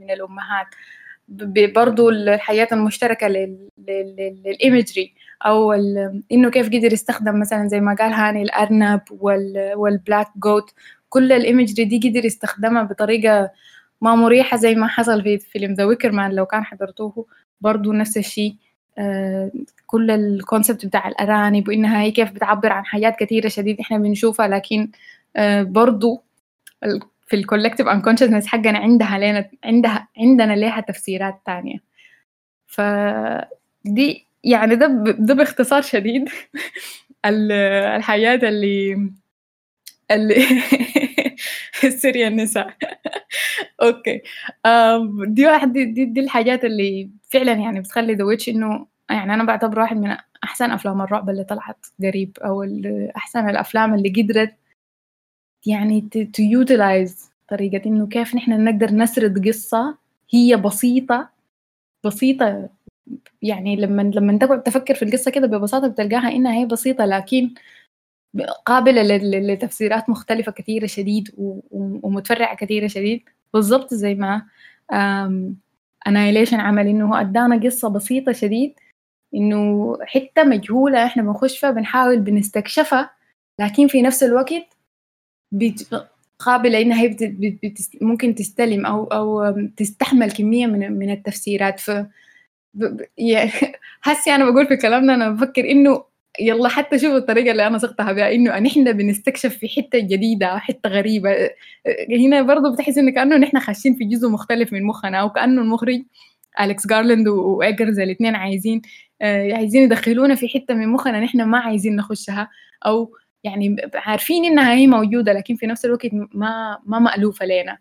[0.00, 0.66] من الأمهات.
[1.74, 3.28] برضو الحاجة المشتركة
[3.78, 5.14] ال imagery.
[5.46, 5.72] أو
[6.32, 9.00] إنه كيف قدر يستخدم مثلا زي ما قال هاني الأرنب
[9.76, 10.74] وال black goat.
[11.08, 13.50] كل ال imagery دي قدر يستخدمها بطريقة
[14.00, 17.26] ما مريحة زي ما حصل في فيلم The Wicker Man لو كان حضرتوه.
[17.60, 18.54] برضو نفس الشيء.
[18.98, 19.50] آه
[19.86, 24.48] كل ال concept بتاع الأرانب وإنها هي كيف بتعبر عن حاجات كثيرة شديد إحنا بنشوفها.
[24.48, 24.90] لكن
[25.36, 26.22] آه برضو
[27.26, 31.78] في الكولكتيف انكونشسنس حقنا عندها لنا عندها عندنا لها تفسيرات تانية.
[32.66, 34.86] فدي يعني ده
[35.18, 36.28] ده باختصار شديد.
[37.26, 39.10] الحياة اللي
[40.10, 40.34] اللي
[42.02, 42.74] سري النساء.
[43.82, 44.22] أوكي.
[45.26, 49.82] دي واحد دي, دي, الحاجات اللي فعلا يعني بتخلي ذا ويتش إنه يعني أنا بعتبره
[49.82, 52.64] واحد من أحسن أفلام الرعب اللي طلعت قريب أو
[53.16, 54.54] أحسن الأفلام اللي قدرت
[55.66, 56.00] يعني
[56.34, 59.98] to utilize طريقة إنه كيف نحن نقدر نسرد قصة
[60.30, 61.28] هي بسيطة
[62.04, 62.68] بسيطة
[63.42, 67.54] يعني لما لما تقعد تفكر في القصة كده ببساطة بتلقاها إنها هي بسيطة لكن
[68.66, 71.34] قابلة لتفسيرات مختلفة كثيرة شديد
[71.72, 73.22] ومتفرعة كثيرة شديد.
[73.54, 74.42] بالضبط زي ما
[76.06, 78.74] انايليشن عمل إنه هو أدانا قصة بسيطة شديد
[79.34, 83.10] إنه حتة مجهولة إحنا بنخش فيها بنحاول بنستكشفها
[83.60, 84.76] لكن في نفس الوقت
[86.38, 87.24] قابلة إنها هي بت...
[87.24, 88.02] بت...
[88.02, 91.80] ممكن تستلم أو أو تستحمل كمية من من التفسيرات.
[91.80, 91.90] ف
[94.04, 96.04] هسي أنا بقول في كلامنا أنا بفكر إنه
[96.40, 100.88] يلا حتى شوفوا الطريقة اللي أنا صغتها بها إنه نحن بنستكشف في حتة جديدة حتة
[100.88, 101.50] غريبة.
[102.10, 106.02] هنا برضه بتحس إنه كأنه نحن خاشين في جزء مختلف من مخنا أو كأنه المخرج
[106.60, 108.82] أليكس جارلاند وإيجرز الاثنين عايزين
[109.52, 112.50] عايزين يدخلونا في حتة من مخنا نحن ما عايزين نخشها
[112.86, 113.12] أو
[113.44, 117.78] يعني عارفين إنها هي موجودة لكن في نفس الوقت ما ما مألوفة لنا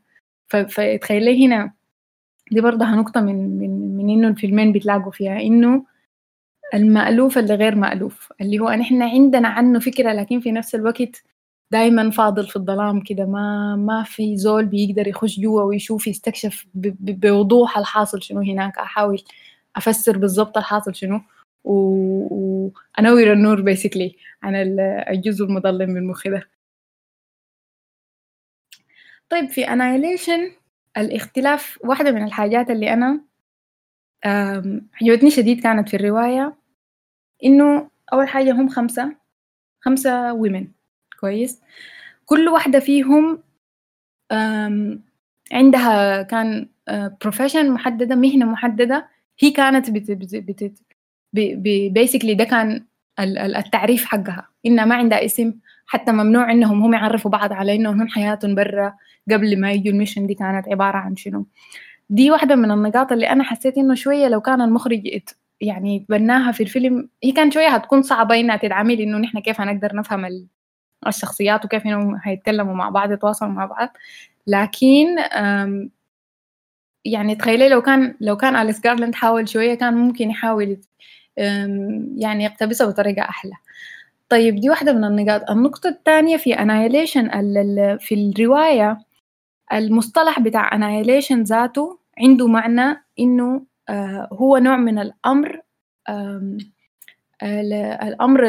[0.50, 1.74] فتخيلي هنا
[2.52, 5.40] دي برضه نقطة من من من إنه الفيلمين بيتلاقوا فيها.
[5.42, 5.86] إنه
[6.74, 11.24] المألوف اللي غير مألوف اللي هو نحن عندنا عنه فكرة لكن في نفس الوقت
[11.72, 13.26] دايما فاضل في الظلام كده.
[13.26, 18.78] ما ما في زول بيقدر يخش جوا ويشوف يستكشف بوضوح الحاصل شنو هناك.
[18.80, 19.24] أحاول
[19.76, 21.22] أفسر بالضبط الحاصل شنو.
[21.64, 23.34] وانور و...
[23.34, 24.56] النور basically عن
[25.10, 26.50] الجزء المظلم من مخي ده.
[29.30, 30.52] طيب في Annihilation
[30.98, 33.22] الاختلاف واحدة من الحاجات اللي أنا
[35.02, 36.56] عجبتني شديد كانت في الرواية
[37.44, 39.16] إنه أول حاجة هم خمسة
[39.82, 40.68] خمسة women
[41.20, 41.62] كويس؟
[42.26, 43.44] كل واحدة فيهم
[45.52, 46.70] عندها كان
[47.22, 49.10] profession آه، محددة مهنة محددة.
[49.40, 50.74] هي كانت بت بت
[51.94, 52.86] basically ده كان
[53.20, 54.48] التعريف حقها.
[54.66, 55.54] إنها ما عندها اسم
[55.88, 58.94] حتى ممنوع إنهم هم يعرفوا بعض على إنهم حياتهم برا
[59.32, 59.92] قبل ما يجوا.
[59.92, 61.46] ال mission دي كانت عبارة عن شنو؟
[62.10, 65.22] دي واحدة من النقاط اللي أنا حسيت إنه شوية لو كان المخرج
[65.62, 69.96] يعني تبناها في الفيلم هي كان شوية هتكون صعبة إنها تدعمي إنه نحن كيف هنقدر
[69.96, 70.48] نفهم
[71.08, 73.90] الشخصيات وكيف إنهم هيتكلموا مع بعض يتواصلوا مع بعض.
[74.48, 75.06] لكن
[77.06, 80.78] يعني تخيلي لو كان لو كان أليس جارلاند حاول شوية كان ممكن يحاول
[82.18, 83.54] يعني يقتبسها بطريقة أحلى.
[84.32, 85.50] طيب دي واحدة من النقاط.
[85.50, 87.30] النقطة الثانية في أنايليشن
[87.98, 88.98] في الرواية
[89.74, 95.62] المصطلح بتاع annihilation ذاته عنده معنى إنه آه هو نوع من الأمر
[97.44, 98.48] الأمر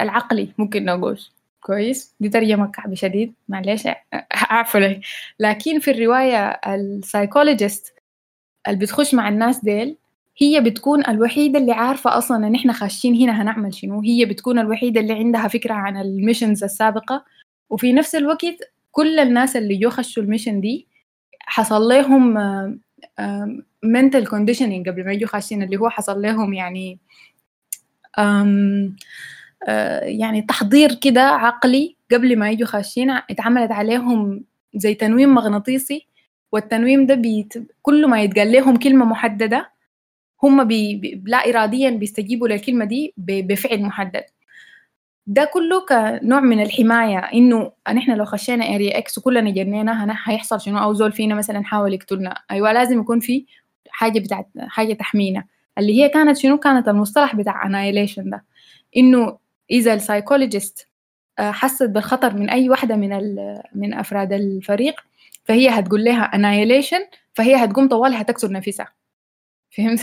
[0.00, 1.20] العقلي ممكن نقول.
[1.60, 3.34] كويس؟ دي ترجمة كعبة شديد.
[3.48, 3.88] معلش
[4.50, 5.00] أعرف لي
[5.38, 7.94] لكن في الرواية ال psychologist
[8.68, 9.96] اللي بتخش مع الناس ديل
[10.42, 14.00] هي بتكون الوحيدة اللي عارفة أصلا إن إحنا خاشين هنا هنعمل شنو.
[14.00, 17.24] هي بتكون الوحيدة اللي عندها فكرة عن ال missions السابقة.
[17.70, 20.86] وفي نفس الوقت كل الناس اللي جو خشوا ال mission دي
[21.40, 22.34] حصل لهم
[23.82, 26.98] mental conditioning قبل ما يجوا خاشين اللي هو حصل لهم يعني
[30.02, 33.10] يعني تحضير كده عقلي قبل ما يجوا خاشين.
[33.10, 34.44] اتعملت عليهم
[34.74, 36.06] زي تنويم مغناطيسي.
[36.52, 37.52] والتنويم ده بيت...
[37.82, 39.72] كل ما يتقال لهم كلمة محددة
[40.42, 41.22] هم بي...
[41.26, 44.24] لا إراديا بيستجيبوا للكلمة دي بفعل محدد.
[45.26, 50.78] ده كله كنوع من الحماية إنه نحن لو خشينا Area X وكلنا جنينا هيحصل شنو؟
[50.78, 52.42] أو زول فينا مثلا حاول يقتلنا.
[52.50, 53.46] أيوة لازم يكون في
[53.88, 55.44] حاجة بتاعت حاجة تحمينا.
[55.78, 58.44] اللي هي كانت شنو؟ كانت المصطلح بتاع annihilation ده.
[58.96, 59.38] إنه
[59.70, 60.88] إذا ال psychologist
[61.38, 63.10] آه، حست بالخطر من أي واحدة من
[63.74, 65.00] من أفراد الفريق
[65.44, 68.88] فهي هتقول لها annihilation فهي هتقوم طوالها هتكسر نفسها.
[69.76, 70.00] فهمت؟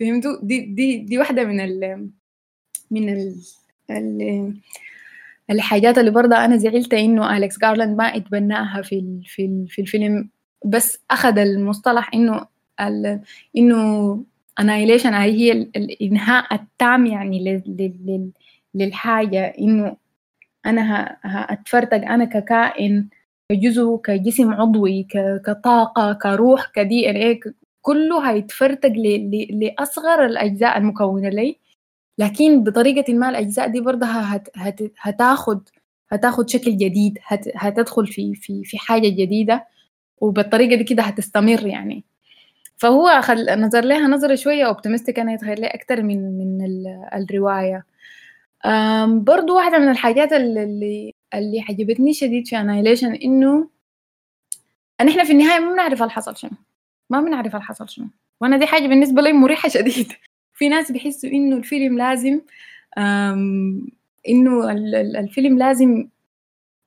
[0.00, 2.10] فهمتوا؟ دي دي دي واحدة من ال
[2.90, 3.08] من
[3.90, 4.54] ال
[5.50, 10.28] الحاجات اللي برضه أنا زعلت إنه Alex Garland ما اتبناها في في في الفيلم
[10.64, 12.46] بس أخذ المصطلح إنه
[13.56, 14.24] إنه
[14.60, 17.62] annihilation هي الانهاء التام يعني
[18.74, 19.96] للحاجة إنه
[20.66, 23.08] أنا هاتفرتق أنا ككائن
[23.52, 25.06] كجزء كجسم عضوي
[25.46, 27.40] كطاقة كروح كدي ان إيه
[27.86, 28.92] كله هيتفرتق
[29.50, 31.58] لأصغر الأجزاء المكونة لي.
[32.18, 35.68] لكن بطريقة ما الأجزاء دي برضه هت هت هتاخد
[36.10, 39.66] هتاخد شكل جديد هت هتدخل في في في حاجة جديدة
[40.20, 42.04] وبالطريقة دي كده هتستمر يعني.
[42.76, 43.60] فهو خل...
[43.60, 46.86] نظر لها نظرة شوية optimistic أنا يتخيل لي أكتر من من ال...
[47.14, 47.84] الرواية.
[49.06, 53.70] برضو واحدة من الحاجات اللي اللي عجبتني شديد في Annihilation إنه
[55.00, 56.50] أن إحنا في النهاية ما بنعرف الحصل شنو.
[57.10, 58.06] ما بنعرف الحصل شنو.
[58.40, 60.12] وأنا دي حاجة بالنسبة لي مريحة شديد.
[60.58, 62.40] في ناس بيحسوا إنه الفيلم لازم
[64.28, 64.70] إنه
[65.20, 66.08] الفيلم لازم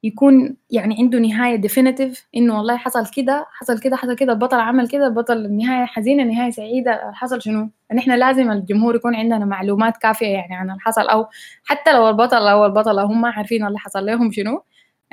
[0.04, 4.88] يكون يعني عنده نهاية ديفينيتيف إنه والله حصل كده حصل كده حصل كده البطل عمل
[4.88, 9.98] كده البطل النهاية حزينة نهاية سعيدة حصل شنو؟ إن إحنا لازم الجمهور يكون عندنا معلومات
[9.98, 11.28] كافية يعني عن الحصل أو
[11.66, 14.64] حتى لو البطل أو البطلة هم عارفين اللي حصل لهم شنو.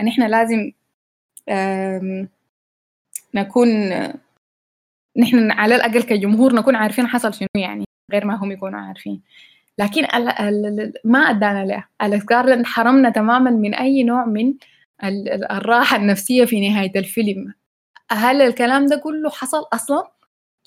[0.01, 0.73] إن إحنا لازم
[3.35, 3.69] نكون
[5.19, 9.23] نحن على الأقل كجمهور نكون عارفين حصل شنو يعني غير ما هم يكونوا عارفين.
[9.79, 10.03] لكن
[11.05, 14.55] ما أدانا له أليكس جارلاند حرمنا تماما من أي نوع من
[15.51, 17.55] الراحة النفسية في نهاية الفيلم.
[18.11, 20.11] هل الكلام ده كله حصل أصلا؟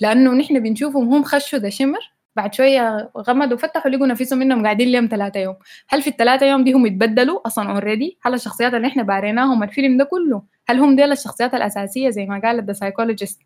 [0.02, 2.00] لأنه نحن بنشوفهم هم خشوا the Shimmer
[2.36, 5.56] بعد شوية غمدوا وفتحوا لقوا نفسهم إنهم قاعدين لهم ثلاثة يوم
[5.90, 9.98] هل في الثلاثة يوم دي هم يتبدلوا أصلا already؟ هل الشخصيات اللي إحنا باريناهم الفيلم
[9.98, 13.42] ده كله؟ هل هم ديل الشخصيات الأساسية زي ما قالت the psychologist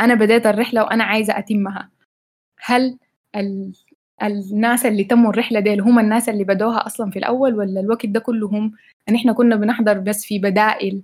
[0.00, 1.90] أنا بديت الرحلة وأنا عايزة أتمها.
[2.64, 2.98] هل
[3.36, 3.72] ال...
[4.22, 8.20] الناس اللي تموا الرحلة ديل هم الناس اللي بدوها أصلا في الأول ولا الوقت ده
[8.20, 8.72] كله هم؟
[9.08, 11.02] أن إحنا كنا بنحضر بس في بدائل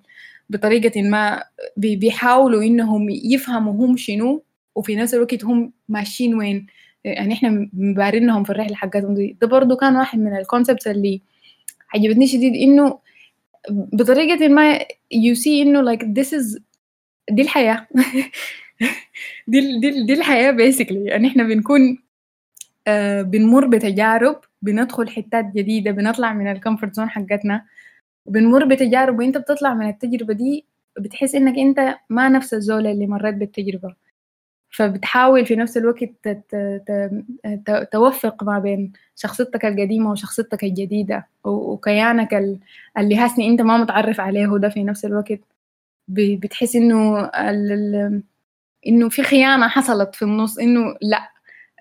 [0.50, 1.42] بطريقة ما
[1.76, 4.44] بيحاولوا إنهم يفهموا هم شنو
[4.74, 6.66] وفي نفس الوقت هم ماشيين وين.
[7.04, 9.36] يعني إحنا مبارينهم في الرحلة حقتهم دي.
[9.40, 11.20] ده برضو كان واحد من ال concepts اللي
[11.94, 12.98] عجبتني شديد إنه
[13.70, 14.78] بطريقة ما
[15.14, 16.60] you see إنه like this is
[17.30, 17.86] دي الحياة.
[19.46, 20.92] دي دي دي الحياة basically.
[20.92, 21.98] يعني إحنا بنكون
[22.86, 27.64] آه بنمر بتجارب بندخل حتات جديدة بنطلع من ال comfort zone حقتنا
[28.26, 30.64] بنمر بتجارب وإنت بتطلع من التجربة دي
[30.98, 33.94] بتحس إنك إنت ما نفس الزول اللي مريت بالتجربة.
[34.70, 36.04] فبتحاول في نفس الوقت
[37.92, 42.34] توفق ما بين شخصيتك القديمة وشخصيتك الجديدة وكيانك
[42.98, 45.40] اللي هاسني إنت ما متعرف عليه ده في نفس الوقت
[46.08, 47.30] بتحس إنه
[48.86, 51.30] إنه في خيانة حصلت في النص إنه لأ.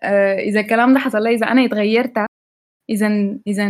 [0.04, 2.26] آه، إذا الكلام ده حصل لي إذا أنا اتغيرت
[2.90, 3.08] اذا
[3.48, 3.68] اذا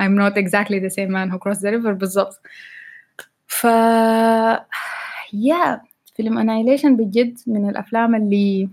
[0.00, 2.40] I'm not exactly the same man who crossed the river بالضبط.
[3.46, 3.64] ف
[5.32, 5.80] يا
[6.14, 8.68] فيلم انايليشن بجد من الأفلام اللي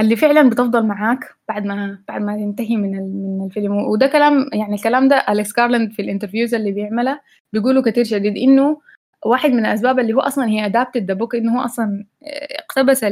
[0.00, 2.90] اللي فعلا بتفضل معاك بعد ما بعد ما تنتهي من
[3.38, 3.72] من الفيلم.
[3.76, 7.20] وده كلام يعني الكلام ده أليكس جارلاند في ال interviews اللي بيعملها
[7.52, 8.80] بيقولوا كتير شديد إنه
[9.24, 12.04] واحد من الاسباب اللي هو أصلا he adapted the book إنه هو أصلا
[12.58, 13.04] اقتبس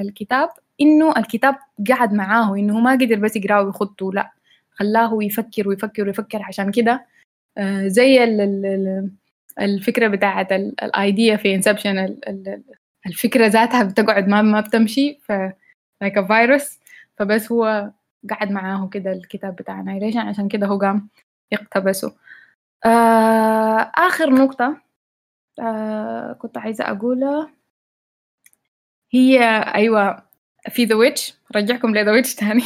[0.00, 0.48] الكتاب
[0.80, 1.56] إنه الكتاب
[1.90, 4.32] قعد معاه انه ما قدر بس يقرأه ويخطه لا
[4.70, 6.42] خلاه يفكر ويفكر ويفكر.
[6.42, 7.06] عشان كده
[7.58, 8.24] آه، زي
[9.60, 12.16] الفكرة بتاعت ال idea في Inception
[13.06, 15.32] الفكرة ذاتها بتقعد ما ما بتمشي ف
[16.04, 16.78] a virus.
[17.18, 17.90] فبس هو
[18.30, 21.08] قعد معاه كده الكتاب بتاع Annihilation عشان كده هو قام
[21.52, 22.14] يقتبسه
[22.84, 24.83] آه آخر نقطة.
[25.60, 27.50] آه كنت عايزة أقولها
[29.10, 29.40] هي
[29.74, 30.22] أيوة
[30.70, 32.62] في The Witch رجعكم ل The Witch تاني.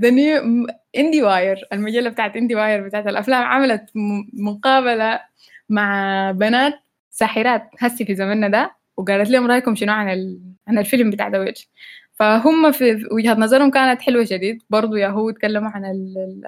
[0.00, 0.66] the new
[0.96, 3.90] IndieWire المجلة بتاعت IndieWire بتاعت الأفلام عملت
[4.32, 5.20] مقابلة
[5.68, 6.74] مع بنات
[7.10, 7.70] ساحرات.
[7.78, 8.76] هسي في زمننا ده.
[8.96, 10.40] وقالت لهم رأيكم شنو عن ال...
[10.68, 11.68] عن الفيلم بتاع The Witch
[12.14, 14.62] فهم في وجهة نظرهم كانت حلوة شديد.
[14.70, 15.84] برضو ياهو تكلموا عن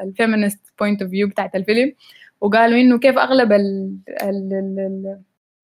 [0.03, 1.93] ال feminist point of view بتاعت الفيلم.
[2.41, 5.19] وقالوا إنه كيف أغلب ال ال ال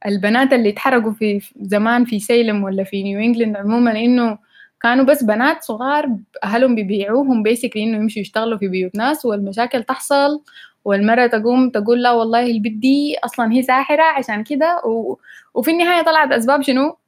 [0.07, 4.39] البنات اللي اتحرقوا في زمان في سيلم ولا في نيو إنجلاند عموما إنه
[4.83, 10.43] كانوا بس بنات صغار أهلهم بيبيعوهم basically إنه يمشوا يشتغلوا في بيوت ناس والمشاكل تحصل
[10.85, 15.17] والمرة تقوم تقول لا والله البنت دي أصلا هي ساحرة عشان كده و...
[15.55, 16.99] وفي النهاية طلعت أسباب شنو؟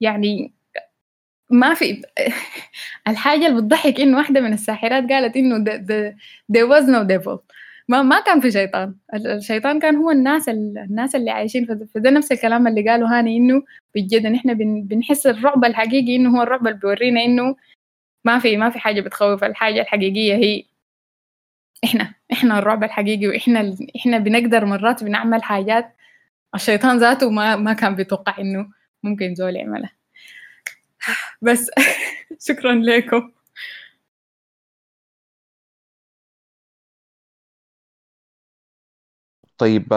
[0.00, 0.54] يعني
[1.50, 2.02] ما في
[3.08, 6.14] الحاجة اللي بتضحك إنه واحدة من الساحرات قالت إنه the, the,
[6.56, 7.38] there was no devil.
[7.88, 8.94] ما ما كان في شيطان.
[9.14, 13.62] الشيطان كان هو الناس الناس اللي عايشين فده نفس الكلام اللي قاله هاني إنه
[13.94, 17.56] بجد إحنا بنحس الرعب الحقيقي إنه هو الرعب اللي بيورينا إنه
[18.24, 19.44] ما في ما في حاجة بتخوف.
[19.44, 20.64] الحاجة الحقيقية هي
[21.84, 25.96] إحنا إحنا الرعب الحقيقي وإحنا إحنا بنقدر مرات بنعمل حاجات
[26.54, 28.68] الشيطان ذاته ما ما كان بيتوقع إنه
[29.02, 29.92] ممكن زول يعملها.
[31.42, 31.70] بس
[32.48, 33.32] شكرا لكم.
[39.58, 39.88] طيب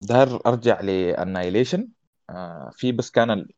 [0.00, 1.88] دار أرجع لأنايليشن.
[2.30, 3.48] آه، في بس كان ال...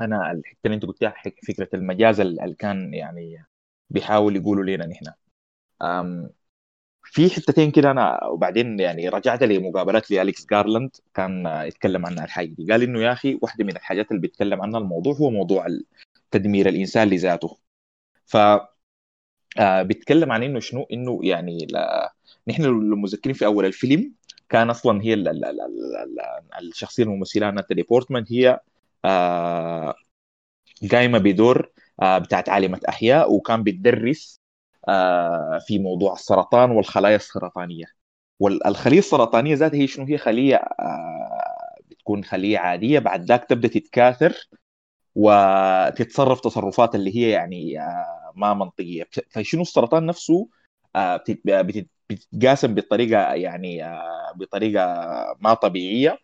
[0.00, 1.14] أنا الحته اللي أنت قلتها
[1.48, 3.46] فكرة المجاز اللي كان يعني
[3.90, 5.06] بيحاول يقولوا لنا نحن.
[7.04, 10.90] في حتتين كده أنا وبعدين يعني رجعت لمقابلات لالكس جارلاند.
[11.14, 12.72] كان يتكلم عن الحاجة دي.
[12.72, 15.66] قال إنه يا أخي واحدة من الحاجات اللي بيتكلم عنها الموضوع هو موضوع
[16.30, 17.58] تدمير الإنسان لذاته.
[18.26, 18.36] ف
[19.58, 22.14] آه، بيتكلم عن إنه شنو؟ إنه يعني لا
[22.48, 24.12] نحن لو مذكرين في أول الفيلم
[24.48, 28.60] كان أصلا هي ال ال ال ال الشخصية الممثلة ناتالي بورتمان هي
[29.04, 29.94] آه
[30.92, 34.40] قايمة بدور آه بتاعت عالمة أحياء وكان بتدرس
[34.88, 37.84] آه في موضوع السرطان والخلايا السرطانية.
[38.40, 40.62] والخليه السرطانية ذاتها هي شنو؟ هي خلية
[41.90, 44.48] بتكون خلية عادية بعد ذاك تبدأ تتكاثر
[45.14, 47.78] وتتصرف تصرفات اللي هي يعني
[48.36, 49.04] ما منطقية.
[49.30, 50.48] فشنو السرطان نفسه؟
[52.10, 53.82] بتتقاسم بطريقة يعني
[54.36, 54.84] بطريقة
[55.40, 56.18] ما طبيعية.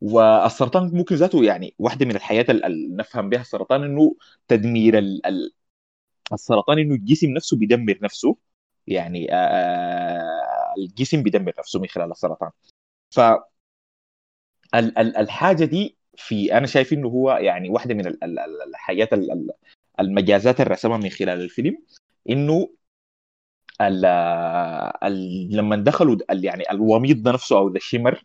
[0.00, 4.16] والسرطان ممكن ذاته يعني واحدة من الحياة اللي نفهم بها السرطان إنه
[4.48, 4.98] تدمير
[6.32, 8.36] السرطان إنه الجسم نفسه بيدمر نفسه.
[8.86, 9.28] يعني
[10.78, 12.50] الجسم بيدمر نفسه من خلال السرطان.
[13.10, 13.20] ف
[14.98, 18.06] الحاجة دي في أنا شايف إنه هو يعني واحدة من
[18.68, 19.10] الحاجات
[20.00, 21.78] المجازات اللي رسمها من خلال الفيلم
[22.30, 22.68] إنه
[25.50, 28.24] لما دخلوا يعني الوميض ده نفسه أو ذا شيمر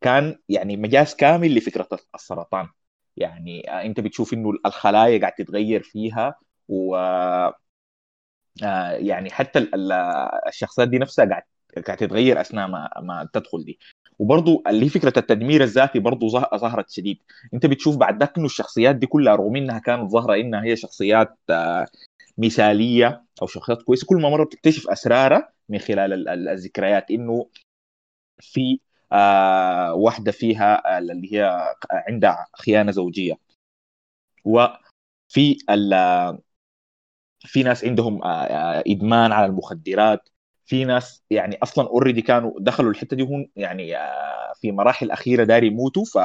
[0.00, 2.68] كان يعني مجاز كامل لفكرة السرطان.
[3.16, 6.34] يعني أنت بتشوف إنه الخلايا قاعد تتغير فيها
[6.68, 6.96] و
[8.62, 9.68] آه، يعني حتى
[10.48, 11.42] الشخصيات دي نفسها قاعد
[11.86, 13.78] قاعد تتغير أثناء ما ما تدخل دي.
[14.18, 17.18] وبرضه اللي فكرة التدمير الذاتي برضه ظهرت شديد.
[17.54, 21.38] أنت بتشوف بعد ذاك إنه الشخصيات دي كلها رغم إنها كانت ظاهرة إنها هي شخصيات
[21.50, 21.86] آه،
[22.38, 24.06] مثالية أو شخصيات كويسة.
[24.06, 27.48] كل ما مرة بتكتشف أسرارها من خلال الذكريات إنه
[28.40, 28.80] في
[29.12, 33.38] آه واحدة فيها اللي هي عندها خيانة زوجية.
[34.44, 35.58] وفي
[37.46, 40.28] في ناس عندهم آه، آه، إدمان على المخدرات.
[40.66, 45.44] في ناس يعني أصلا اوريدي كانوا دخلوا الحتة دي وهم يعني آه، في مراحل أخيرة
[45.44, 46.04] داري يموتوا.
[46.04, 46.20] ف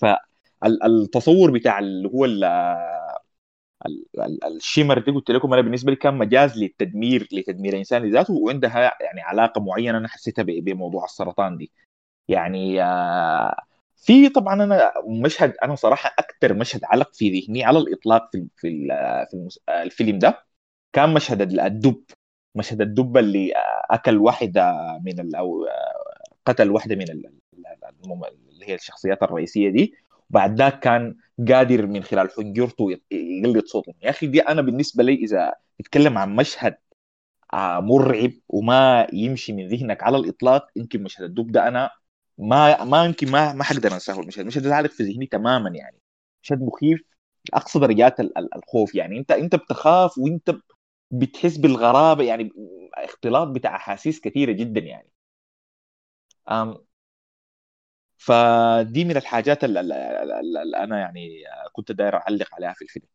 [0.00, 2.24] فالتصور بتاع اللي هو
[4.46, 9.20] الشيمر دي قلت لكم أنا بالنسبة لي كان مجاز للتدمير لتدمير الانسان ذاته وعندها يعني
[9.20, 11.72] علاقة معينة أنا حسيتها بموضوع السرطان دي.
[12.28, 12.80] يعني
[13.96, 18.88] في طبعا أنا مشهد أنا صراحة أكثر مشهد علق في ذهني على الإطلاق في في
[19.30, 20.44] في الفيلم ده
[20.92, 22.04] كان مشهد الدب
[22.54, 23.52] مشهد الدب اللي
[23.90, 24.72] أكل واحدة
[25.04, 25.66] من أو
[26.46, 29.94] قتل واحدة من اللي هي الشخصيات الرئيسية دي.
[30.34, 31.16] وبعد ذاك كان
[31.48, 33.94] قادر من خلال حنجرته يقلد صوته.
[34.02, 36.76] يا أخي دي أنا بالنسبة لي إذا تتكلم عن مشهد
[37.54, 41.90] آه، مرعب وما يمشي من ذهنك على الإطلاق يمكن مشهد الدب ده أنا
[42.38, 44.20] ما ما يمكن ما ما حقدر أنساه.
[44.20, 45.98] المشهد المشهد ده عالق في ذهني تماما يعني.
[46.42, 47.00] مشهد مخيف
[47.54, 48.20] أقصى درجات
[48.56, 49.18] الخوف يعني.
[49.18, 50.56] أنت أنت بتخاف وأنت
[51.10, 52.50] بتحس بالغرابة يعني
[52.94, 55.08] اختلاط بتاع أحاسيس كثيرة جدا يعني.
[58.26, 59.80] فدي من الحاجات اللي,
[60.84, 63.06] أنا يعني كنت داير أعلق عليها في الفيلم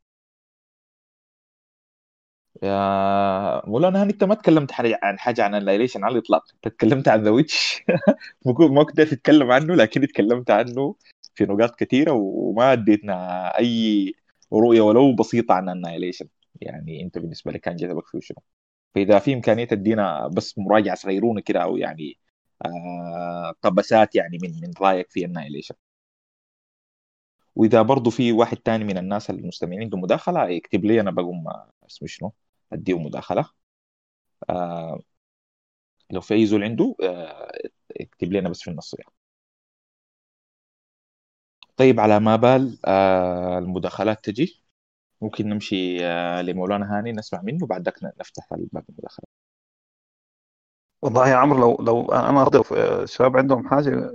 [2.63, 4.71] يا مولانا انت ما تكلمت
[5.03, 6.43] عن حاجة عن اللايليشن على الإطلاق.
[6.55, 7.83] أنت تكلمت عن The Witch؟
[8.75, 10.95] ما كنت تتكلم عنه لكن تكلمت عنه
[11.35, 14.13] في نقاط كثيرة وما أديتنا أي
[14.53, 16.27] رؤية ولو بسيطة عن Annihilation
[16.61, 18.37] يعني أنت بالنسبة لك كان جذبك فيه شنو؟
[18.95, 22.19] فإذا في إمكانية تدينا بس مراجعة صغيرونة كده أو يعني
[22.65, 25.75] آه قبسات يعني من من رأيك في Annihilation؟
[27.55, 31.43] وإذا برضه في واحد تاني من الناس المستمعين عنده مداخلة يكتب لي أنا بقوم
[31.89, 32.33] اسمه شنو؟
[32.73, 33.49] اديه مداخلة.
[34.49, 34.99] آه
[36.11, 37.51] لو في أي زول عنده آه
[38.01, 39.11] اكتب لنا بس في النص يعني.
[41.77, 44.63] طيب على ما بال آه المداخلات تجي
[45.21, 49.29] ممكن نمشي آه لمولانا هاني نسمع منه بعد ذاك نفتح باب المداخلات
[51.01, 54.13] والله يا عمرو لو لو أنا اضيف الشباب عندهم حاجة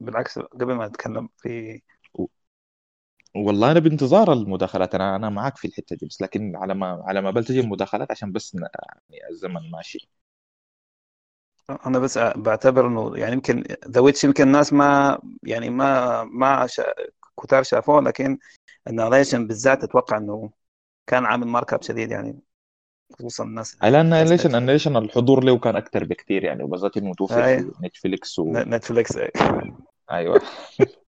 [0.00, 1.82] بالعكس قبل ما اتكلم في
[3.36, 7.20] والله أنا بانتظار المداخلات أنا أنا معك في الحتة دي بس لكن على ما على
[7.20, 10.08] ما بلتجي المداخلات عشان بس يعني الزمن ماشي.
[11.86, 16.84] أنا بس بعتبر إنه يعني يمكن The Witch يمكن الناس ما يعني ما ما شا...
[17.42, 18.38] كتار شافوه لكن
[18.88, 20.50] Annihilation بالذات أتوقع إنه
[21.06, 22.40] كان عامل mark up شديد يعني.
[23.18, 27.70] خصوصا الناس على Annihilation الناريشن الحضور له كان أكثر بكثير يعني وبالذات إنه توفر في
[27.86, 28.52] Netflix و...
[28.52, 29.18] Netflix
[30.10, 30.40] أيوه.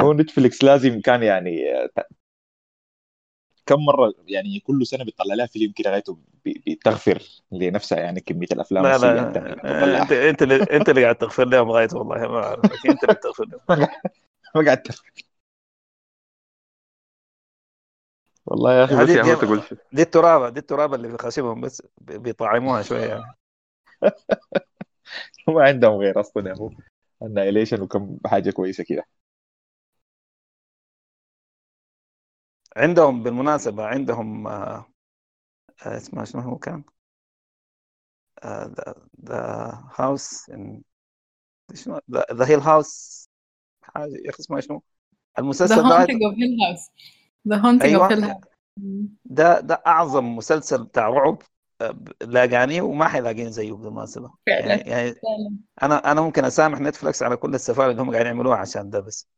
[0.00, 1.64] هو Netflix لازم كان يعني
[3.68, 7.22] كم مرة يعني كل سنة بيطلع لها فيلم كده غايته بتغفر
[7.52, 11.98] لنفسها يعني كمية الأفلام لا لا أنت أنت اللي أنت اللي قاعد تغفر لهم غايته
[11.98, 13.60] والله ما أعرف أنت اللي بتغفر لهم
[14.54, 15.27] ما قاعد تغفر.
[18.50, 19.62] والله يا أخي بس يا تقول
[19.92, 23.34] دي الترابة دي الترابة اللي في خشمهم بس بيطعموها شوية يعني.
[25.48, 26.70] ما عندهم غير أصلا يا اخو
[27.22, 29.04] النايليشن وكم حاجة كويسة كده.
[32.76, 34.86] عندهم بالمناسبة عندهم آه
[35.86, 36.84] اسمه شنو هو كان؟
[39.28, 40.50] The House
[41.74, 42.00] شنو؟
[42.32, 43.28] The Hill House
[43.82, 44.82] حاجة يا أخي اسمها شنو؟
[45.38, 46.80] المسلسل The Haunting of Hill House
[47.48, 48.36] The Hill House
[49.24, 51.42] ده ده أعظم مسلسل بتاع رعب
[52.26, 54.66] لاقاني وما حيلاقين زيه بالمناسبه فعلا.
[54.66, 58.56] يعني, يعني فعلا أنا أنا ممكن أسامح Netflix على كل السفالة اللي هم قاعدين يعملوها
[58.56, 59.28] عشان ده بس.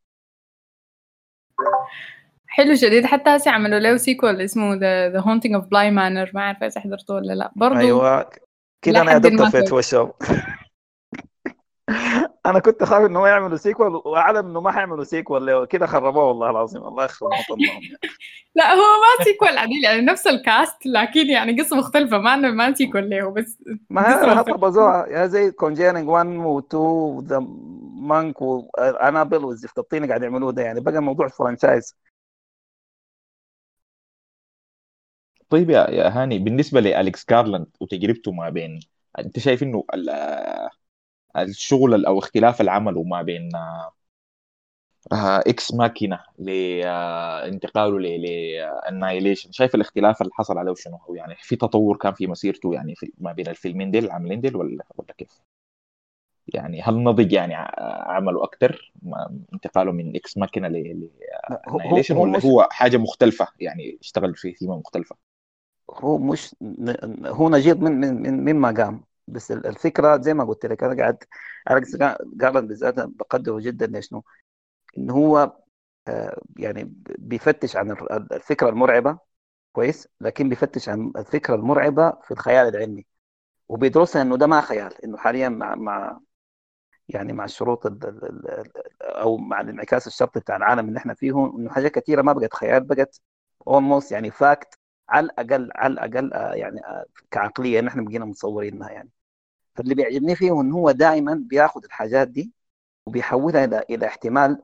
[2.47, 3.05] حلو شديد.
[3.05, 6.81] حتى هسه عملوا له sequel اسمه The The Haunting of Bly Manor ما عارفه إذا
[6.81, 7.53] حضرته ولا لا.
[7.57, 8.31] برضه أيوه.
[8.83, 9.95] كده أنا يا دكتور في كويس.
[12.47, 16.51] أنا كنت خايف انه يعملوا sequel وأعلم إنه ما حيعملوا sequel له كده خربوه والله
[16.51, 16.85] العظيم.
[16.85, 17.31] الله يخرب
[18.55, 22.19] لا هو ما sequel عديل يعني نفس الكاست لكن يعني قصة مختلفة.
[22.19, 23.59] ما إنه ما sequel له بس
[23.91, 24.03] ما
[25.09, 27.39] هي زي Conjuring 1 و2 و The
[28.01, 30.63] Nun و Annabelle والزفت الطيني قاعد يعملوه ده.
[30.63, 31.97] يعني بقى الموضوع franchise
[35.51, 38.81] طيب يا يا هاني بالنسبة لالكس جارلاند وتجربته ما بين
[39.19, 40.11] أنت شايف إنه ال-
[41.37, 43.93] الشغل ال- أو اختلاف العمل وما بين آه،
[45.13, 51.57] آه، Ex Machina لانتقاله لل Annihilation شايف الاختلاف اللي حصل عليه شنو هو يعني في
[51.57, 55.41] تطور كان في مسيرته يعني في ما بين الفيلمين ديل العملين ديل ولا ولا كيف؟
[56.55, 57.55] يعني هل نضج يعني
[58.07, 58.93] عمله أكثر
[59.55, 61.09] انتقاله من Ex Machina ل
[61.69, 65.17] هو ل Annihilation هو ولا مش هو حاجة مختلفة؟ يعني اشتغل في ثيمة مختلفة.
[65.91, 66.55] هو مش
[67.27, 69.05] هو نجيب من من من مما قام.
[69.31, 71.25] بس ال- الفكرة زي ما قلت لك أنا قاعد
[71.71, 71.97] اليكس
[72.37, 73.87] جارلاند بالذات بقدره جدا.
[73.87, 74.15] ليش
[74.99, 75.57] إن هو
[76.09, 77.91] آه، يعني بيفتش عن
[78.33, 79.19] الفكرة المرعبة
[79.73, 83.07] كويس لكن بيفتش عن الفكرة المرعبة في الخيال العلمي.
[83.69, 86.21] وبيدرسها إنه ده ما خيال إنه حاليا مع مع
[87.09, 91.31] يعني مع الشروط ال ال ال أو مع الانعكاس الشرطي بتاع العالم اللي إحنا فيه.
[91.59, 93.21] إنه حاجات كثيره ما بقت خيال بقت
[93.67, 94.79] almost يعني fact
[95.09, 99.11] على الاقل على الأقل آه، يعني آه، كعقلية نحن بقينا متصورينها يعني.
[99.77, 102.53] فاللي بيعجبني فيه انه هو دائما بياخذ الحاجات دي
[103.07, 104.63] وبيحولها إلى إلى احتمال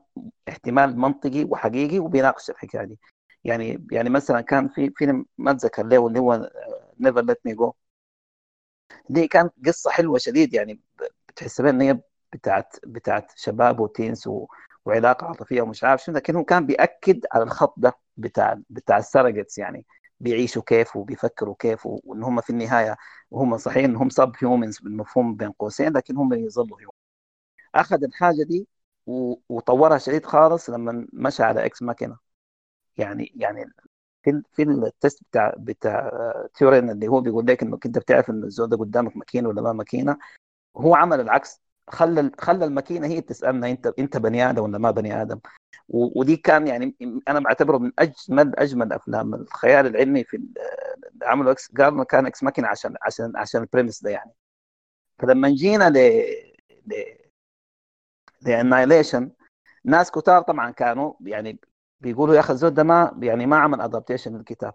[0.49, 2.99] احتمال منطقي وحقيقي وبيناقش الحكاية دي.
[3.43, 6.51] يعني يعني مثلا كان في فيلم ما أتذكر له اللي هو
[6.99, 7.73] Never Let Me Go
[9.09, 10.79] دي كانت قصة حلوة شديد يعني ب-
[11.29, 11.99] بتحسبها إن هي
[12.33, 14.47] بتاعت بتاعت شباب و teens و...
[14.85, 19.02] وعلاقة عاطفية ومش عارف شنو لكن هو كان بيأكد على الخط ده بتاع بتاع ال
[19.02, 19.85] surrogates يعني.
[20.19, 22.97] بيعيشوا كيف وبيفكروا كيف وإن هم في النهاية
[23.31, 26.93] وهم صحيح انهم sub-humans بالمفهوم بين قوسين لكن هم يظلوا human
[27.75, 28.67] أخذ الحاجة دي.
[29.49, 32.17] وطورها شديد خالص لما مشى على Ex Machina
[32.97, 33.65] يعني يعني
[34.23, 36.11] في في ال test بتاع بتاع
[36.55, 39.73] Turing اللي هو بيقول لك انك انت بتعرف إن الزول ده قدامك ماكينة ولا ما
[39.73, 40.17] ماكينة
[40.77, 45.21] هو عمل العكس خلى خلى الماكينة هي تسألنا أنت أنت بني آدم ولا ما بني
[45.21, 45.39] آدم؟
[45.89, 46.95] ودي كان يعني
[47.27, 50.41] أنا بعتبره من أجمل أجمل أفلام الخيال العلمي في
[51.23, 54.31] عمله Ex قال كان Ex Machina عشان عشان عشان ال premise ده يعني.
[55.19, 55.97] فلما جينا ل
[56.87, 56.93] ل
[58.41, 59.31] ل Annihilation
[59.85, 61.59] ناس كتار طبعا كانوا يعني
[62.01, 64.73] بيقولوا يا أخي الزول ده ما يعني ما عمل adaptation للكتاب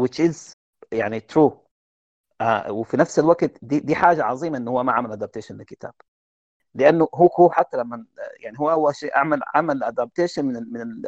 [0.00, 0.52] which is
[0.92, 1.63] يعني true.
[2.40, 5.92] آه وفي نفس الوقت دي دي حاجة عظيمة إنه هو ما عمل adaptation للكتاب
[6.74, 8.06] لأنه هو هو حتى لما
[8.40, 11.02] يعني هو أول شيء عمل عمل adaptation من من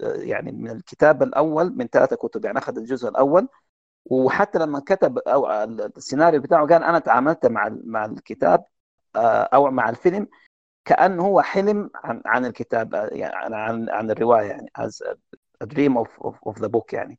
[0.00, 3.48] يعني من الكتاب الأول من ثلاثة كتب يعني أخذ الجزء الأول.
[4.06, 5.48] وحتى لما كتب أو
[5.96, 8.64] السيناريو بتاعه قال أنا تعاملت مع مع الكتاب
[9.16, 10.28] آه، أو مع الفيلم
[10.84, 14.92] كأنه هو حلم عن عن الكتاب يعني عن عن الرواية يعني as
[15.64, 17.18] a dream of, of, of the book يعني.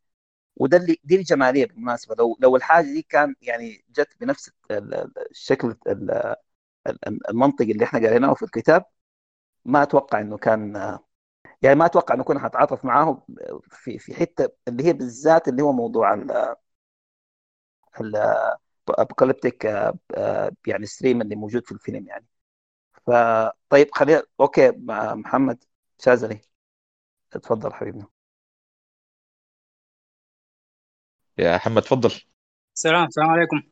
[0.55, 2.15] وده اللي دي الجمالية بالمناسبة.
[2.15, 6.11] لو لو الحاجة دي كان يعني جت بنفس ال- ال- الشكل ال-
[6.87, 8.85] ال- المنطقي اللي إحنا قريناه في الكتاب
[9.65, 10.75] ما أتوقع إنه كان
[11.63, 13.23] يعني ما أتوقع إنه كنا هتعاطف معاه
[13.71, 16.13] في في حتة اللي هي بالذات اللي هو موضوع
[18.01, 18.15] ال
[18.89, 19.65] ال apocalyptic
[20.67, 22.25] يعني stream اللي موجود في الفيلم يعني.
[23.07, 24.71] فطيب خلينا okay
[25.15, 25.63] محمد
[25.99, 26.41] شاذلي.
[27.35, 28.07] اتفضل حبيبنا.
[31.37, 32.21] يا محمد تفضل.
[32.75, 33.63] السلام السلام عليكم.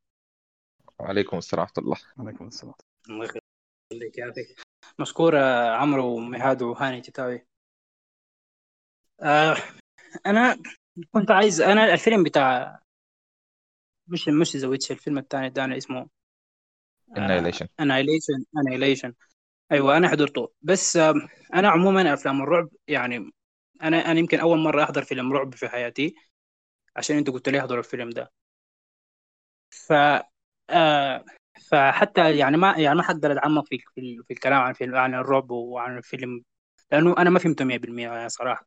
[1.00, 1.98] وعليكم السلام ورحمة الله.
[2.18, 2.74] عليكم السلام.
[3.10, 4.62] الله يخليك يعافيك
[5.00, 7.46] مشكور آه، عمرو ومهاد وهاني تتاوي.
[9.22, 9.56] آه
[10.26, 10.58] أنا
[11.12, 12.80] كنت عايز أنا الفيلم بتاع
[14.08, 16.10] مش مش The Witch الفيلم الثاني ده اسمه
[17.10, 17.68] Annihilation.
[17.80, 19.14] Annihilation Annihilation
[19.72, 20.54] أيوه أنا حضرته.
[20.62, 21.14] بس آه
[21.54, 23.32] أنا عموما أفلام الرعب يعني
[23.84, 26.16] أنا أنا يمكن أول مرة أحضر فيلم رعب في حياتي.
[26.96, 28.32] عشان انت قلت لي احضر الفيلم ده.
[29.70, 29.94] ف
[30.70, 31.26] آه
[31.70, 35.98] فحتى يعني ما يعني ما حقدر اتعمق في في, الكلام عن فيلم عن الرعب وعن
[35.98, 36.44] الفيلم
[36.92, 38.66] لأنه أنا ما فهمته 100% يعني صراحة.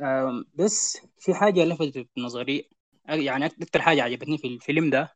[0.00, 2.68] آم، بس في حاجة لفتت نظري
[3.08, 5.14] يعني أكثر حاجة عجبتني في الفيلم ده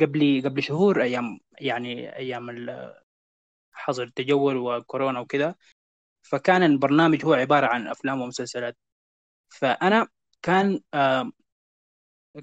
[0.00, 2.50] قبل قبل شهور أيام يعني أيام
[3.72, 5.58] حظر التجول وكورونا وكده
[6.22, 8.76] فكان البرنامج هو عبارة عن أفلام ومسلسلات.
[9.50, 10.08] فأنا
[10.44, 10.80] كان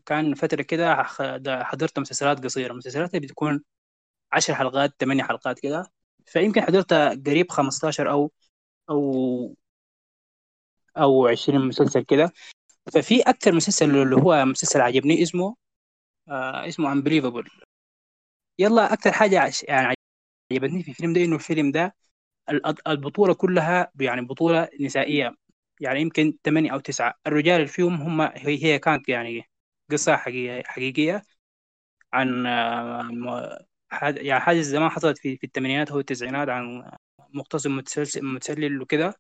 [0.06, 1.04] كان فترة كده
[1.64, 2.74] حضرت مسلسلات قصيرة.
[2.74, 3.64] مسلسلات بتكون
[4.34, 5.92] عشر حلقات ثمانية حلقات كده.
[6.26, 6.94] فيمكن حضرت
[7.28, 8.32] قريب 15 أو
[8.90, 9.56] أو
[10.98, 12.34] أو 20 مسلسل كده.
[12.94, 15.56] ففي أكثر مسلسل اللي هو مسلسل عجبني اسمه
[16.30, 17.64] آه اسمه Unbelievable.
[18.60, 19.96] يلا أكثر حاجة يعني
[20.54, 21.96] عجبتني في الفيلم ده إنه الفيلم ده
[22.88, 25.36] البطولة كلها يعني بطولة نسائية.
[25.82, 27.16] يعني يمكن ثمانية أو تسعة.
[27.28, 29.50] الرجال فيهم هم هي كانت يعني
[29.92, 30.18] قصة
[30.66, 31.24] حقيقية
[32.14, 33.66] عن آه،
[34.02, 36.92] يعني حاجة زمان حصلت في, في الثمانينات أو التسعينات عن
[37.34, 37.72] مغتصب
[38.24, 39.14] متسلل وكده.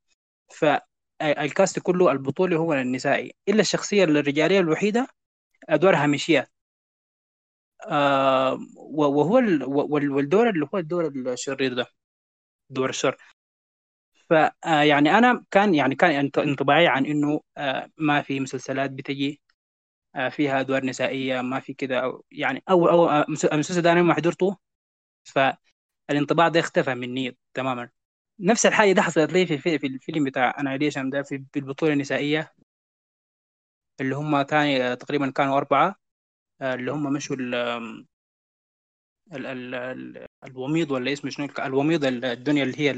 [0.55, 3.33] فالكاست كله البطولي هو النسائي.
[3.49, 5.07] إلا الشخصية الرجالية الوحيدة
[5.69, 6.47] أدوار هامشية
[7.87, 9.33] آه وهو
[10.15, 11.85] والدور اللي هو الدور الشرير ده.
[12.69, 13.17] دور الشر.
[14.31, 19.41] فيعني آه، أنا كان يعني كان انطباعي عن إنه آه، ما في مسلسلات بتجي
[20.15, 24.57] آه، فيها أدوار نسائية ما في كده يعني اول اول المسلسل ده أنا ما حضرته
[25.25, 27.89] فالانطباع ده اختفى مني تماما.
[28.39, 32.53] نفس الحاجة دي حصلت لي في, في, في الفيلم بتاع انايليشن ده في, البطولة النسائية
[34.01, 35.95] اللي هم تاني تقريبا كانوا أربعة
[36.61, 37.55] اللي هم مشوا ال
[39.33, 42.91] ال ال الوميض ولا اسمه شنو الوميض الدنيا اللي هي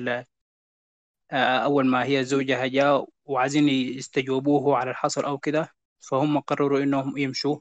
[1.32, 5.70] أول ما هي زوجها جاء وعايزين يستجوبوه على الحصر أو كده
[6.00, 7.60] فهم قرروا إنهم يمشوا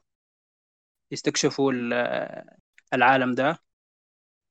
[1.11, 1.73] يستكشفوا
[2.95, 3.59] العالم ده.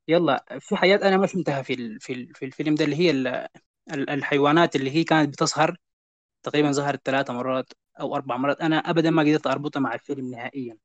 [0.08, 3.12] يلا في حاجات أنا ما فهمتها في في الفيلم ده اللي هي
[3.94, 5.78] الحيوانات اللي هي كانت بتظهر
[6.44, 8.62] تقريبا ظهرت ثلاثة مرات أو أربع مرات.
[8.62, 10.78] أنا أبدا ما قدرت أربطها مع الفيلم نهائيا.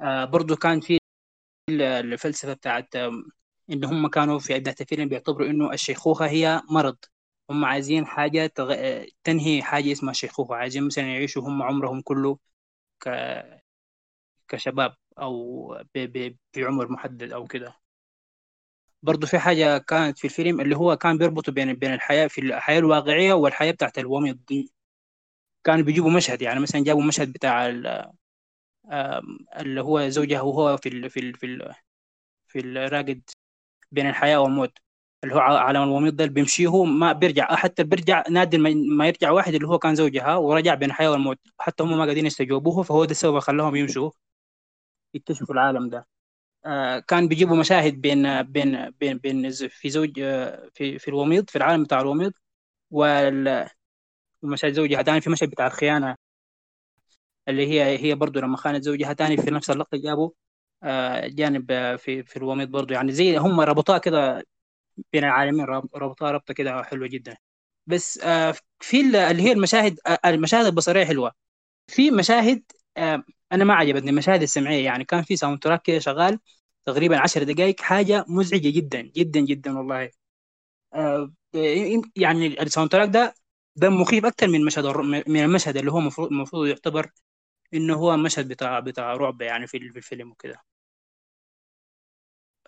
[0.00, 0.98] آه برضو كان في
[1.70, 2.94] الفلسفة بتاعت
[3.70, 6.96] إن هم كانوا في الفيلم بيعتبروا إنه الشيخوخة هي مرض.
[7.50, 8.74] هم عايزين حاجة تغ...
[9.24, 10.54] تنهي حاجة اسمها الشيخوخة.
[10.56, 12.38] عايزين مثلا يعيشوا هم عمرهم كله
[13.00, 13.08] ك...
[14.48, 15.98] كشباب أو ب...
[15.98, 16.36] ب...
[16.56, 17.74] بعمر محدد أو كده.
[19.02, 22.78] برضه في حاجة كانت في الفيلم اللي هو كان بيربطوا بين بين الحياة في الحياة
[22.78, 24.72] الواقعية والحياة بتاعت الوميض دي
[25.64, 27.66] كانوا بيجيبوا مشهد يعني مثلا جابوا مشهد بتاع
[29.60, 31.74] اللي هو زوجها وهو في ال في ال في ال
[32.48, 33.22] في الراقد.
[33.92, 34.78] بين الحياة والموت
[35.24, 38.58] اللي هو عالم الوميض ده بيمشي هو ما بيرجع حتى بيرجع نادر
[38.98, 42.26] ما يرجع واحد اللي هو كان زوجها ورجع بين الحياة والموت حتى هم ما قاعدين
[42.26, 44.10] يستجوبوه فهو ده السبب خلاهم يمشوا
[45.14, 46.06] يكتشفوا العالم ده.
[46.66, 51.56] آه كان بيجيبوا مشاهد بين بين بين بين في زوج آه في في الوميض في
[51.58, 52.32] العالم بتاع الوميض
[52.90, 53.68] وال
[54.42, 56.16] ومشاهد زوجها تاني في مشهد بتاع الخيانة
[57.48, 60.30] اللي هي هي برضه لما خانت زوجها تاني في نفس اللقطة جابوا
[61.28, 62.94] جانب آه، في في ال برضو.
[62.94, 64.44] يعني زي هم ربطوها كده
[65.12, 65.64] بين العالمين
[65.96, 67.36] ربطوها ربطة كده حلوة جدا.
[67.86, 71.32] بس آه، في اللي هي المشاهد المشاهد البصرية حلوة.
[71.88, 72.64] في مشاهد
[73.52, 74.84] أنا ما عجبتني المشاهد السمعية.
[74.84, 76.38] يعني كان في soundtrack كده شغال
[76.86, 80.10] تقريبا 10 دقائق حاجة مزعجة جدا جدا جدا والله.
[82.16, 83.34] يعني ال soundtrack ده
[83.76, 84.86] ده مخيف أكثر من المشهد
[85.28, 87.10] من المشهد اللي هو المفروض المفروض يعتبر
[87.74, 90.62] إنه هو مشهد بتاع بتاع رعب يعني في الفيلم وكده.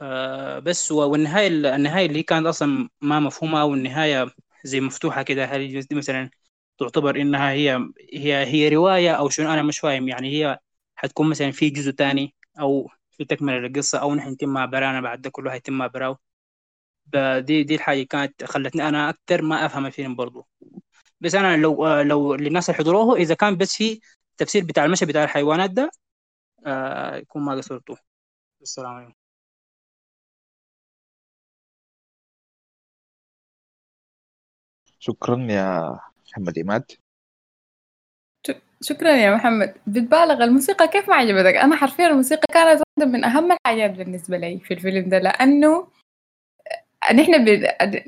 [0.00, 4.30] آه بس والنهاية النهاية اللي كانت أصلا ما مفهومة أو النهاية
[4.64, 6.30] زي مفتوحة كده هل مثلا
[6.78, 7.78] تعتبر إنها هي
[8.14, 10.08] هي هي رواية أو شنو؟ أنا مش فاهم.
[10.08, 10.58] يعني هي
[10.96, 15.30] حتكون مثلا في جزء تاني أو في تكملة للقصة أو نحن مع برانا بعد ده
[15.30, 16.16] كله هيتم براو
[17.40, 20.48] دي دي الحاجة كانت خلتني أنا أكتر ما أفهم الفيلم برضو.
[21.20, 24.00] بس أنا لو لو للناس اللي حضروه إذا كان بس في
[24.38, 25.90] تفسير بتاع المشهد بتاع الحيوانات ده
[26.66, 27.96] آه يكون ما قصرته
[28.62, 29.14] السلام عليكم.
[34.98, 36.92] شكرا يا محمد إماد
[38.82, 39.74] شكرا يا محمد.
[39.86, 44.58] بتبالغ الموسيقى؟ كيف ما عجبتك؟ أنا حرفيا الموسيقى كانت واحدة من أهم الحاجات بالنسبة لي
[44.58, 45.88] في الفيلم ده لأنه
[47.14, 47.48] نحن ب...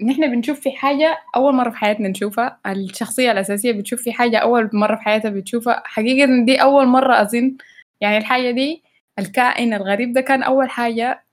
[0.05, 2.61] نحن بنشوف في حاجة أول مرة في حياتنا نشوفها.
[2.67, 5.83] الشخصية الأساسية بتشوف في حاجة أول مرة في حياتها بتشوفها.
[5.87, 7.57] حقيقة دي أول مرة أظن.
[8.01, 8.83] يعني الحاجة دي
[9.19, 11.25] الكائن الغريب ده كان أول حاجة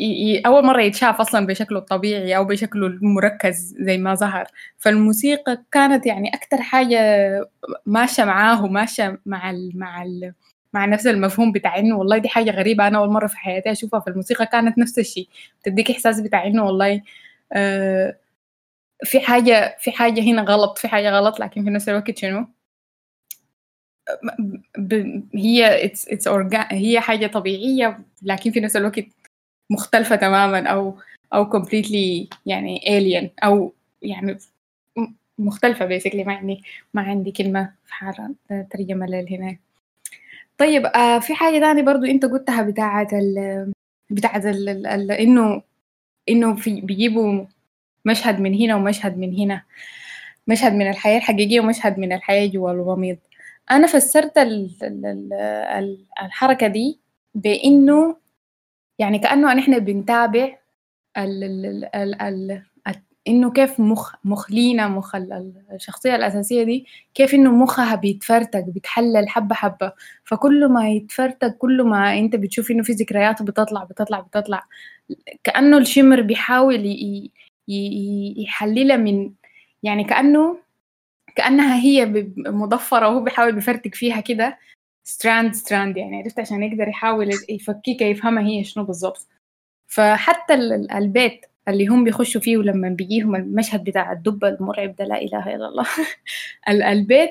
[0.00, 0.42] ي...
[0.46, 4.46] أول مرة يتشاف أصلا بشكله الطبيعي أو بشكله المركز زي ما ظهر.
[4.78, 6.98] فالموسيقى كانت يعني أكتر حاجة
[7.86, 9.72] ماشية معاه وماشية مع ال...
[9.74, 10.32] مع ال...
[10.72, 14.00] مع نفس المفهوم بتاع انه والله دي حاجة غريبة أنا أول مرة في حياتي أشوفها.
[14.00, 15.28] في الموسيقى كانت نفس الشيء.
[15.62, 17.02] بتديك إحساس بتاع انه والله
[17.52, 18.16] آه
[19.04, 21.40] في حاجة في حاجة هنا غلط في حاجة غلط.
[21.40, 22.48] لكن في نفس الوقت شنو؟
[25.34, 26.28] هي it's it's
[26.72, 27.98] هي حاجة طبيعية.
[28.22, 29.04] لكن في نفس الوقت
[29.70, 30.94] مختلفة تماما أو
[31.34, 33.72] أو completely يعني alien أو
[34.02, 34.38] يعني
[35.38, 36.62] مختلفة basically ما عندي
[36.94, 38.34] ما عندي كلمة في حالة
[38.70, 39.56] ترجمة للهنا.
[40.58, 43.72] طيب آه في حاجة تانية برضو أنت قلتها بتاعة ال
[44.10, 45.62] بتاعة ال إنه
[46.28, 47.44] إنه في بيجيبوا
[48.04, 49.62] مشهد من هنا ومشهد من هنا.
[50.48, 53.16] مشهد من الحياة الحقيقية ومشهد من الحياة جوا الغميض.
[53.70, 55.32] أنا فسرت ال ال
[55.78, 56.98] ال الحركة دي
[57.34, 58.16] بإنه
[58.98, 60.58] يعني كأنه نحن بنتابع
[61.18, 62.62] ال ال ال ال
[63.28, 65.16] إنه كيف مخ مخلينا مخ
[65.74, 69.92] الشخصية الأساسية دي كيف إنه مخها بيتفرتك بيتحلل حبة حبة.
[70.24, 74.62] فكل ما يتفرتك كل ما أنت بتشوف إنه في ذكريات بتطلع بتطلع بتطلع.
[75.44, 76.82] كأنه ال shimmer بيحاول
[78.38, 79.32] يحللها من
[79.82, 80.58] يعني كأنه
[81.36, 82.06] كأنها هي
[82.38, 84.58] مضفرة وهو بيحاول بيفرتك فيها كده.
[85.06, 89.26] strand strand يعني عرفت؟ عشان يقدر يحاول يفكيكها يفهمها هي شنو بالضبط.
[89.86, 90.54] فحتى
[90.94, 95.68] البيت اللي هم بيخشوا فيه ولما بيجيهم المشهد بتاع الدب المرعب ده لا إله إلا
[95.68, 95.86] الله.
[96.92, 97.30] البيت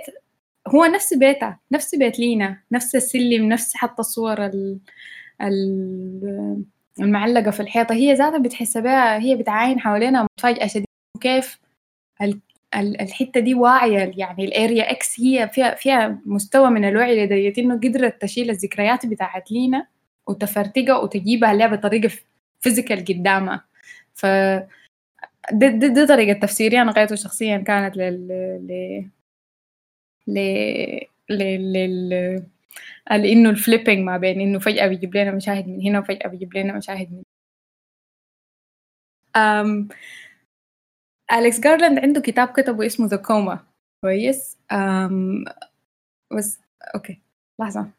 [0.67, 4.79] هو نفس بيتها نفس بيت لينا نفس السلم نفس حتى الصور ال
[6.99, 7.95] المعلقة في الحيطة.
[7.95, 10.85] هي ذاتها بتحس بها هي بتعاين حوالينا مفاجأة شديدة.
[11.15, 11.59] وكيف
[12.75, 17.75] الحتة دي واعية يعني ال Area X هي فيها فيها مستوى من الوعي لدرجة إنه
[17.75, 19.87] قدرت تشيل الذكريات بتاعت لينا
[20.27, 22.11] وتفرتقها وتجيبها لها بطريقة
[22.61, 23.65] physical قدامها.
[24.15, 24.25] ف
[25.51, 28.27] دي, دي, دي طريقة تفسيري أنا غايته شخصيا كانت لل
[28.67, 29.09] ل
[30.27, 30.39] ل
[31.29, 32.43] ل لل
[33.11, 36.73] إنه ال flipping ما بين إنه فجأة بيجيب لنا مشاهد من هنا وفجأة بيجيب لنا
[36.77, 37.23] مشاهد من
[39.35, 39.87] أم
[41.31, 43.59] أليكس جارلاند عنده كتاب كتبه اسمه The Coma
[44.01, 45.45] كويس؟ أم
[46.37, 46.59] بس
[46.95, 47.21] أوكي.
[47.59, 47.89] لحظة.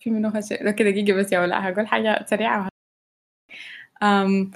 [0.00, 1.68] في منه هالشيء كده دقيقة بس يا ولا.
[1.68, 2.68] هقول حاجة سريعة.
[4.02, 4.50] أم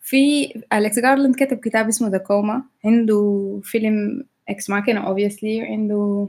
[0.00, 6.26] في أليكس جارلاند كتب كتاب اسمه The Coma عنده فيلم Ex Machina obviously عنده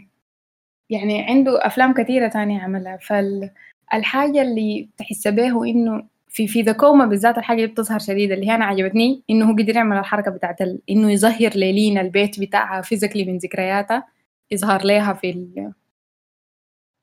[0.90, 2.98] يعني عنده أفلام كثيرة تانية عملها.
[2.98, 8.48] فالحاجة اللي تحس بيه إنه في في The Coma بالذات الحاجة اللي بتظهر شديدة اللي
[8.48, 10.82] هي أنا عجبتني إنه هو قدر يعمل الحركة بتاعت ال...
[10.90, 14.08] إنه يظهر ليلينا البيت بتاعها physically من ذكرياتها
[14.52, 15.74] يظهر لها في ال...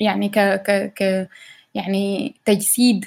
[0.00, 1.28] يعني ك ك ك
[1.74, 3.04] يعني تجسيد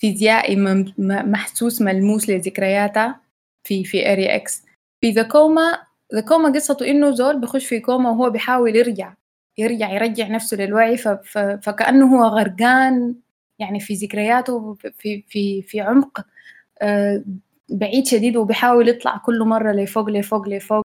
[0.00, 0.56] فيزيائي
[0.98, 3.20] محسوس ملموس لذكرياتها
[3.66, 4.62] في في Area X
[5.00, 5.78] في The Coma
[6.14, 9.14] The Coma قصته إنه زول بيخش في كوما وهو بيحاول يرجع
[9.58, 13.14] يرجع يرجع نفسه للوعي ف ف فكأنه هو غرقان
[13.58, 16.26] يعني في ذكرياته في في في عمق
[16.82, 17.24] آه،
[17.70, 20.84] بعيد شديد وبيحاول يطلع كل مرة لفوق لفوق لفوق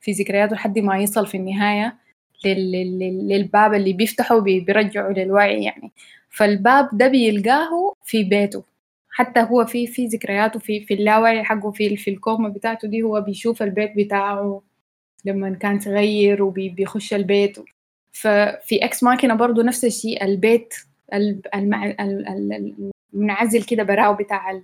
[0.00, 1.98] في ذكرياته لحد ما يصل في النهاية
[2.44, 5.92] للباب اللي بيفتحه بيرجعه للوعي يعني.
[6.30, 8.64] فالباب ده بيلقاه في بيته.
[9.10, 13.20] حتى هو في في ذكرياته في في اللاوعي حقه في في الكومة بتاعته دي هو
[13.20, 14.62] بيشوف البيت بتاعه
[15.24, 17.58] لما كان صغير وبيخش البيت.
[18.12, 20.74] ففي Ex Machina برضو نفس الشيء البيت
[23.14, 24.60] المنعزل كده براو بتاع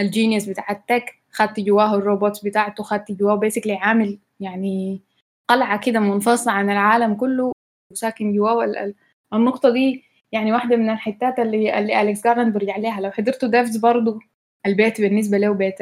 [0.00, 5.00] ال genius بتاع ال tech خات جواه الروبوت بتاعته خات جواه basically عامل يعني
[5.48, 7.52] قلعة كده منفصلة عن العالم كله
[7.92, 8.92] وساكن جواه
[9.34, 13.76] النقطة دي يعني واحدة من الحتات اللي اللي أليكس جارلاند برجع لها لو حضرتوا Devs
[13.76, 14.18] برضو
[14.66, 15.80] البيت بالنسبة له بيت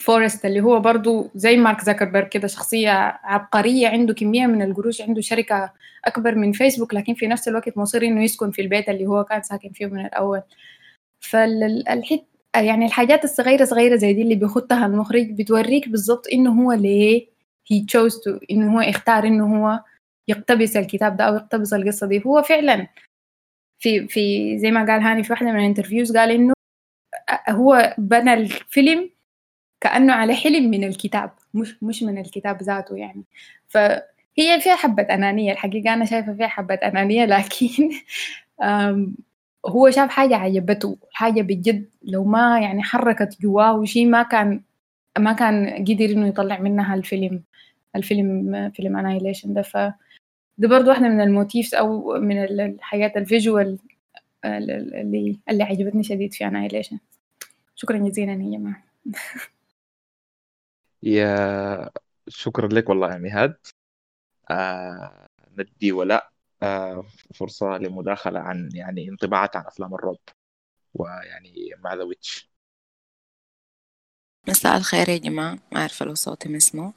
[0.00, 2.90] فورست اللي هو برضو زي مارك زكربرج كده شخصية
[3.24, 5.72] عبقرية عنده كمية من القروش عنده شركة
[6.04, 9.42] أكبر من فيسبوك لكن في نفس الوقت مصر إنه يسكن في البيت اللي هو كان
[9.42, 10.42] ساكن فيه من الأول.
[11.20, 12.20] فالحت
[12.56, 17.26] يعني الحاجات الصغيرة صغيرة زي دي اللي بيختها المخرج بتوريك بالضبط إنه هو ليه
[17.72, 19.80] he chose to إنه هو اختار إنه هو
[20.28, 22.22] يقتبس الكتاب ده أو يقتبس القصة دي.
[22.26, 22.86] هو فعلا
[23.78, 26.54] في في زي ما قال هاني في واحدة من الانترفيوز قال إنه
[27.50, 29.10] هو بنى الفيلم
[29.86, 33.24] كأنه على حلم من الكتاب مش مش من الكتاب ذاته يعني.
[33.68, 37.90] فهي فيها حبة أنانية الحقيقة أنا شايفة فيها حبة أنانية لكن
[39.66, 44.60] هو شاف حاجة عجبته حاجة بجد لو ما يعني حركت جواه شيء ما كان
[45.18, 47.42] ما كان قدر إنه يطلع منها الفيلم
[47.96, 49.62] الفيلم فيلم Annihilation ده.
[49.62, 49.76] ف
[50.58, 53.78] دي برضو واحدة من ال motifs أو من الحاجات ال visual
[54.44, 56.98] اللي اللي عجبتني شديد في Annihilation
[57.76, 58.84] شكرا جزيلا يا جماعة.
[61.06, 61.90] يا
[62.28, 63.56] شكرا لك والله يا مهاد.
[64.50, 65.26] آه
[65.58, 66.30] ندي ولاء
[66.62, 67.04] آه
[67.34, 70.16] فرصة لمداخلة عن يعني انطباعات عن أفلام الرعب
[70.94, 72.50] ويعني مع The Witch
[74.48, 75.58] مساء الخير يا جماعة.
[75.72, 76.92] ما أعرف لو صوتي مسموع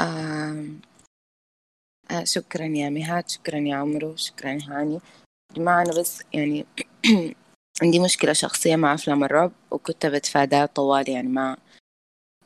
[0.00, 0.64] آه
[2.10, 5.00] آه شكرا يا مهاد شكرا يا عمرو شكرا يا هاني.
[5.56, 6.66] جماعة أنا بس يعني
[7.82, 11.56] عندي مشكلة شخصية مع أفلام الرعب وكنت بتفاداه طوال يعني ما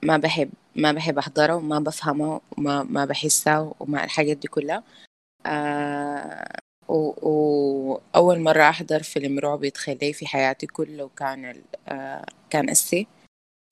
[0.05, 4.83] ما بحب ما بحب أحضره وما بفهمه وما ما بحسه وما الحاجات دي كلها.
[5.47, 6.49] آه
[6.89, 13.07] وأول مرة أحضر فيلم رعب يتخيلي في حياتي كله كان آه كان أسي.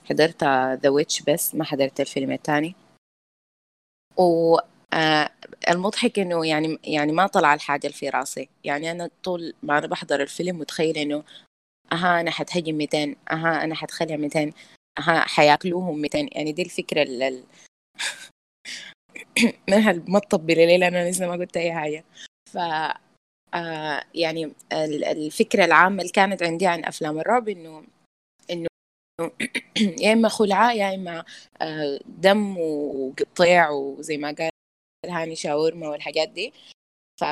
[0.09, 0.43] حضرت
[0.83, 2.75] The Witch بس ما حضرت الفيلم الثاني
[4.17, 4.57] و
[4.93, 5.29] آه
[5.69, 8.49] المضحك إنه يعني يعني ما طلع الحاجة في راسي.
[8.63, 11.23] يعني أنا طول ما أنا بحضر الفيلم متخيلة إنه
[11.93, 14.53] أها أنا حتهجم 200 أها أنا حتخلع 200 أها
[14.99, 17.43] حياكلوهم 200 يعني دي الفكرة اللي
[19.69, 22.03] من هالمطب بالليل أنا لسه ما قلت أي حاجة.
[22.53, 22.57] ف
[23.53, 27.83] آه يعني الفكرة العامة اللي كانت عندي عن أفلام الرعب إنه
[28.51, 28.67] إنه
[30.03, 31.25] يا إما خلعة يا إما
[31.61, 34.49] آه دم وقطيع وزي ما قال
[35.09, 36.53] هاني شاورما والحاجات دي.
[37.21, 37.25] ف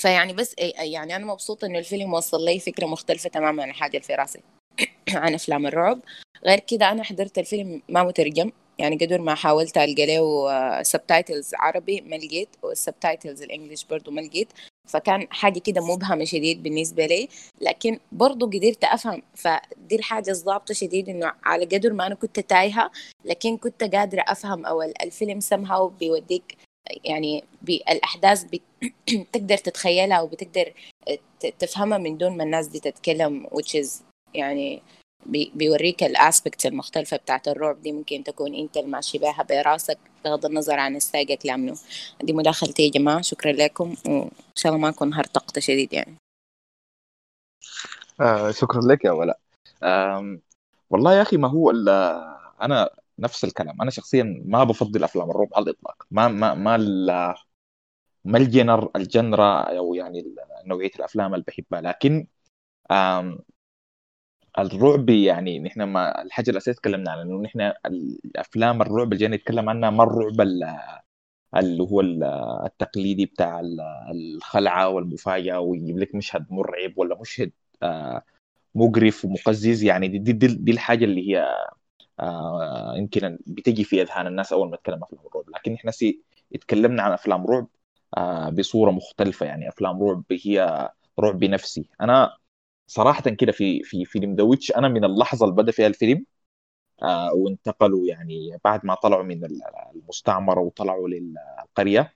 [0.00, 4.06] فيعني بس يعني أنا مبسوطة إنه الفيلم وصل لي فكرة مختلفة تماما عن الحاجة اللي
[4.06, 4.40] في راسي
[5.14, 6.00] عن أفلام الرعب.
[6.46, 12.00] غير كده أنا حضرت الفيلم ما مترجم يعني قدر ما حاولت ألقى له subtitles عربي
[12.00, 14.48] ما لقيت وال subtitles ال English برضه ما لقيت
[14.88, 17.28] فكان حاجة كده مبهمة شديد بالنسبة لي.
[17.60, 22.90] لكن برضو قدرت أفهم فدي الحاجة الضابطة شديد إنه على قدر ما أنا كنت تايهة
[23.24, 26.56] لكن كنت قادرة أفهم أو الفيلم سمها بيوديك
[27.04, 30.72] يعني بالأحداث بتقدر تتخيلها وبتقدر
[31.58, 33.88] تفهمها من دون ما الناس دي تتكلم which is
[34.34, 34.82] يعني
[35.26, 37.92] بيوريك الاسبكتس المختلفة بتاعت الرعب دي.
[37.92, 41.78] ممكن تكون انت اللي ماشي بيها براسك بغض النظر عن الساقة كلام منه
[42.22, 43.20] دي مداخلتي يا جماعة.
[43.20, 46.16] شكرا لكم وإن شاء الله ما أكون هرطقت شديد يعني.
[48.20, 49.40] آه شكرا لك يا ولاء
[50.90, 51.70] والله يا أخي ما هو
[52.62, 53.82] أنا نفس الكلام.
[53.82, 56.06] أنا شخصيا ما بفضل أفلام الرعب على الإطلاق.
[56.10, 56.76] ما ما ما
[58.24, 60.34] ما الجنر الجنرا أو يعني
[60.66, 61.80] نوعية الأفلام اللي بحبها.
[61.80, 62.26] لكن
[64.58, 69.90] الرعب يعني نحن ما الحاجة الأساسية تكلمنا عنها إنه نحن الأفلام الرعب اللي نتكلم عنها
[69.90, 70.40] ما الرعب
[71.56, 72.00] اللي هو
[72.66, 73.62] التقليدي بتاع
[74.10, 77.52] الخلعة والمفاجأة ويجيب لك مشهد مرعب ولا مشهد
[77.82, 78.22] آه،
[78.74, 81.56] مقرف ومقزز يعني دي, دي, دي, دي الحاجة اللي هي
[82.20, 85.50] آه، يمكن بتجي في أذهان الناس أول ما تكلم افلام الرعب.
[85.50, 86.22] لكن إحنا سي
[86.54, 87.68] اتكلمنا عن أفلام رعب
[88.16, 91.88] آه، بصورة مختلفة يعني أفلام رعب هي رعب نفسي.
[92.00, 92.37] أنا
[92.88, 96.26] صراحة كده في في فيلم The Witch أنا من اللحظة اللي بدأ فيها الفيلم
[97.02, 99.44] آه وانتقلوا يعني بعد ما طلعوا من
[99.96, 102.14] المستعمرة وطلعوا للقرية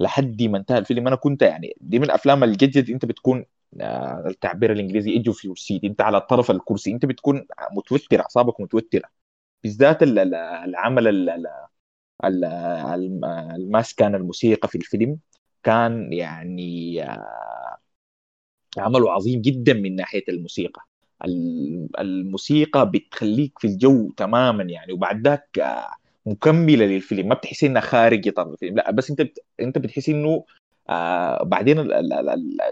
[0.00, 1.06] لحد ما انتهى الفيلم.
[1.06, 3.46] أنا كنت يعني دي من الأفلام اللي جد أنت بتكون
[3.80, 8.60] آه التعبير الإنجليزي edge of your seat أنت على طرف الكرسي أنت بتكون متوتر أعصابك
[8.60, 9.10] متوترة.
[9.64, 11.08] بالذات العمل
[12.24, 15.18] الماس كان الموسيقى في الفيلم
[15.62, 17.78] كان يعني آه
[18.78, 20.82] عمله عظيم جدا من ناحية الموسيقى.
[21.98, 25.90] الموسيقى بتخليك في الجو تماما يعني وبعد ذاك آه،
[26.26, 27.28] مكملة للفيلم.
[27.28, 28.76] ما بتحس إنها خارج اطار الفيلم.
[28.76, 29.38] لا بس أنت بت...
[29.60, 30.44] أنت بتحس إنه
[30.90, 31.88] آه بعدين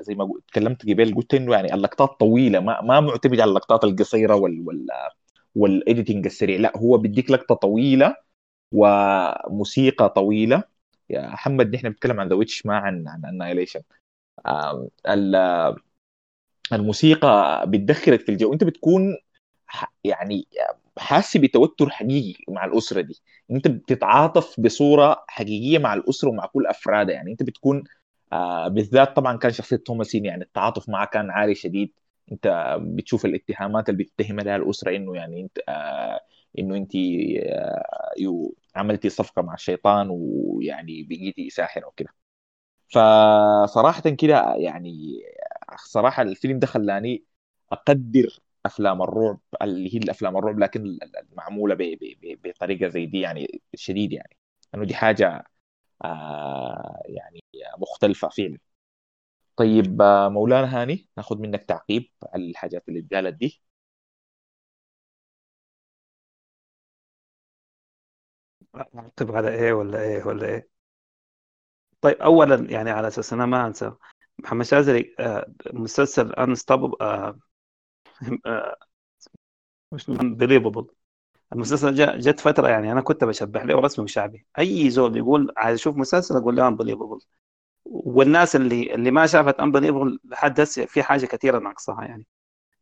[0.00, 2.60] زي ما تكلمت قبل قلت إنه يعني اللقطات طويلة.
[2.60, 4.86] ما ما معتمد على اللقطات القصيرة وال وال
[5.56, 6.58] وال editing السريع.
[6.60, 8.16] لا هو بيديك لقطة طويلة
[8.72, 10.62] وموسيقى طويلة.
[11.10, 13.80] يا محمد نحن بنتكلم عن The Witch ما عن عن Annihilation
[16.76, 18.52] الموسيقى بتدخلك في الجو.
[18.52, 19.16] انت بتكون
[20.04, 20.48] يعني
[20.98, 23.20] حاسس بتوتر حقيقي مع الأسرة دي.
[23.50, 27.84] انت بتتعاطف بصورة حقيقية مع الأسرة ومع كل افرادها يعني انت بتكون
[28.32, 31.92] آه بالذات طبعا كان شخصية توماسين يعني التعاطف معه كان عالي شديد.
[32.32, 36.20] انت بتشوف الاتهامات اللي بتتهم لها الأسرة إنه يعني انت آه
[36.58, 42.08] إنه انت آه عملتي صفقة مع الشيطان ويعني بقيتي ساحرة وكده.
[42.88, 45.22] فصراحه كده يعني
[45.76, 47.24] صراحة الفيلم ده خلاني
[47.72, 50.98] أقدر أفلام الرعب اللي هي الأفلام الرعب لكن
[51.32, 51.76] المعمولة
[52.44, 54.36] بطريقة زي دي يعني شديد يعني.
[54.74, 55.44] انه دي حاجة
[56.04, 57.42] آه يعني
[57.78, 58.58] مختلفة فعلا
[59.56, 63.62] طيب آه، مولانا هاني ناخذ منك تعقيب على الحاجات اللي اتقالت دي.
[68.76, 70.70] اعقب على إيه ولا إيه ولا إيه.
[72.00, 73.92] طيب اولا يعني على أساس أنا ما أنسى.
[74.44, 76.92] محمد شاذلي آه، مسلسل Unstoppable
[79.92, 80.86] مش Unbelievable
[81.52, 85.96] المسلسل جت فترة يعني أنا كنت بشبح له رسمي وشعبي أي زول يقول عايز أشوف
[85.96, 87.20] مسلسل أقول له Unbelievable
[87.84, 92.26] والناس اللي اللي ما شافت Unbelievable لحد هسه في حاجة كثيرة ناقصها يعني.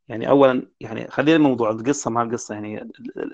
[0.08, 2.90] يعني اولا يعني خلينا موضوع القصة ما القصة يعني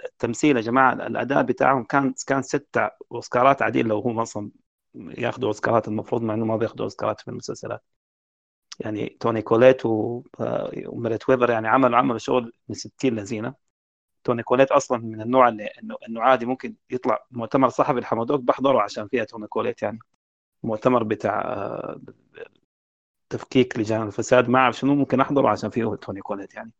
[0.07, 2.79] التمثيل يا جماعة الأداء بتاعهم كان كان ست
[3.13, 4.51] أوسكارات عديل لو هم أصلا
[4.95, 7.83] ياخذوا أوسكارات المفروض مع إنه ما بياخذوا أوسكارات في المسلسلات.
[8.81, 13.55] يعني توني كوليت وميريت ويبر يعني عملوا عملوا شغل من 60 لزينة.
[14.25, 18.83] توني كوليت أصلا من النوع اللي انه إنه عادي ممكن يطلع مؤتمر صحفي الحمدوك بحضره
[18.83, 19.99] عشان فيها توني كوليت يعني
[20.65, 22.01] مؤتمر بتاع آه،
[23.31, 24.49] تفكيك لجان الفساد.
[24.49, 26.73] ما أعرف شنو ممكن أحضره عشان فيه توني كوليت يعني.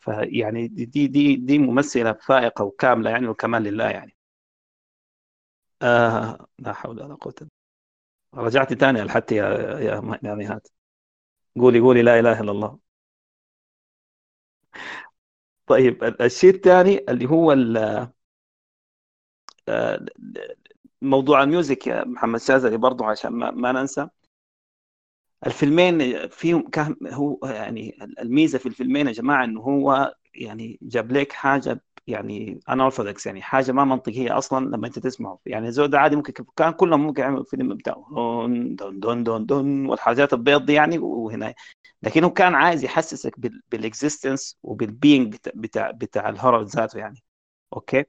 [0.00, 4.16] فيعني دي دي دي ممثلة فائقة وكاملة يعني والكمال لله يعني.
[5.82, 7.34] آه لا حول ولا قوة
[8.34, 9.44] رجعت تاني الحتى يا
[10.24, 10.68] يا نهاد.
[11.56, 12.78] قولي قولي لا إله إلا الله.
[15.66, 17.52] طيب الشيء الثاني اللي هو
[19.68, 20.06] آه،
[21.02, 24.08] موضوع ال music يا محمد شاذلي برضه عشان ما, ما ننسى.
[25.46, 31.32] الفيلمين فيهم كان هو يعني الميزة في الفيلمين يا جماعة إنه هو يعني جاب لك
[31.32, 35.38] حاجة يعني unorthodox يعني حاجة ما منطقية أصلا لما أنت تسمعه.
[35.46, 39.86] يعني زود عادي ممكن كان كلهم ممكن يعملوا فيلم بتاعه دون دون دون دون دون
[39.86, 41.54] والحاجات البيض دي يعني وهنا.
[42.02, 43.34] لكنه كان عايز يحسسك
[43.70, 47.22] بال existence وبال being بتاع بتاع, بتاع ال horror ذاته يعني.
[47.72, 48.04] okay؟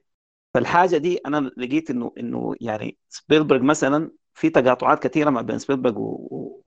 [0.54, 5.98] فالحاجة دي أنا لقيت إنه إنه يعني سبيلبرغ مثلا في تقاطعات كثيرة ما بين سبيلبرغ
[5.98, 6.62] و,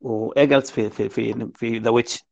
[0.00, 2.24] وايجرز في في في في The Witch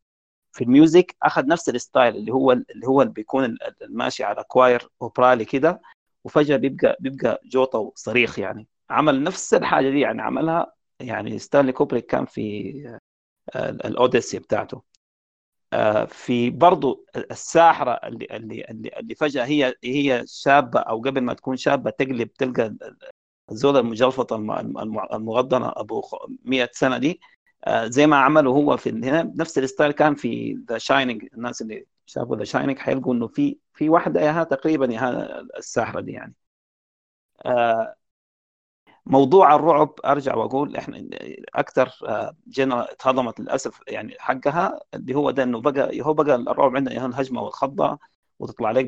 [0.57, 4.89] في ال music أخذ نفس الستايل اللي هو اللي هو اللي بيكون الماشي على choir
[5.03, 5.81] اوبرالي كده
[6.25, 8.69] وفجأة بيبقى بيبقى جوطه وصريخ يعني.
[8.91, 12.73] عمل نفس الحاجة دي يعني عملها يعني ستانلي كوبريك كان في
[13.55, 14.83] آه، ال Odyssey بتاعته.
[15.73, 21.57] آه، في برضو الساحرة اللي اللي اللي, فجأة هي هي شابة أو قبل ما تكون
[21.57, 22.75] شابة تقلب تلقى
[23.51, 24.37] الزول المجلفطه
[25.17, 26.03] المغضنه أبو
[26.45, 27.21] 100 سنة دي
[27.87, 32.37] زي ما عمله هو في هنا نفس الستايل كان في The Shining الناس اللي شافوا
[32.37, 36.35] The Shining حيلقوا إنه في في واحدة ياها تقريبا ياها الساحرة دي يعني.
[37.47, 37.97] آه،
[39.07, 41.09] موضوع الرعب أرجع وأقول إحنا
[41.55, 46.77] أكثر آه، genre اتهضمت للأسف يعني حقها اللي هو ده إنه بقى هو بقى الرعب
[46.77, 47.99] عندنا الهجمة والخضة.
[48.39, 48.87] وتطلع لك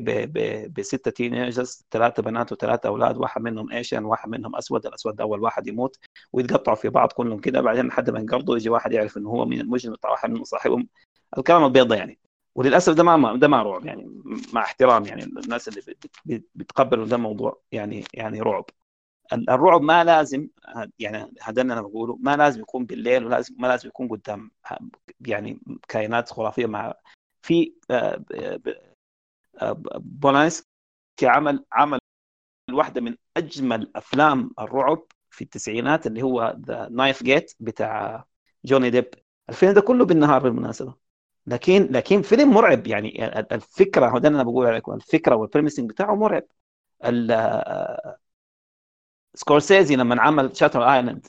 [0.69, 5.41] بستة teenagers ثلاثة بنات وثلاثة أولاد واحد منهم Asian واحد منهم أسود الأسود ده أول
[5.43, 5.99] واحد يموت
[6.33, 7.61] ويتقطعوا في بعض كلهم كده.
[7.61, 10.87] بعدين لحد ما ينقرضوا يجي واحد يعرف إنه هو من المجرم يطلع واحد منهم صاحبهم.
[11.37, 12.19] الكلام البيض يعني.
[12.55, 14.21] وللأسف ده ما ده ما رعب يعني
[14.53, 15.81] مع احترام يعني الناس اللي
[16.55, 18.65] بتقبلوا ده موضوع يعني يعني رعب.
[19.33, 20.47] الرعب ما لازم
[20.99, 24.51] يعني هذا أنا بقوله ما لازم يكون بالليل ولازم ما لازم يكون قدام
[25.27, 26.93] يعني كائنات خرافية مع
[27.41, 28.23] في آه،
[29.97, 30.67] بولانسكي
[31.23, 31.99] عمل عمل
[32.71, 38.25] واحدة من أجمل أفلام الرعب في التسعينات اللي هو The Ninth Gate بتاع
[38.65, 39.09] جوني ديب
[39.49, 40.95] الفيلم ده كله بالنهار بالمناسبة.
[41.47, 46.15] لكن لكن فيلم مرعب يعني الفكرة هو ده أنا بقول لكم الفكرة وال premise بتاعه
[46.15, 46.43] مرعب.
[49.35, 51.27] سكورسيزي لما عمل Shutter Island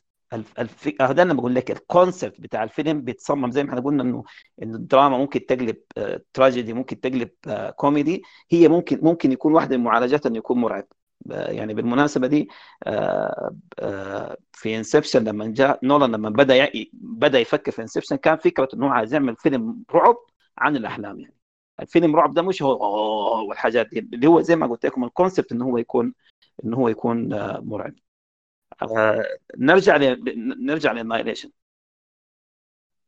[1.00, 4.24] هذا أنا بقول لك ال concept بتاع الفيلم بيتصمم زي ما إحنا قلنا إنه
[4.62, 5.76] ان الدراما ممكن تقلب
[6.34, 7.30] تراجيدي آه، ممكن تقلب
[7.76, 10.86] كوميدي آه، هي ممكن ممكن يكون واحدة من معالجات إنه يكون مرعب.
[11.30, 12.48] آه، يعني بالمناسبة دي
[14.52, 19.14] في Inception لما جاء نولان لما بدأ بدأ يفكر في Inception كان فكرة إنه عايز
[19.14, 20.16] يعمل فيلم رعب
[20.58, 21.34] عن الأحلام يعني.
[21.80, 25.52] الفيلم رعب ده مش هو والحاجات دي اللي هو زي ما قلت لكم ال concept
[25.52, 26.14] إنه هو يكون
[26.64, 27.28] إنه هو يكون
[27.64, 27.94] مرعب.
[28.82, 29.24] آه،
[29.58, 30.24] نرجع ل...
[30.66, 31.50] نرجع لل Annihilation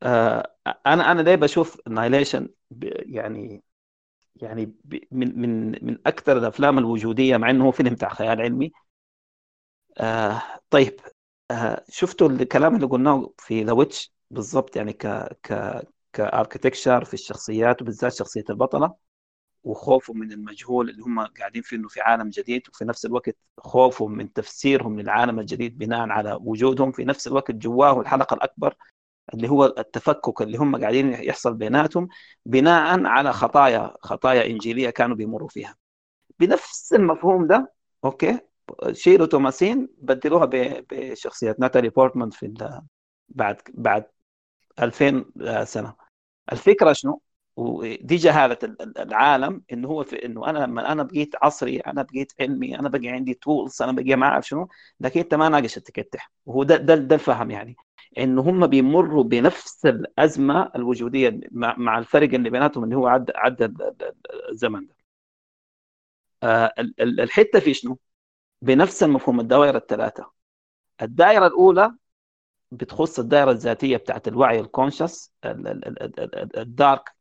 [0.02, 2.48] آه، أنا أنا ليه بشوف ال Annihilation
[3.06, 3.62] يعني
[4.36, 4.98] يعني ب...
[5.12, 8.72] من من من أكثر الأفلام الوجودية مع إنه هو فيلم بتاع خيال علمي.
[10.00, 11.00] آه طيب
[11.50, 15.06] آه شفتوا الكلام اللي قلناه في The Witch بالضبط؟ يعني ك
[15.42, 15.82] ك
[16.12, 18.94] character structure في الشخصيات وبالذات شخصية البطلة؟
[19.64, 24.12] وخوفهم من المجهول اللي هم قاعدين فيه إنه في عالم جديد وفي نفس الوقت خوفهم
[24.12, 26.92] من تفسيرهم للعالم الجديد بناء على وجودهم.
[26.92, 28.74] في نفس الوقت جواه الحلقة الأكبر
[29.34, 32.08] اللي هو التفكك اللي هم قاعدين يحصل بيناتهم
[32.46, 35.76] بناء على خطايا خطايا إنجيلية كانوا بيمروا فيها.
[36.40, 37.72] بنفس المفهوم ده
[38.04, 38.38] أوكي
[38.92, 40.50] شيلوا توماسين بدلوها
[40.90, 42.54] بشخصية ناتالي بورتمان في
[43.28, 44.04] بعد بعد
[44.82, 45.24] 2000
[45.64, 45.94] سنة.
[46.52, 47.20] الفكرة شنو؟
[47.56, 48.58] ودي جهالة
[48.98, 53.08] العالم إنه هو في إنه أنا لما أنا بقيت عصري أنا بقيت علمي أنا بقي
[53.08, 54.68] عندي تولز أنا بقي ما أعرف شنو
[55.00, 57.76] لكن أنت ما ناقش التكتح وهو ده ده, ده الفهم يعني.
[58.18, 63.68] إنه هم بيمروا بنفس الأزمة الوجودية مع, الفرق اللي بيناتهم اللي هو عدى عدى
[64.50, 64.96] الزمن ده.
[66.42, 67.98] آه الحتة في شنو؟
[68.62, 70.30] بنفس المفهوم الدوائر الثلاثة.
[71.02, 71.94] الدائرة الأولى
[72.72, 75.32] بتخص الدائره الذاتيه بتاعت الوعي ال conscious
[76.56, 77.14] ال dark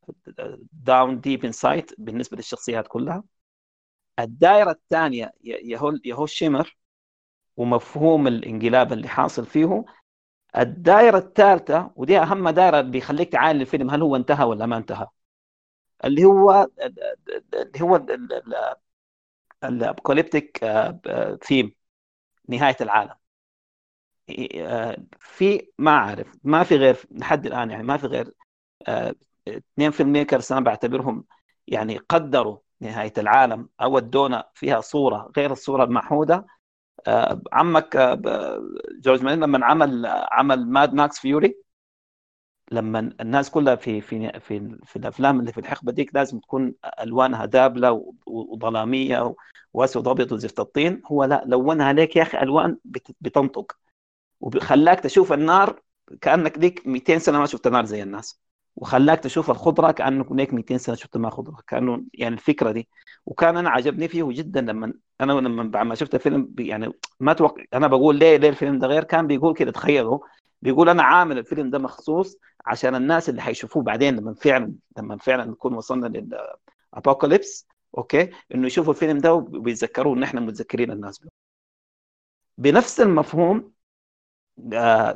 [0.73, 3.23] down deep inside بالنسبة للشخصيات كلها
[4.19, 6.77] الدائره الثانية يهو يهو shimmer
[7.57, 9.85] ومفهوم الانقلاب اللي حاصل فيه
[10.57, 15.07] الدائره الثالثه ودي اهم دائره بيخليك تعاين الفيلم هل هو انتهى ولا ما انتهى
[16.05, 16.67] اللي هو
[17.53, 17.95] اللي هو
[19.63, 20.65] ال apocalyptic
[21.43, 21.75] theme
[22.49, 23.20] نهايه العالم آه،
[25.19, 26.27] في ما أعرف.
[26.43, 28.33] ما في غير لحد الآن يعني ما في غير
[29.47, 31.25] اثنين filmmakers أنا بعتبرهم
[31.67, 36.45] يعني قدروا نهاية العالم أو ادونا فيها صورة غير الصورة المعهودة.
[37.07, 38.61] آه، عمك آه،
[39.01, 41.57] جورج ميلر لما عمل عمل Mad Max Fury
[42.71, 47.45] لما الناس كلها في في في في الأفلام اللي في الحقبة ديك لازم تكون ألوانها
[47.45, 49.35] دابلة وظلامية
[49.73, 51.01] وأسود ابيض وزفت الطين.
[51.05, 52.77] هو لا لونها لك يا أخي ألوان
[53.21, 53.77] بتنطق.
[54.41, 55.81] وخلاك تشوف النار
[56.21, 58.41] كأنك ليك 200 سنة ما شفت نار زي الناس.
[58.75, 61.57] وخلاك تشوف الخضرة كأنك ليك 200 سنة شفت ما خضرة.
[61.67, 62.89] كأنه يعني الفكرة دي.
[63.25, 67.63] وكان أنا عجبني فيه جدا لما أنا لما بعد ما شفت الفيلم يعني ما توقع
[67.73, 70.19] أنا بقول ليه ليه الفيلم ده غير؟ كان بيقول كده تخيلوا.
[70.61, 75.45] بيقول أنا عامل الفيلم ده مخصوص عشان الناس اللي حيشوفوه بعدين لما فعلا لما فعلا
[75.45, 76.07] نكون وصلنا
[76.93, 81.21] للابوكاليبس أوكي؟ إنه يشوفوا الفيلم ده وبيتذكروا إن إحنا متذكرين الناس.
[82.57, 83.71] بنفس المفهوم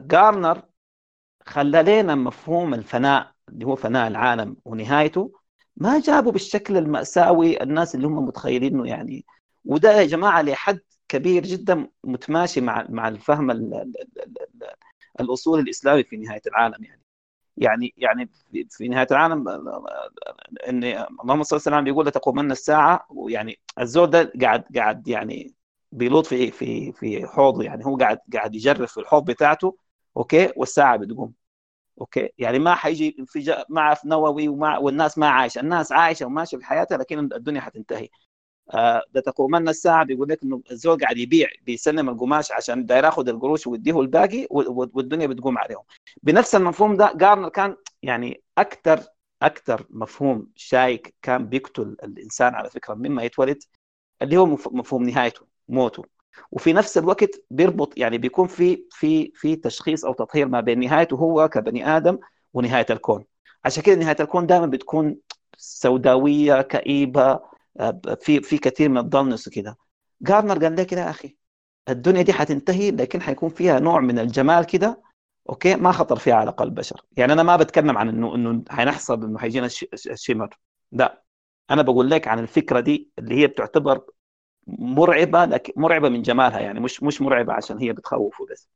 [0.07, 0.61] جارنر
[1.45, 5.31] خلى لنا مفهوم الفناء اللي هو فناء العالم ونهايته
[5.77, 9.25] ما جابوا بالشكل المأساوي الناس اللي هم متخيلينه يعني.
[9.65, 14.67] وده يا جماعة لحد كبير جدا متماشي مع مع الفهم ال ال ال
[15.19, 17.01] الأصول الإسلامي في نهاية العالم يعني.
[17.57, 18.29] يعني يعني
[18.69, 19.49] في نهاية العالم
[20.69, 20.83] إن
[21.23, 23.07] اللهم صل وسلم بيقول لتقومن الساعة.
[23.09, 25.53] ويعني الزول ده قاعد قاعد يعني
[25.95, 27.85] بيلوط في في في حوض يعني.
[27.85, 29.77] هو قاعد قاعد يجرف في الحوض بتاعته
[30.17, 31.33] okay؟ والساعة بتقوم
[32.01, 35.59] okay؟ يعني ما حيجي انفجار ما نووي وما والناس ما عايشة.
[35.59, 38.09] الناس عايشة وماشية في حياتها لكن الدنيا حتنتهي.
[38.73, 43.29] آه ده تقومن الساعة بيقول لك إنه الزول قاعد يبيع بيسلم القماش عشان داير ياخذ
[43.29, 45.83] القروش ويديه الباقي والدنيا بتقوم عليهم.
[46.23, 49.03] بنفس المفهوم ده جارنر كان يعني أكثر
[49.41, 53.63] أكثر مفهوم شايك كان بيقتل الإنسان على فكرة مما يتولد
[54.21, 55.54] اللي هو مفهوم نهايته.
[55.69, 56.03] موته.
[56.51, 61.15] وفي نفس الوقت بيربط يعني بيكون في في في تشخيص أو تطهير ما بين نهايته
[61.15, 62.17] هو كبني آدم
[62.53, 63.25] ونهاية الكون.
[63.65, 65.17] عشان كده نهاية الكون دائما بتكون
[65.57, 67.39] سوداوية كئيبة
[68.21, 69.77] في في كثير من الضلنس وكده.
[70.21, 71.35] جارنر قال لك يا أخي؟
[71.89, 75.01] الدنيا دي حتنتهي لكن حيكون فيها نوع من الجمال كده
[75.49, 77.01] أوكي؟ ما خطر فيها على قلب بشر.
[77.17, 80.57] يعني أنا ما بتكلم عن إنه إنه حنحصل إنه حيجينا الشمر
[80.91, 81.23] لا.
[81.71, 84.01] أنا بقول لك عن الفكرة دي اللي هي بتعتبر
[84.67, 88.69] مرعبة لكن مرعبة من جمالها يعني مش مش مرعبة عشان هي بتخوف بس.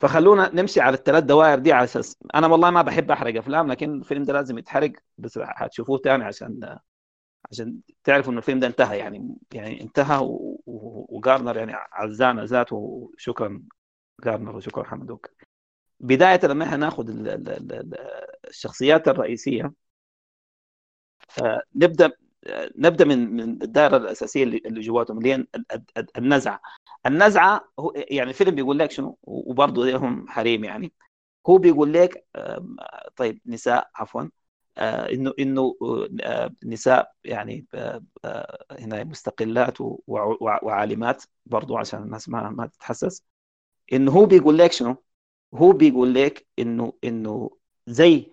[0.00, 3.94] فخلونا نمشي على الثلاث دوائر دي على أساس أنا والله ما بحب أحرق أفلام لكن
[3.94, 6.78] الفيلم ده لازم يتحرق بس حتشوفوه ثاني عشان
[7.52, 10.18] عشان تعرفوا ان الفيلم ده انتهى يعني يعني انتهى
[10.66, 13.62] وجارنر يعني عزانا ذاته وشكرا
[14.24, 15.30] جارنر وشكرا حمدوك.
[16.00, 17.04] بداية لما إحنا ناخذ
[18.48, 19.72] الشخصيات الرئيسية
[21.42, 22.12] آه، نبدأ
[22.78, 25.46] نبدأ من من الدائرة الأساسية اللي جواتهم اللي هي
[26.18, 26.60] النزعة.
[27.06, 30.92] النزعة هو يعني الفيلم بيقول لك شنو؟ وبرضه هم حريم يعني.
[31.48, 32.26] هو بيقول لك
[33.16, 34.22] طيب نساء عفوا
[34.78, 35.76] آه، انه إنه
[36.24, 38.02] آه، نساء يعني آه،
[38.70, 43.24] هنا مستقلات وعالمات برضو عشان الناس ما ما تتحسس.
[43.92, 45.04] إنه هو بيقول لك شنو؟
[45.54, 47.50] هو بيقول لك انه إنه
[47.86, 48.32] زي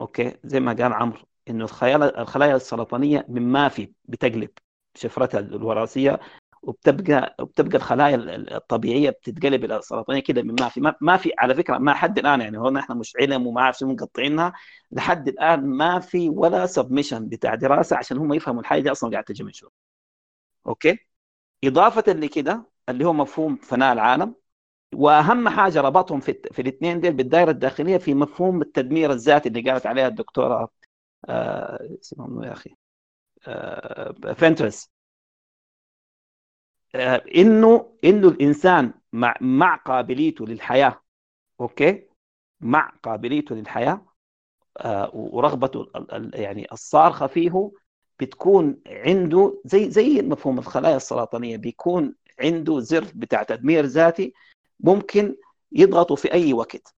[0.00, 1.31] أوكي زي ما قال عمرو.
[1.50, 4.50] إنه الخلايا الخلايا السرطانية من ما في بتقلب
[4.94, 6.20] شفرتها الوراثية
[6.62, 8.16] وبتبقى وبتبقى الخلايا
[8.56, 10.80] الطبيعية بتتقلب إلى سرطانيه كده من ما في.
[11.00, 13.88] ما, في على فكرة ما حد الآن يعني هون إحنا مش علم وما عارف شنو
[13.92, 14.52] مقطعينها
[14.92, 19.24] لحد الآن ما في ولا submission بتاع دراسة عشان هم يفهموا الحاجة دي أصلا قاعدة
[19.26, 19.68] تجي من شنو
[20.66, 20.98] أوكي؟
[21.64, 24.34] إضافة لكده اللي هو مفهوم فناء العالم
[24.94, 29.86] وأهم حاجة ربطهم في في الاثنين دول بالدائرة الداخلية في مفهوم التدمير الذاتي اللي قالت
[29.86, 30.68] عليها الدكتورة
[31.24, 32.70] اسمه يا أخي.
[33.46, 34.90] آه فنترس
[36.94, 41.00] آه، إنه إنه الإنسان مع مع قابليته للحياة
[41.60, 42.08] أوكي؟
[42.60, 44.06] مع قابليته للحياة
[44.78, 45.86] آه، ورغبته
[46.34, 47.72] يعني الصارخة فيه
[48.20, 54.34] بتكون عنده زي زي مفهوم الخلايا السرطانية بيكون عنده زر بتاع تدمير ذاتي
[54.80, 55.36] ممكن
[55.72, 56.94] يضغطوا في أي وقت.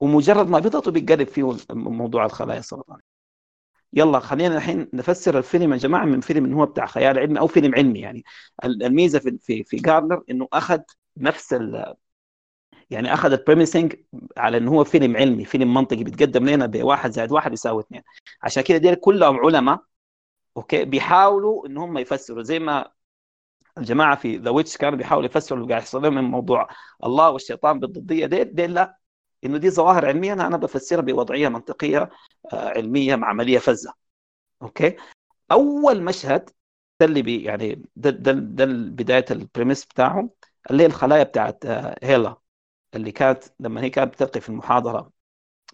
[0.00, 3.13] ومجرد ما بيضغطوا بيقلب فيه موضوع الخلايا السرطانية.
[3.94, 7.46] يلا خلينا الحين نفسر الفيلم يا جماعة من فيلم انه هو بتاع خيال علمي أو
[7.46, 8.24] فيلم علمي يعني.
[8.64, 10.80] الميزة في في في جارنر إنه أخذ
[11.16, 11.94] نفس ال
[12.90, 13.94] يعني أخذ ال premising
[14.36, 18.02] على انه هو فيلم علمي فيلم منطقي بيتقدم لنا بواحد زائد واحد يساوي اثنين.
[18.42, 19.80] عشان كده دي كلهم علماء
[20.56, 22.42] أوكي؟ بيحاولوا إن هم يفسروا.
[22.42, 22.90] زي ما
[23.78, 26.68] الجماعة في The Witch كانوا بيحاولوا يفسروا اللي قاعد يحصل لهم من موضوع
[27.04, 28.98] الله والشيطان بالضديه دي, دي لا.
[29.44, 32.10] إنه دي ظواهر علمية أنا أنا بفسرها بوضعية منطقية
[32.52, 33.94] آه، علمية معمليه فزه
[34.62, 34.96] أوكي؟
[35.52, 36.50] أول مشهد
[37.00, 40.30] ده اللي بي يعني ده ده ده بداية ال premise بتاعه
[40.70, 42.36] اللي هي الخلايا بتاعت آه، هيلا
[42.94, 45.12] اللي كانت لما هي كانت بتلقي في المحاضرة.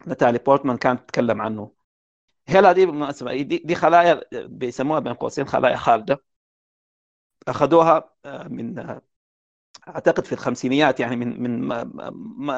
[0.08, 1.72] نتالي بورتمان كانت تتكلم عنه.
[2.48, 6.24] هيلا دي بالمناسبة دي, دي خلايا بيسموها بين قوسين خلايا خالدة.
[7.48, 9.02] أخذوها آه، من آه،
[9.88, 11.68] أعتقد في الخمسينيات يعني من من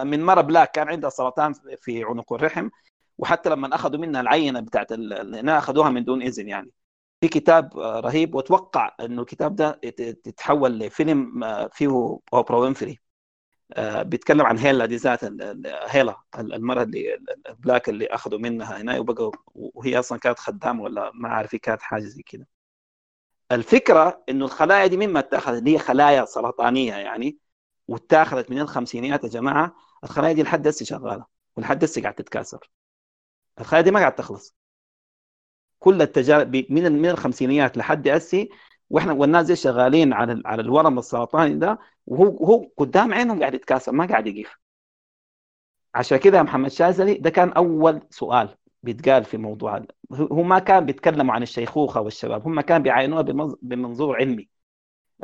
[0.06, 2.68] من مرة black كان عندها سرطان في عنق الرحم
[3.18, 4.88] وحتى لما أخذوا منها العينة بتاعت
[5.48, 6.70] أخذوها من دون إذن يعني.
[7.20, 11.40] في كتاب آه، رهيب وأتوقع إنه الكتاب ده يتحول لفيلم
[11.72, 13.00] فيه أوبرا وينفري.
[13.78, 15.20] بيتكلم عن هيلا دي ذات
[15.90, 21.10] هيلا المراه اللي ال black اللي أخذوا منها هنا وبقوا وهي أصلا كانت خدامه ولا
[21.14, 22.46] ما عارف كانت حاجة زي كده.
[23.52, 27.38] الفكرة إنه الخلايا دي مما اتاخذت هي خلايا سرطانية يعني
[27.88, 29.76] واتاخذت من الخمسينيات يا جماعة.
[30.04, 31.26] الخلايا دي لحد هسه شغالة
[31.56, 32.70] ولحد هسه قاعد تتكاثر.
[33.60, 34.56] الخلايا دي ما قاعد تخلص.
[35.78, 38.48] كل التجارب من من الخمسينيات لحد هسه
[38.90, 43.92] وإحنا والناس دي شغالين على على الورم السرطاني ده وهو هو قدام عينهم قاعد يتكاثر
[43.92, 44.56] ما قاعد يقيف
[45.94, 48.56] عشان كده يا محمد شاذلي ده كان أول سؤال.
[48.82, 53.22] بيتقال في موضوع هو ما كان بيتكلموا عن الشيخوخة والشباب هم كان بيعاينوها
[53.62, 54.48] بمنظور علمي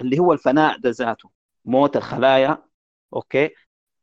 [0.01, 1.31] اللي هو الفناء ده ذاته
[1.65, 2.65] موت الخلايا
[3.15, 3.51] أوكي؟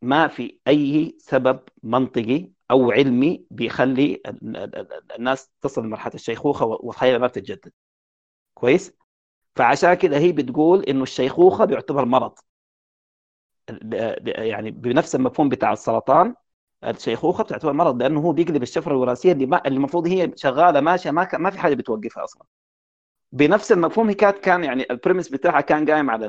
[0.02, 4.22] ما في أي سبب منطقي أو علمي بيخلي
[5.20, 7.72] الناس تصل لمرحلة الشيخوخة والخلايا ما بتتجدد.
[8.54, 8.94] كويس؟
[9.56, 12.34] فعشان كده هي بتقول إنه الشيخوخة بيعتبر مرض.
[14.28, 16.36] يعني بنفس المفهوم بتاع السرطان
[16.90, 21.28] الشيخوخه بتعتبر مرض لأنه هو بيقلب الشفرة الوراثية اللي, ما المفروض هي شغالة ماشيه ما,
[21.34, 22.44] ما في حاجة بتوقفها أصلا.
[23.32, 26.28] بنفس المفهوم هي كانت كان يعني البريمس بتاعها كان قايم على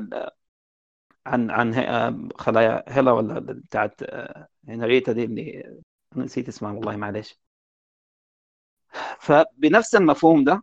[1.27, 5.77] عن عن آه، خلايا هيلا ولا بتاعت آه، هنريتا دي اللي
[6.16, 7.41] نسيت اسمها والله معلش
[9.20, 10.62] فبنفس المفهوم ده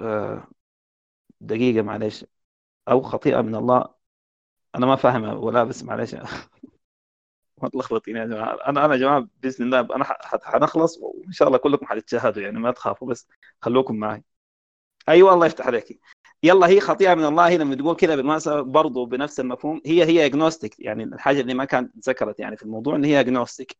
[0.00, 0.48] آه،
[1.40, 2.24] دقيقة معلش
[2.88, 3.94] أو خطيئة من الله
[4.76, 6.16] أنا ما فاهمها ولا بس معلش
[7.62, 8.54] ما تلخبطين يا جماعة.
[8.68, 10.04] أنا أنا يا جماعة بإذن الله أنا
[10.42, 13.28] حنخلص وإن شاء الله كلكم حتتشاهدوا يعني ما تخافوا بس
[13.62, 14.24] خلوكم معي.
[15.08, 16.00] أيوه الله يفتح عليك.
[16.42, 19.80] يلا هي خطيئة من الله لما تقول كذا بالمناسبة برضه بنفس المفهوم.
[19.86, 23.76] هي هي agnostic يعني الحاجة اللي ما كانت ذكرت يعني في الموضوع إن هي agnostic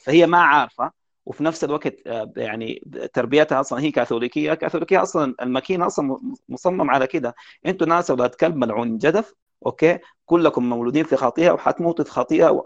[0.00, 0.92] فهي ما عارفة
[1.26, 4.54] وفي نفس الوقت آه، يعني تربيتها أصلا هي كاثوليكية.
[4.54, 7.34] كاثوليكية أصلا الماكينه أصلا مصمم على كده.
[7.66, 9.34] أنتوا ناس أولاد كلب ملعون جدف
[9.66, 12.64] أوكي؟ كلكم مولودين في خطيئة وحتموتوا في خطيئة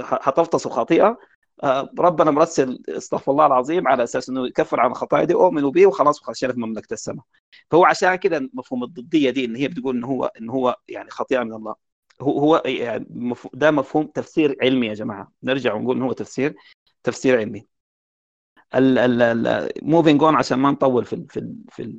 [0.00, 1.18] وحتفتصوا خطيئة.
[1.62, 5.86] آه، ربنا مرسل استغفر الله العظيم على أساس إنه يكفر عن الخطايا دي اؤمنوا به
[5.86, 7.24] وخلاص وخشينا في مملكة السماء.
[7.70, 11.42] فهو عشان كده مفهوم الضدية دي إن هي بتقول إن هو إن هو يعني خطيئة
[11.42, 11.74] من الله.
[12.20, 13.06] هو هو يعني
[13.54, 15.32] ده مفهوم تفسير علمي يا جماعة.
[15.42, 16.54] نرجع ونقول إن هو تفسير
[17.02, 17.66] تفسير علمي.
[19.82, 21.54] moving on عشان ما نطول في في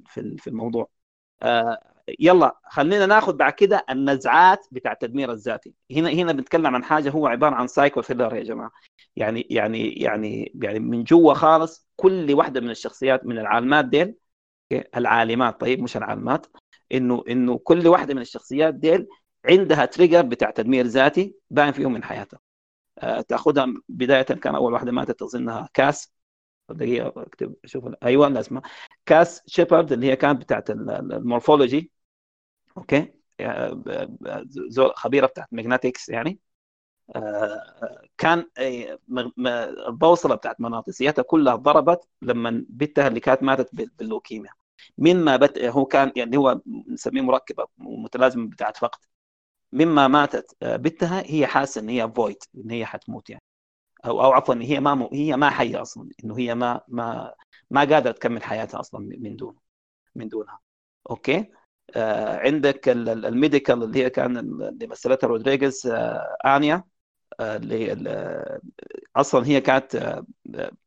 [0.07, 0.89] في في الموضوع.
[1.43, 1.79] آه،
[2.19, 5.73] يلا خلينا ناخذ بعد كده النزعات بتاع التدمير الذاتي.
[5.91, 8.71] هنا هنا بنتكلم عن حاجة هو عبارة عن psycho thriller يا جماعة.
[9.15, 14.15] يعني يعني يعني يعني من جوا خالص كل واحدة من الشخصيات من العالمات ديل
[14.97, 16.47] العالمات طيب مش العالمات.
[16.93, 19.07] إنه إنه كل واحدة من الشخصيات ديل
[19.45, 22.39] عندها trigger بتاع تدمير ذاتي باين فيهم من حياتها.
[22.99, 26.13] آه، تأخذها بداية كان أول واحدة ماتت اظنها كاس.
[26.69, 28.61] دقيقه أكتب شوف أيوه اسمها.
[29.05, 31.91] كاس شيبرد اللي هي كانت بتاعت ال morphology.
[32.77, 33.13] أوكي؟
[34.69, 36.39] زول خبيرة بتاعت magnetics يعني.
[37.15, 38.45] آه، كان
[39.87, 43.69] البوصلة بتاعت مغناطيسيتها كلها ضربت لما بنتها اللي كانت ماتت
[43.99, 44.51] باللوكيميا.
[44.97, 45.59] مما بت...
[45.59, 48.99] هو كان يعني هو نسميه مركبة متلازمه بتاعت فقد.
[49.73, 53.43] مما ماتت آه، بنتها هي حاسة إن هي void إن هي حتموت يعني.
[54.05, 55.09] أو أو عفوا هي ما م...
[55.13, 57.35] هي ما حية أصلا إنه هي ما ما
[57.71, 59.55] ما قادرة تكمل حياتها أصلا من دون
[60.15, 60.59] من دونها.
[61.11, 61.47] أوكي؟ آه
[62.45, 66.83] عندك ال medical اللي هي كان اللي مثلتها رودريغيز آه آنيا
[67.39, 68.59] آه، اللي
[69.15, 70.25] أصلا هي كانت آه،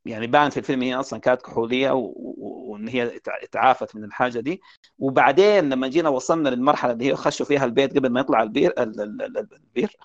[0.04, 3.18] يعني بان في الفيلم هي أصلا كانت كحولية وإن هي
[3.52, 4.60] تعافت من الحاجة دي.
[4.98, 8.74] وبعدين لما جينا وصلنا للمرحلة اللي هي خشوا فيها البيت قبل ما يطلع ال bear
[8.82, 9.96] ال bear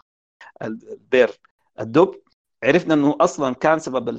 [0.63, 1.39] ال bear
[1.79, 2.21] الدب
[2.63, 4.09] عرفنا إنه أصلا كان سبب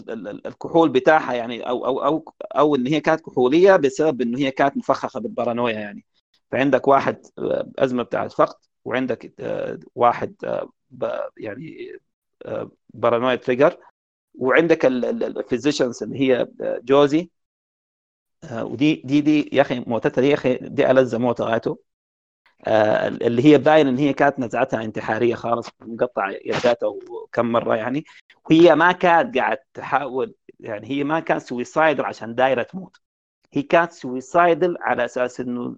[0.46, 4.76] الكحول بتاعها يعني أو أو أو أو إن هي كانت كحولية بسبب إنه هي كانت
[4.76, 6.04] مفخخة بالبارانويا يعني.
[6.50, 10.70] فعندك واحد آه، أزمة بتاعت فقد وعندك آه، واحد آه،
[11.36, 11.92] يعني
[12.94, 13.76] paranoia trigger
[14.34, 16.48] وعندك ال physicians اللي هي
[16.84, 17.30] جوزي
[18.52, 21.78] ودي دي دي يا أخي موتتها دي يا أخي دي ألذ موت غايته.
[23.22, 28.04] اللي هي باين إن هي كانت نزعتها انتحارية خالص مقطع يداتها وكم مرة يعني.
[28.50, 32.96] وهي ما كانت قاعد تحاول يعني هي ما كانت suicidal عشان دايرة تموت.
[33.52, 35.76] هي كانت suicidal على أساس إنه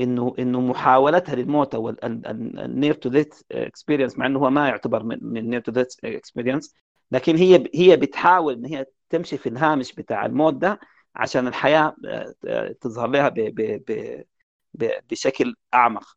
[0.00, 5.02] إنه إنه محاولتها للموت أو ال near to death experience مع إنه هو ما يعتبر
[5.02, 6.74] من near to death experience
[7.10, 10.80] لكن هي هي بتحاول إن هي تمشي في الهامش بتاع الموت ده
[11.16, 11.96] عشان الحياة
[12.48, 13.84] آه، تظهر لها ب ب
[14.74, 16.16] ب بشكل أعمق.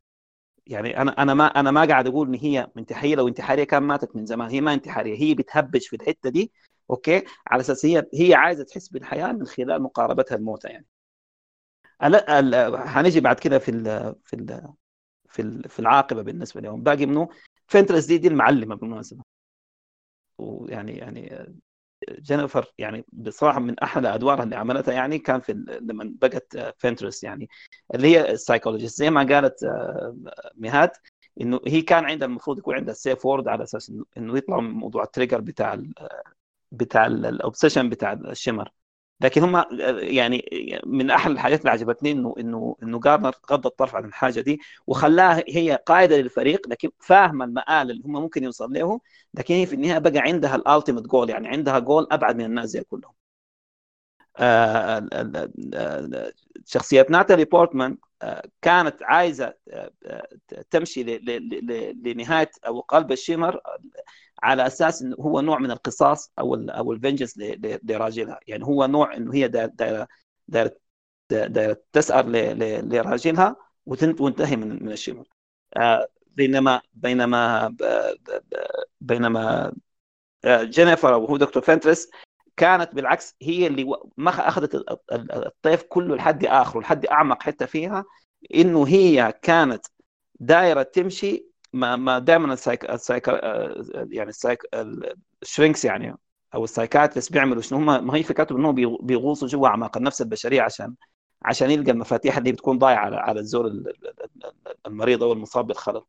[0.67, 4.15] يعني أنا أنا ما أنا ما قاعد أقول إن هي انتحارية لو انتحارية كان ماتت
[4.15, 6.51] من زمان هي ما انتحارية هي بتهبج في الحتة دي
[6.89, 10.85] أوكي؟ على أساس هي هي عايزة تحس بالحياة من خلال مقاربتها للموت يعني.
[12.01, 14.73] هنجي بعد كده في ال في ال
[15.29, 16.83] في ال في العاقبة بالنسبة لهم.
[16.83, 17.29] باقي منه
[17.67, 19.23] فينترس دي دي المعلمة بالمناسبة.
[20.37, 21.53] ويعني يعني
[22.19, 27.49] جينيفر يعني بصراحة من أحلى أدوارها اللي عملتها يعني كان في لما بقت فينترس يعني.
[27.95, 30.17] اللي هي ال psychologist زي ما قالت آه،
[30.55, 30.91] مهاد
[31.41, 35.03] إنه هي كان عندها المفروض يكون عندها safe word على أساس إنه يطلع من موضوع
[35.03, 35.77] ال trigger بتاع
[36.71, 38.71] بتاع ال obsession بتاع ال shimmer.
[39.21, 39.65] لكن هم
[39.99, 40.49] يعني
[40.85, 45.43] من احد الحاجات اللي عجبتني إنه إنه إنه جارلاند غض الطرف عن الحاجة دي وخلاها
[45.47, 48.99] هي قائدة للفريق لكن فاهمة المآل اللي هم ممكن يوصل له
[49.33, 52.69] لكن هي في النهاية بقى عندها ال ultimate goal يعني عندها جول أبعد من الناس
[52.69, 53.13] زي كلهم.
[56.67, 59.91] آه، شخصيه ناتالي بورتمان آه، كانت عايزة آه،
[60.71, 61.03] تمشي
[62.03, 63.61] لنهاية أو قلب ال shimmer
[64.43, 67.37] على أساس إنه هو نوع من القصاص أو أو ال vengeance
[67.83, 68.39] لراجلها.
[68.47, 70.07] يعني هو نوع إنه هي دايره
[70.47, 70.77] دايره
[71.93, 72.31] تسأل
[72.89, 75.23] لراجلها وتنتهي من من
[75.77, 77.75] آه، بينما بينما
[79.01, 79.73] بينما
[80.45, 82.09] آه، جينيفر وهو دكتور فنترس
[82.57, 83.85] كانت بالعكس هي اللي
[84.17, 84.75] ما أخذت
[85.11, 88.05] الطيف كله لحد اخره لحد أعمق حتة فيها
[88.55, 89.85] إنه هي كانت
[90.39, 93.27] دايرة تمشي ما ما دائما السايك السايك
[94.11, 94.61] يعني السايك
[95.41, 96.17] الشرينكس يعني
[96.55, 100.61] أو ال psychiatrist بيعملوا شنو هم ما هي فكرتهم انهم بيغوصوا جوا أعماق النفس البشرية
[100.61, 100.95] عشان
[101.43, 103.93] عشان يلقى المفاتيح اللي بتكون ضايعة على على الزول
[104.85, 106.01] المريض أو المصاب بالخلل.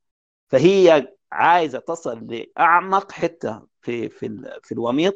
[0.49, 5.13] فهي عايزة تصل لأعمق حتة في في في الوميض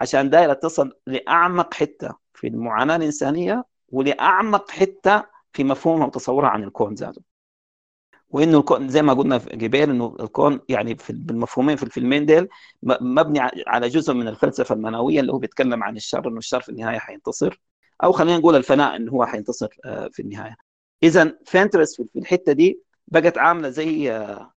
[0.00, 6.94] عشان دايره تصل لأعمق حتة في المعاناة الإنسانية ولأعمق حتة في مفهومها وتصورها عن الكون
[6.94, 7.22] ذاته.
[8.30, 12.48] وإنه الكون زي ما قلنا في جبال إنه الكون يعني في بالمفهومين في الفيلمين ديل
[12.82, 16.98] مبني على جزء من الفلسفة المنوية اللي هو بيتكلم عن الشر إنه الشر في النهاية
[16.98, 17.60] حينتصر.
[18.04, 20.56] أو خلينا نقول الفناء إنه هو حينتصر آه، في النهاية.
[21.02, 24.52] اذا فينترس في الحتة دي بقت عاملة زي آه،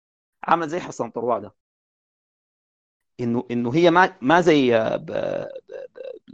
[0.44, 1.54] عاملة زي حصان طروادة.
[3.20, 5.48] إنه إنه هي ما ما زي آه،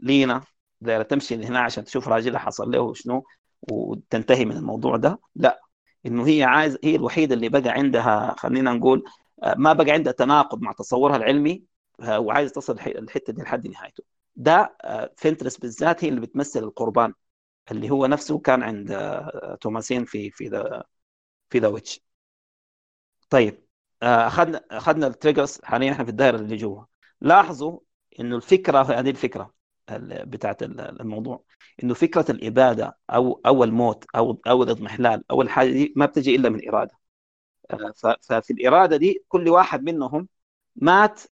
[0.03, 0.43] لينا
[0.81, 3.25] دايره تمشي هنا عشان تشوف راجلها حصل له شنو
[3.63, 5.61] وتنتهي من الموضوع ده لا.
[6.07, 9.05] إنه هي عايز هي الوحيدة اللي بقى عندها خلينا نقول
[9.43, 11.65] آه، ما بقى عندها تناقض مع تصورها العلمي
[12.01, 14.05] آه، وعايزه تصل الحتة دي لحد نهايته.
[14.37, 14.77] ده
[15.17, 17.13] فينترس بالذات هي اللي بتمثل القربان
[17.71, 18.89] اللي هو نفسه كان عند
[19.61, 20.85] توماسين في في The
[21.51, 22.01] في The Witch.
[23.31, 23.66] طيب.
[24.03, 26.85] اخذنا أخذنا ال triggers حاليا إحنا في الدائرة اللي جوا.
[27.21, 27.81] لاحظوا
[28.21, 29.55] إنه الفكرة هذه الفكرة
[30.01, 31.45] بتاعت الموضوع
[31.83, 36.49] إنه فكرة الإبادة أو أو الموت أو أو الاضمحلال أو الحاجة دي ما بتجي إلا
[36.49, 36.99] من إرادة.
[37.71, 37.93] آه،
[38.23, 40.29] ففي الإرادة دي كل واحد منهم
[40.77, 41.23] مات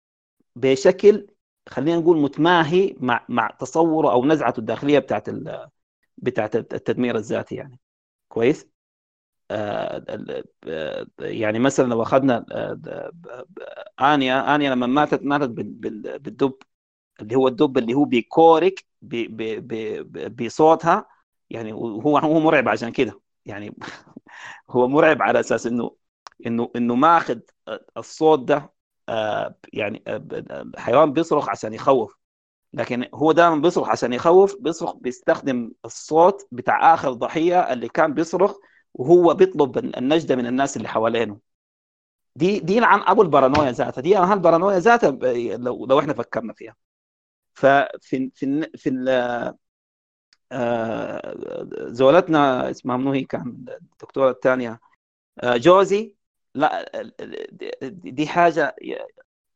[0.56, 1.26] بشكل
[1.68, 5.28] خلينا نقول متماهي مع مع تصوره أو نزعته الداخلية بتاعت
[6.18, 7.80] بتاعت التدمير الذاتي يعني.
[8.28, 8.73] كويس؟ آه،
[11.20, 13.12] يعني مثلا لو أخذنا آه،
[14.00, 16.54] آنيا آنيا لما ماتت ماتت بالدب
[17.22, 18.86] اللي هو الدب اللي هو بيكورك
[20.30, 21.06] بصوتها
[21.50, 23.20] يعني هو هو مرعب عشان كده.
[23.46, 23.76] يعني
[24.70, 25.96] هو مرعب على أساس إنه
[26.46, 27.40] إنه إنه ماخذ
[27.96, 28.72] الصوت ده
[29.08, 32.18] آه، يعني الحيوان بيصرخ عشان يخوف.
[32.72, 38.56] لكن هو دائما بيصرخ عشان يخوف بيصرخ بيستخدم الصوت بتاع آخر ضحية اللي كان بيصرخ
[38.94, 41.38] وهو بيطلب النجدة من الناس اللي حوالينه.
[42.36, 44.02] دي دي عن أبو البارانويا ذاتها.
[44.02, 45.10] دي البارانويا ذاتها
[45.56, 46.76] لو لو إحنا فكرنا فيها.
[47.54, 48.90] ففي في في
[50.52, 51.34] آه،
[51.88, 54.80] زولتنا اسمها منو هي؟ كان الدكتورة الثانية.
[55.40, 56.16] آه، جوزي.
[56.54, 56.86] لا
[57.82, 58.76] دي حاجة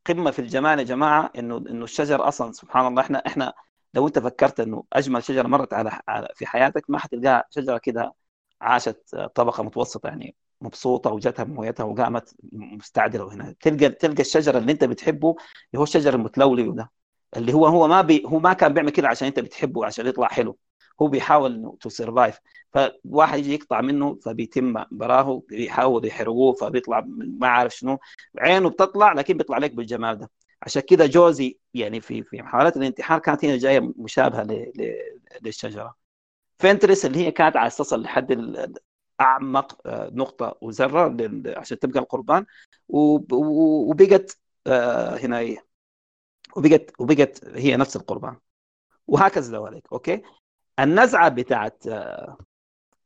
[0.06, 3.02] قمة في الجمال يا جماعة انه إنه الشجر أصلا سبحان الله.
[3.02, 3.54] إحنا إحنا
[3.94, 8.14] لو أنت فكرت إنه أجمل شجرة مرت على في حياتك ما حتلقاها شجرة كده
[8.60, 13.54] عاشت طبقة متوسطة يعني مبسوطة وجاتها مويتها وقامت مستعدله وهنا.
[13.60, 16.90] تلقى تلقى الشجر اللي انت بتحبه اللي هو الشجر المتلولي ده
[17.36, 20.28] اللي هو هو ما بي هو ما كان بيعمل كده عشان انت بتحبه عشان يطلع
[20.28, 20.58] حلو.
[21.02, 22.38] هو بيحاول إنه to survive
[22.72, 27.98] فواحد يجي يقطع منه فبيتم براه بيحاول يحرقوه فبيطلع ما عارف شنو.
[28.38, 30.30] عينه بتطلع لكن بيطلع لك بالجمال ده.
[30.62, 34.46] عشان كده جوزي يعني في في محاولات الانتحار كانت هنا جاية مشابهة
[35.42, 35.94] للشجرة.
[36.58, 38.32] فينترس اللي هي كانت عايز تصل لحد
[39.20, 41.16] اعمق آه، نقطة وذرة
[41.56, 42.46] عشان تبقى القربان.
[42.88, 45.58] وبقت آه، هنا هي
[46.56, 48.36] وبقت وبقت هي نفس القربان.
[49.06, 50.22] وهكذا ذلك okay؟
[50.80, 52.36] النزعة بتاعت آه،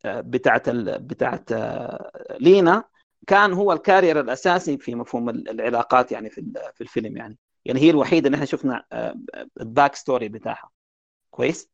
[0.07, 1.53] بتاعت بتاعت
[2.41, 2.85] لينا
[3.27, 7.39] كان هو ال carrier الأساسي في مفهوم العلاقات يعني في في الفيلم يعني.
[7.65, 8.85] يعني هي الوحيدة اللي إحنا شفنا
[9.61, 10.71] ال back story بتاعها.
[11.31, 11.71] كويس؟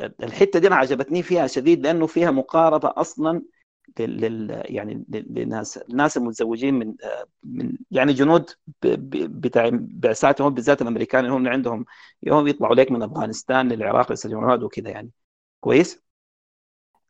[0.00, 3.42] الحتة دي أنا عجبتني فيها شديد لأنه فيها مقاربة أصلا
[3.98, 6.94] لل يعني للناس الناس المتزوجين من
[7.44, 8.50] من يعني جنود
[8.82, 11.84] بتاع بعثاتهم بالذات الأمريكان اللي هم عندهم
[12.22, 15.10] يوم يطلعوا لك من أفغانستان للعراق للسجنات وكذا يعني.
[15.60, 16.02] كويس؟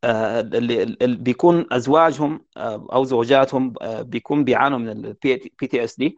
[0.05, 5.37] آه اللي بيكون أزواجهم آه أو زوجاتهم آه بيكون بيعانوا من ال P
[5.69, 6.17] TSD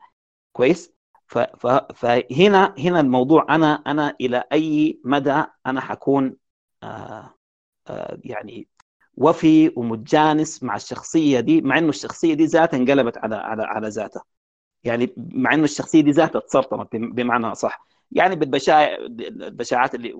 [0.52, 0.92] كويس؟
[1.94, 6.36] فهنا هنا الموضوع أنا أنا إلى أي مدى أنا حكون
[8.24, 8.68] يعني
[9.16, 14.24] وفي ومتجانس مع الشخصية دي مع إنه الشخصية دي ذاتها انقلبت على على على ذاتها.
[14.84, 20.12] يعني مع إنه الشخصية دي ذاتها تسرطنت بمعنى صح يعني بالبشاع البشاعات اللي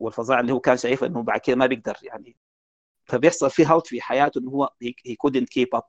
[0.00, 2.36] والفظاعة اللي هو كان شايفها إنه بعد كده ما بيقدر يعني.
[3.04, 4.70] فبيحصل في halt في حياته إنه هو
[5.06, 5.84] هي couldn't keep up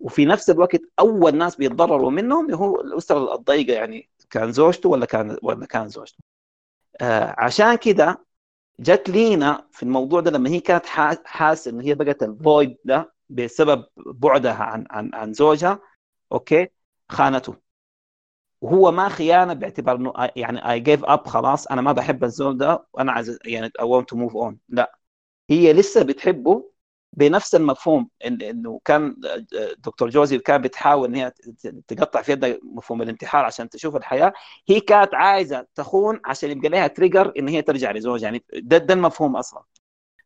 [0.00, 5.38] وفي نفس الوقت أول ناس بيتضرروا منهم هو الأسرة الضيقة يعني كان زوجته ولا كان
[5.42, 6.18] ولا كان زوجته.
[7.00, 8.26] آه عشان كده
[8.80, 10.86] جت لينا في الموضوع ده لما هي كانت
[11.26, 15.80] حاسة ان هي بقت ال void ده بسبب بعدها عن عن عن زوجها
[16.32, 16.68] okay؟
[17.08, 17.56] خانته.
[18.60, 22.86] وهو ما خيانة باعتبار إنه يعني I give up خلاص أنا ما بحب الزول ده
[22.92, 24.98] وأنا عايز يعني I want to move on لا.
[25.50, 26.72] هي لسه بتحبه
[27.12, 29.16] بنفس المفهوم إنه كان
[29.78, 31.32] دكتور جوزي كان بتحاول إن هي
[31.88, 34.32] تقطع في يدها مفهوم الانتحار عشان تشوف الحياة.
[34.68, 38.24] هي كانت عايزة تخون عشان يبقى لها trigger إن هي ترجع لزوجها.
[38.24, 39.62] يعني ده, ده المفهوم أصلا.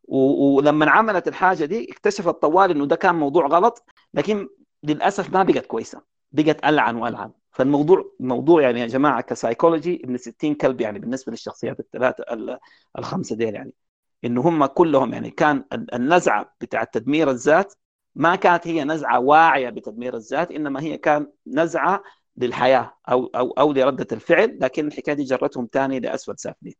[0.08, 3.84] ولما عملت الحاجة دي اكتشفت طوالي إنه ده كان موضوع غلط
[4.14, 4.48] لكن
[4.82, 6.02] للأسف ما بقت كويسة.
[6.32, 7.32] بقت ألعن وألعن.
[7.52, 12.24] فالموضوع موضوع يعني يا جماعة كسايكولوجي ابن 60 كلب يعني بالنسبة للشخصيات الثلاثة
[12.98, 13.74] الخمسة ديل يعني.
[14.24, 17.74] إنه هم كلهم يعني كان النزعة بتاع تدمير الذات
[18.14, 22.02] ما كانت هي نزعة واعية بتدمير الذات إنما هي كان نزعة
[22.36, 26.74] للحياة أو أو أو لردة الفعل لكن الحكاية دي جرتهم ثاني لاسفل سافلين.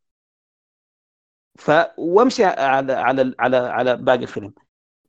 [1.59, 4.55] ف وامشي على على على على باقي الفيلم.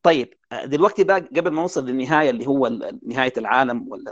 [0.03, 0.33] طيب
[0.65, 2.67] دلوقتي بقى قبل ما نوصل للنهاية اللي هو
[3.07, 4.11] نهاية العالم ولا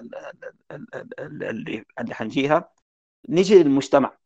[1.19, 2.71] اللي اللي حنجيها
[3.29, 4.17] نيجي للمجتمع.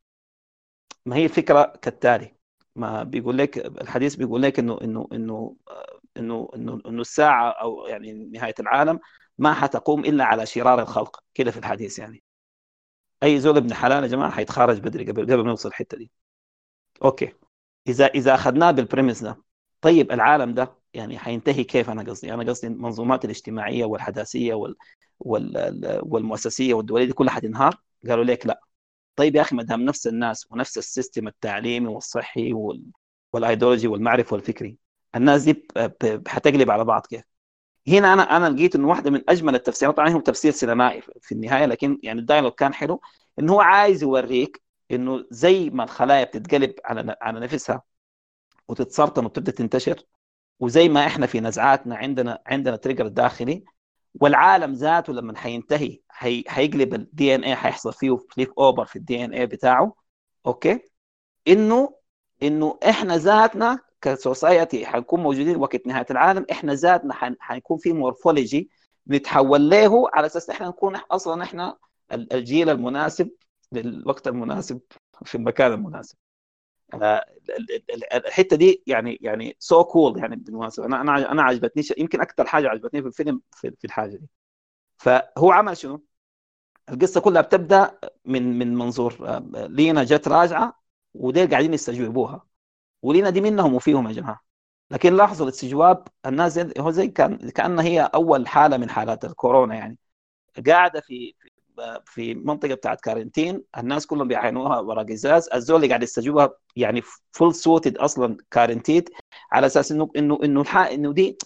[1.06, 2.35] ما هي الفكرة كالتالي.
[2.76, 5.56] ما بيقول لك الحديث بيقول لك إنه إنه إنه
[6.18, 9.00] إنه إنه إنه الساعة أو يعني نهاية العالم
[9.38, 11.24] ما حتقوم إلا على شرار الخلق.
[11.34, 12.24] كده في الحديث يعني.
[13.24, 16.12] أي زول ابن حلال يا جماعة حيتخارج بدري قبل قبل ما يوصل الحتة دي.
[17.04, 17.34] okay.
[17.88, 19.44] إذا إذا أخذناه بال premise ده
[19.82, 24.76] طيب العالم ده يعني حينتهي كيف؟ أنا قصدي أنا قصدي المنظومات الاجتماعية والحداثية وال
[25.20, 27.76] وال والمؤسسية والدولية دي كلها حتنهار؟
[28.10, 28.62] قالوا لك لا.
[29.16, 32.84] طيب يا أخي ما دام نفس الناس ونفس ال system التعليمي والصحي وال...
[33.34, 34.78] والأيديولوجي والمعرفي والفكري
[35.16, 35.68] الناس دي
[36.28, 37.22] حتقلب على بعض كيف؟
[37.88, 41.66] هنا أنا أنا لقيت إنه واحدة من أجمل التفسيرات طبعا هو تفسير سينمائي في النهاية
[41.66, 43.02] لكن يعني ال dialogue كان حلو
[43.40, 44.62] إنه هو عايز يوريك
[44.92, 47.82] إنه زي ما الخلايا بتتقلب على على نفسها
[48.68, 50.02] وتتسرطن وتبدا تنتشر
[50.60, 53.64] وزي ما إحنا في نزعاتنا عندنا عندنا trigger داخلي
[54.22, 56.44] والعالم ذاته لما حينتهي حي...
[56.48, 59.94] حيقلب ال DNA حيحصل فيه flip over في ال DNA بتاعه
[60.46, 60.80] okay
[61.48, 61.96] إنه
[62.44, 67.36] إنه إحنا ذاتنا ك society حنكون موجودين وقت نهاية العالم إحنا ذاتنا.
[67.40, 68.70] حيكون في morphology
[69.08, 71.78] نتحول له على أساس إحنا نكون أصلا إحنا
[72.12, 73.32] الجيل المناسب
[73.72, 74.80] للوقت المناسب
[75.26, 76.18] في المكان المناسب
[78.14, 80.86] الحتة دي يعني يعني so cool يعني بالمناسبة.
[80.86, 84.28] أنا أنا أنا عجبتني يمكن أكثر حاجة عجبتني في الفيلم في, في الحاجة دي.
[84.98, 86.06] فهو عمل شنو؟
[86.90, 90.82] القصة كلها بتبدأ من من منظور آه، لينا جت راجعة
[91.14, 92.48] وديل قاعدين يستجوبوها.
[93.02, 94.46] ولينا دي منهم وفيهم يا جماعة.
[94.92, 100.00] لكن لاحظوا الاستجواب الناس هو زي كان كأنها هي أول حالة من حالات الكورونا يعني.
[100.68, 101.36] قاعدة في
[102.06, 105.50] في منطقة بتاعت quarantine الناس كلهم بيعينوها ورا إزاز.
[105.54, 109.10] الزول اللي قاعد يستجوبها يعني فول سوتد أصلا كارنتيد
[109.52, 111.38] على أساس انه انه إنه إنه دي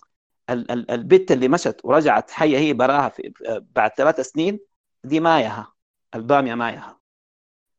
[0.90, 3.34] البت اللي مشت ورجعت حية هي براها في
[3.76, 4.60] بعد ثلاث سنين
[5.04, 5.74] دي مايها
[6.16, 7.00] البامية مايها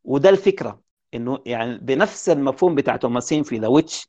[0.05, 0.81] وده الفكرة
[1.15, 4.09] إنه يعني بنفس المفهوم بتاع توماسين في ذا ويتش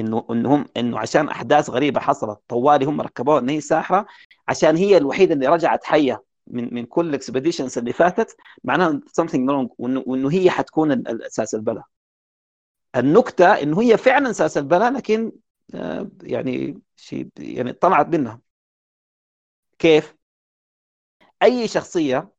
[0.00, 4.06] انه انهم إنه عشان أحداث غريبة حصلت طوالي هم ركبوها إن هي ساحرة
[4.48, 6.24] عشان هي الوحيدة اللي رجعت حية.
[6.50, 10.92] من من كل الاكسبediشنز اللي فاتت معناها something wrong وانه, هي حتكون
[11.54, 11.84] البلاء.
[12.96, 15.32] النكتة إنه هي فعلا البلاء لكن
[15.74, 18.40] آه، يعني شيء يعني طلعت منها.
[19.78, 20.14] كيف؟
[21.42, 22.32] أي شخصية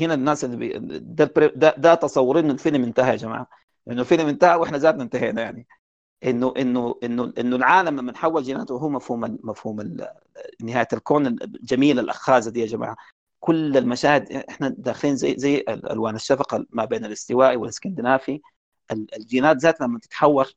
[0.00, 0.68] هنا الناس اللي
[0.98, 1.24] ده,
[1.56, 3.48] ده, ده تصورين الفيلم انتهى يا جماعة.
[3.90, 5.66] إنه الفيلم انتهى وإحنا ذاتنا انتهينا يعني.
[6.24, 9.96] إنه إنه إنه إنه العالم لما نحول جيناته هو مفهوم مفهوم
[10.62, 12.96] نهاية الكون الجميله الاخاذه دي يا جماعة.
[13.40, 18.40] كل المشاهد إحنا داخلين زي زي ألوان الشفق ما بين الاستوائي والإسكندنافي.
[18.92, 20.48] الجينات ذات لما تتحور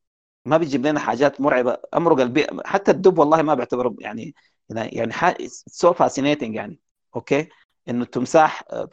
[0.45, 1.77] ما بيجيب لنا حاجات مرعبة.
[1.93, 4.35] أمرق البيئة حتى الدب والله ما بعتبره يعني
[4.69, 5.13] يعني
[5.47, 6.79] so fascinating يعني.
[7.15, 7.49] okay؟
[7.89, 8.89] إنه التمساح آه،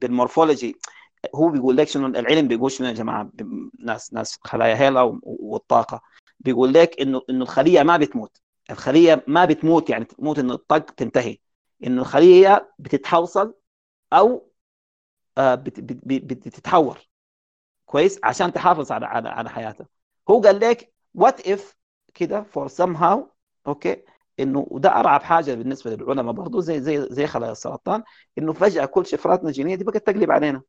[0.00, 0.76] بال morphology
[1.34, 3.30] هو بيقول لك شنو؟ العلم بيقول شنو يا جماعة؟
[3.78, 6.00] ناس ناس خلايا هيلا والطاقة.
[6.40, 8.40] بيقول لك إنه إنه الخلية ما بتموت.
[8.70, 11.38] الخلية ما بتموت يعني تموت انه الطاقة تنتهي.
[11.86, 13.54] انه الخلية بتتحوصل
[14.12, 14.50] أو
[15.38, 16.98] آه، بتتحور.
[17.86, 19.86] كويس؟ عشان تحافظ على على على حياتها.
[20.30, 21.76] هو قال لك what if
[22.14, 24.02] كده for somehow okay؟
[24.40, 28.02] إنه وده أرعب حاجة بالنسبة للعلماء برضه زي زي زي خلايا السرطان
[28.38, 30.62] إنه فجأة كل شفراتنا الجينية دي بقت تقلب علينا.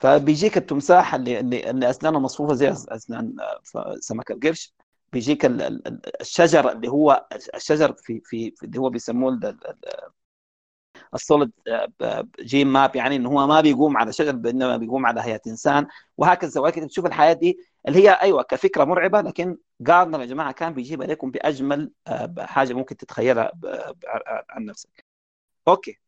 [0.00, 3.36] فبيجيك التمساح اللي اللي, اللي أسنانه مصفوفة زي أسنان
[4.00, 4.74] سمك القرش.
[5.12, 5.44] بيجيك
[6.20, 9.40] الشجر اللي هو الشجر في في اللي هو بيسموه
[11.14, 11.50] السوليد
[12.40, 15.86] جيم ماب يعني إنه هو ما بيقوم على شجر انما بيقوم على حياه إنسان.
[16.16, 17.58] وهكذا ولكن تشوف الحياة دي
[17.88, 22.72] اللي هي أيوه كفكرة مرعبة لكن جاردنر يا جماعة كان بيجيبها لكم بأجمل آه، حاجة
[22.74, 23.52] ممكن تتخيلها
[24.50, 25.04] عن نفسك.
[25.68, 26.00] okay.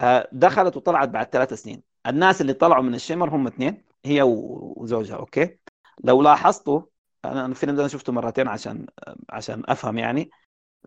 [0.00, 1.93] آه، دخلت وطلعت بعد ثلاث سنين.
[2.06, 5.58] الناس اللي طلعوا من ال shimmer هم اثنين هي وزوجها okay؟
[6.04, 6.82] لو لاحظتوا
[7.24, 8.86] أنا الفيلم ده أنا شفته مرتين عشان
[9.30, 10.30] عشان أفهم يعني.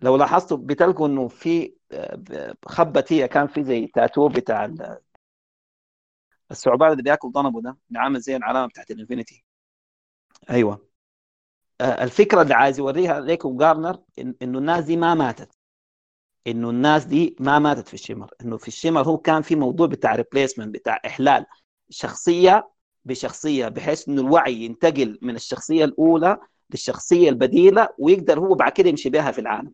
[0.02, 1.74] لو لاحظتوا بتلقوا إنه في
[2.66, 4.66] خبت هي كان في زي تاتو بتاع
[6.52, 9.46] الثعبان اللي بياكل ضنبه ده اللي عامل زي العلامة بتاعت ال infinity.
[10.50, 10.88] أيوه.
[11.82, 15.57] آه، الفكرة اللي عايز يوريها ليكم جاردنر إنه الناس دي ما ماتت.
[16.48, 18.30] إنه الناس دي ما ماتت في ال shimmer.
[18.42, 21.46] إنه في ال shimmer هو كان في موضوع بتاع replacement بتاع إحلال
[21.90, 22.70] شخصية
[23.06, 26.38] بشخصية بحيث إنه الوعي ينتقل من الشخصية الأولى
[26.70, 29.74] للشخصية البديلة ويقدر هو بعد كده يمشي بها في العالم.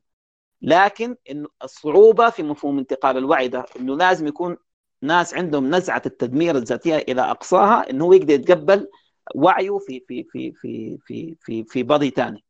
[0.61, 4.57] لكن إنه الصعوبة في مفهوم انتقال الوعي ده إنه لازم يكون
[5.01, 8.87] ناس عندهم نزعة التدمير الذاتية إلى أقصاها إنه هو يقدر يتقبل
[9.35, 12.43] وعيه في في في في في في في body ثاني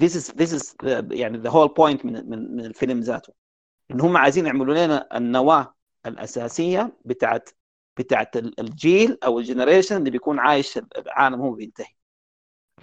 [0.00, 0.74] this is this is
[1.10, 3.32] يعني the whole point من من من الفيلم ذاته.
[3.90, 5.74] إن هم عايزين يعملوا لنا النواة
[6.06, 7.50] الأساسية بتاعت
[7.96, 11.94] بتاعت الجيل أو الجنريشن اللي بيكون عايش العالم هو بينتهي.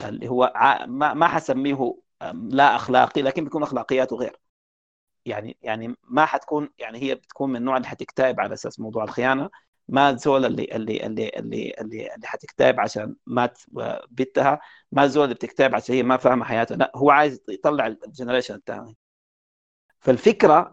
[0.06, 0.54] اللي هو
[0.88, 1.96] ما ما حسميه
[2.34, 4.40] لا أخلاقي لكن بيكون أخلاقياته غير.
[5.26, 9.50] يعني يعني ما حتكون يعني هي بتكون من النوع اللي حتكتئب على أساس موضوع الخيانة.
[9.88, 13.60] ما زول اللي اللي اللي اللي اللي, اللي حتكتئب عشان مات
[14.12, 14.60] بنتها
[14.92, 16.76] ما زول اللي بتكتئب عشان هي ما فاهمة حياتها.
[16.78, 18.98] لا هو عايز يطلع الجنريشن الثاني
[20.00, 20.72] فالفكرة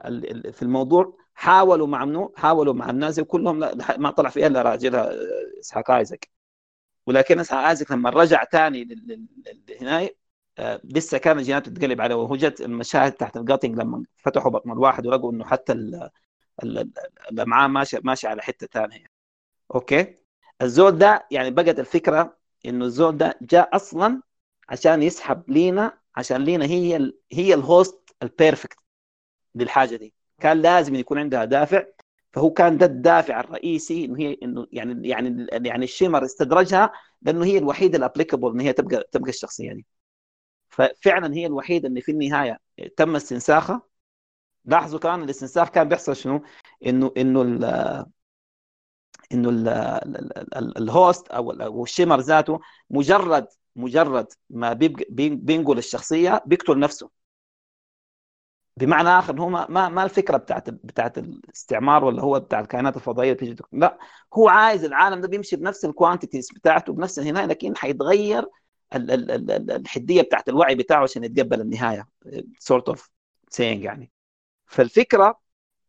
[0.53, 3.59] في الموضوع حاولوا مع منو؟ حاولوا مع الناس كلهم.
[3.99, 5.11] ما طلع فيها إلا راجلها
[5.61, 6.31] إسحاق آيزك.
[7.07, 8.85] ولكن إسحاق آيزك لما رجع ثاني
[9.69, 10.09] لهنا
[10.59, 12.15] آه، لسه كان جيناته تتقلب عليه.
[12.15, 15.73] وهو جت المشاهد تحت القاطنج لما فتحوا بطن الواحد ولقوا إنه حتى
[16.63, 19.07] الامعاء ماشي ماشي على حتة ثانية.
[19.75, 20.15] okay؟
[20.63, 24.23] الزول ده يعني بقت الفكرة إنه الزول ده جاء أصلا
[24.69, 28.79] عشان يسحب لينا عشان لينا هي ال هي ال host ال perfect
[29.55, 30.15] للحاجة دي.
[30.41, 31.85] كان لازم يكون عندها دافع
[32.33, 37.45] فهو كان ده الدافع الرئيسي إنه هي إنه يعني يعني يعني ال shimmer استدرجها لأنه
[37.45, 39.87] هي الوحيدة ال applicable إن هي تبقى تبقى الشخصية دي.
[40.69, 42.61] ففعلا هي الوحيدة اللي في النهاية
[42.97, 43.83] تم استنساخها.
[44.69, 46.43] لاحظوا كمان الاستنساخ كان بيحصل شنو؟
[46.87, 47.65] إنه إنه ال
[49.33, 57.11] إنه ال ال host أو ال shimmer ذاته مجرد مجرد ما بينقل الشخصية بيقتل نفسه.
[58.77, 63.57] بمعنى آخر هو ما ما الفكرة بتاعت بتاعت الاستعمار ولا هو بتاع الكائنات الفضائية تيجي
[63.73, 63.99] لا
[64.35, 68.47] هو عايز العالم ده بيمشي بنفس ال quantities بتاعته بنفس النهايه لكن حيتغير
[68.95, 72.09] الحدية بتاعت الوعي بتاعه عشان يتقبل النهاية.
[72.59, 73.11] sort of
[73.51, 74.11] thing يعني.
[74.69, 75.41] فالفكرة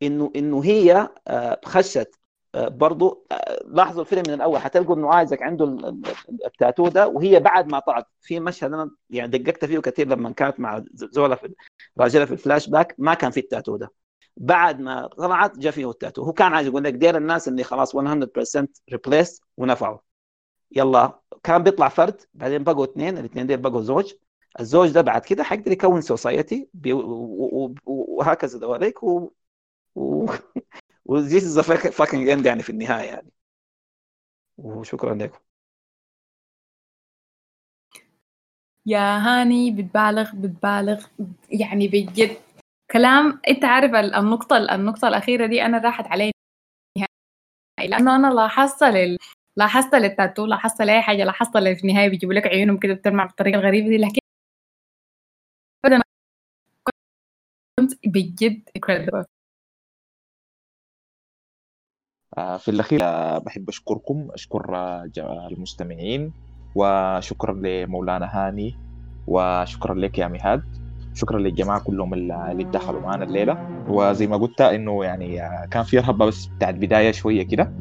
[0.03, 2.19] انه إنه هي آه، خشت
[2.55, 5.95] آه، برضو آه، لاحظوا الفيلم من الأول حتلقوا إنه آيزك عنده
[6.45, 10.59] التاتو ده وهي بعد ما طلعت في مشهد أنا يعني دققت فيه كثير لما كانت
[10.59, 11.53] مع زولا في
[11.99, 13.91] راجلها في الفلاش باك ما كان في التاتو ده.
[14.37, 16.23] بعد ما طلعت جاء فيه التاتو.
[16.23, 19.97] هو كان عايز يقول لك ديل الناس اللي خلاص 100% replaced ونفعوا.
[20.71, 24.13] يلا كان بيطلع فرد بعدين بقوا اثنين الاثنين دول بقوا زوج.
[24.59, 26.69] الزوج ده بعد كده حيقدر يكون society
[27.85, 28.59] وهكذا.
[28.59, 29.31] دواليك و
[29.95, 30.25] و
[31.05, 31.59] و this is
[31.91, 33.31] fucking end يعني في النهاية يعني.
[34.57, 35.39] وشكرا لكم.
[38.85, 41.05] يا هاني بتبالغ بتبالغ.
[41.49, 42.37] يعني بجد
[42.91, 46.31] كلام انت عارف النقطة النقطة الأخيرة دي أنا راحت علي
[47.79, 49.17] لأنه أنا لاحظت لل...
[49.57, 53.89] لاحظت للتاتو لاحظت لأي حاجة لاحظت في النهاية بيجيبوا لك عيونهم كده بتلمع بالطريقة الغريبة
[53.89, 54.19] دي لكن
[58.05, 59.25] بجد incredible
[62.37, 65.11] آه، في الأخير آه، بحب أشكركم أشكر آه،
[65.51, 66.33] المستمعين
[66.75, 68.79] وشكرا لمولانا هاني
[69.27, 70.63] وشكرا لك يا مهاد.
[71.13, 73.57] شكرا للجماعة كلهم اللي دخلوا معنا الليلة.
[73.87, 75.39] وزي ما قلت إنه يعني
[75.71, 77.73] كان في رهبة بس بتاعت بداية شوية كده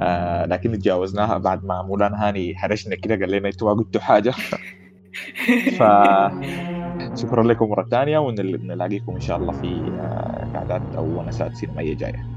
[0.00, 4.34] آه لكن تجاوزناها بعد ما مولانا هاني حرجنا كده قال لنا أنتوا ما قلتوا حاجة.
[5.78, 5.82] ف
[7.16, 9.90] شكرا لكم مرة ثانية ونلاقيكم إن شاء الله في
[10.54, 12.35] قعدات أو ونسات سينمائية جاية.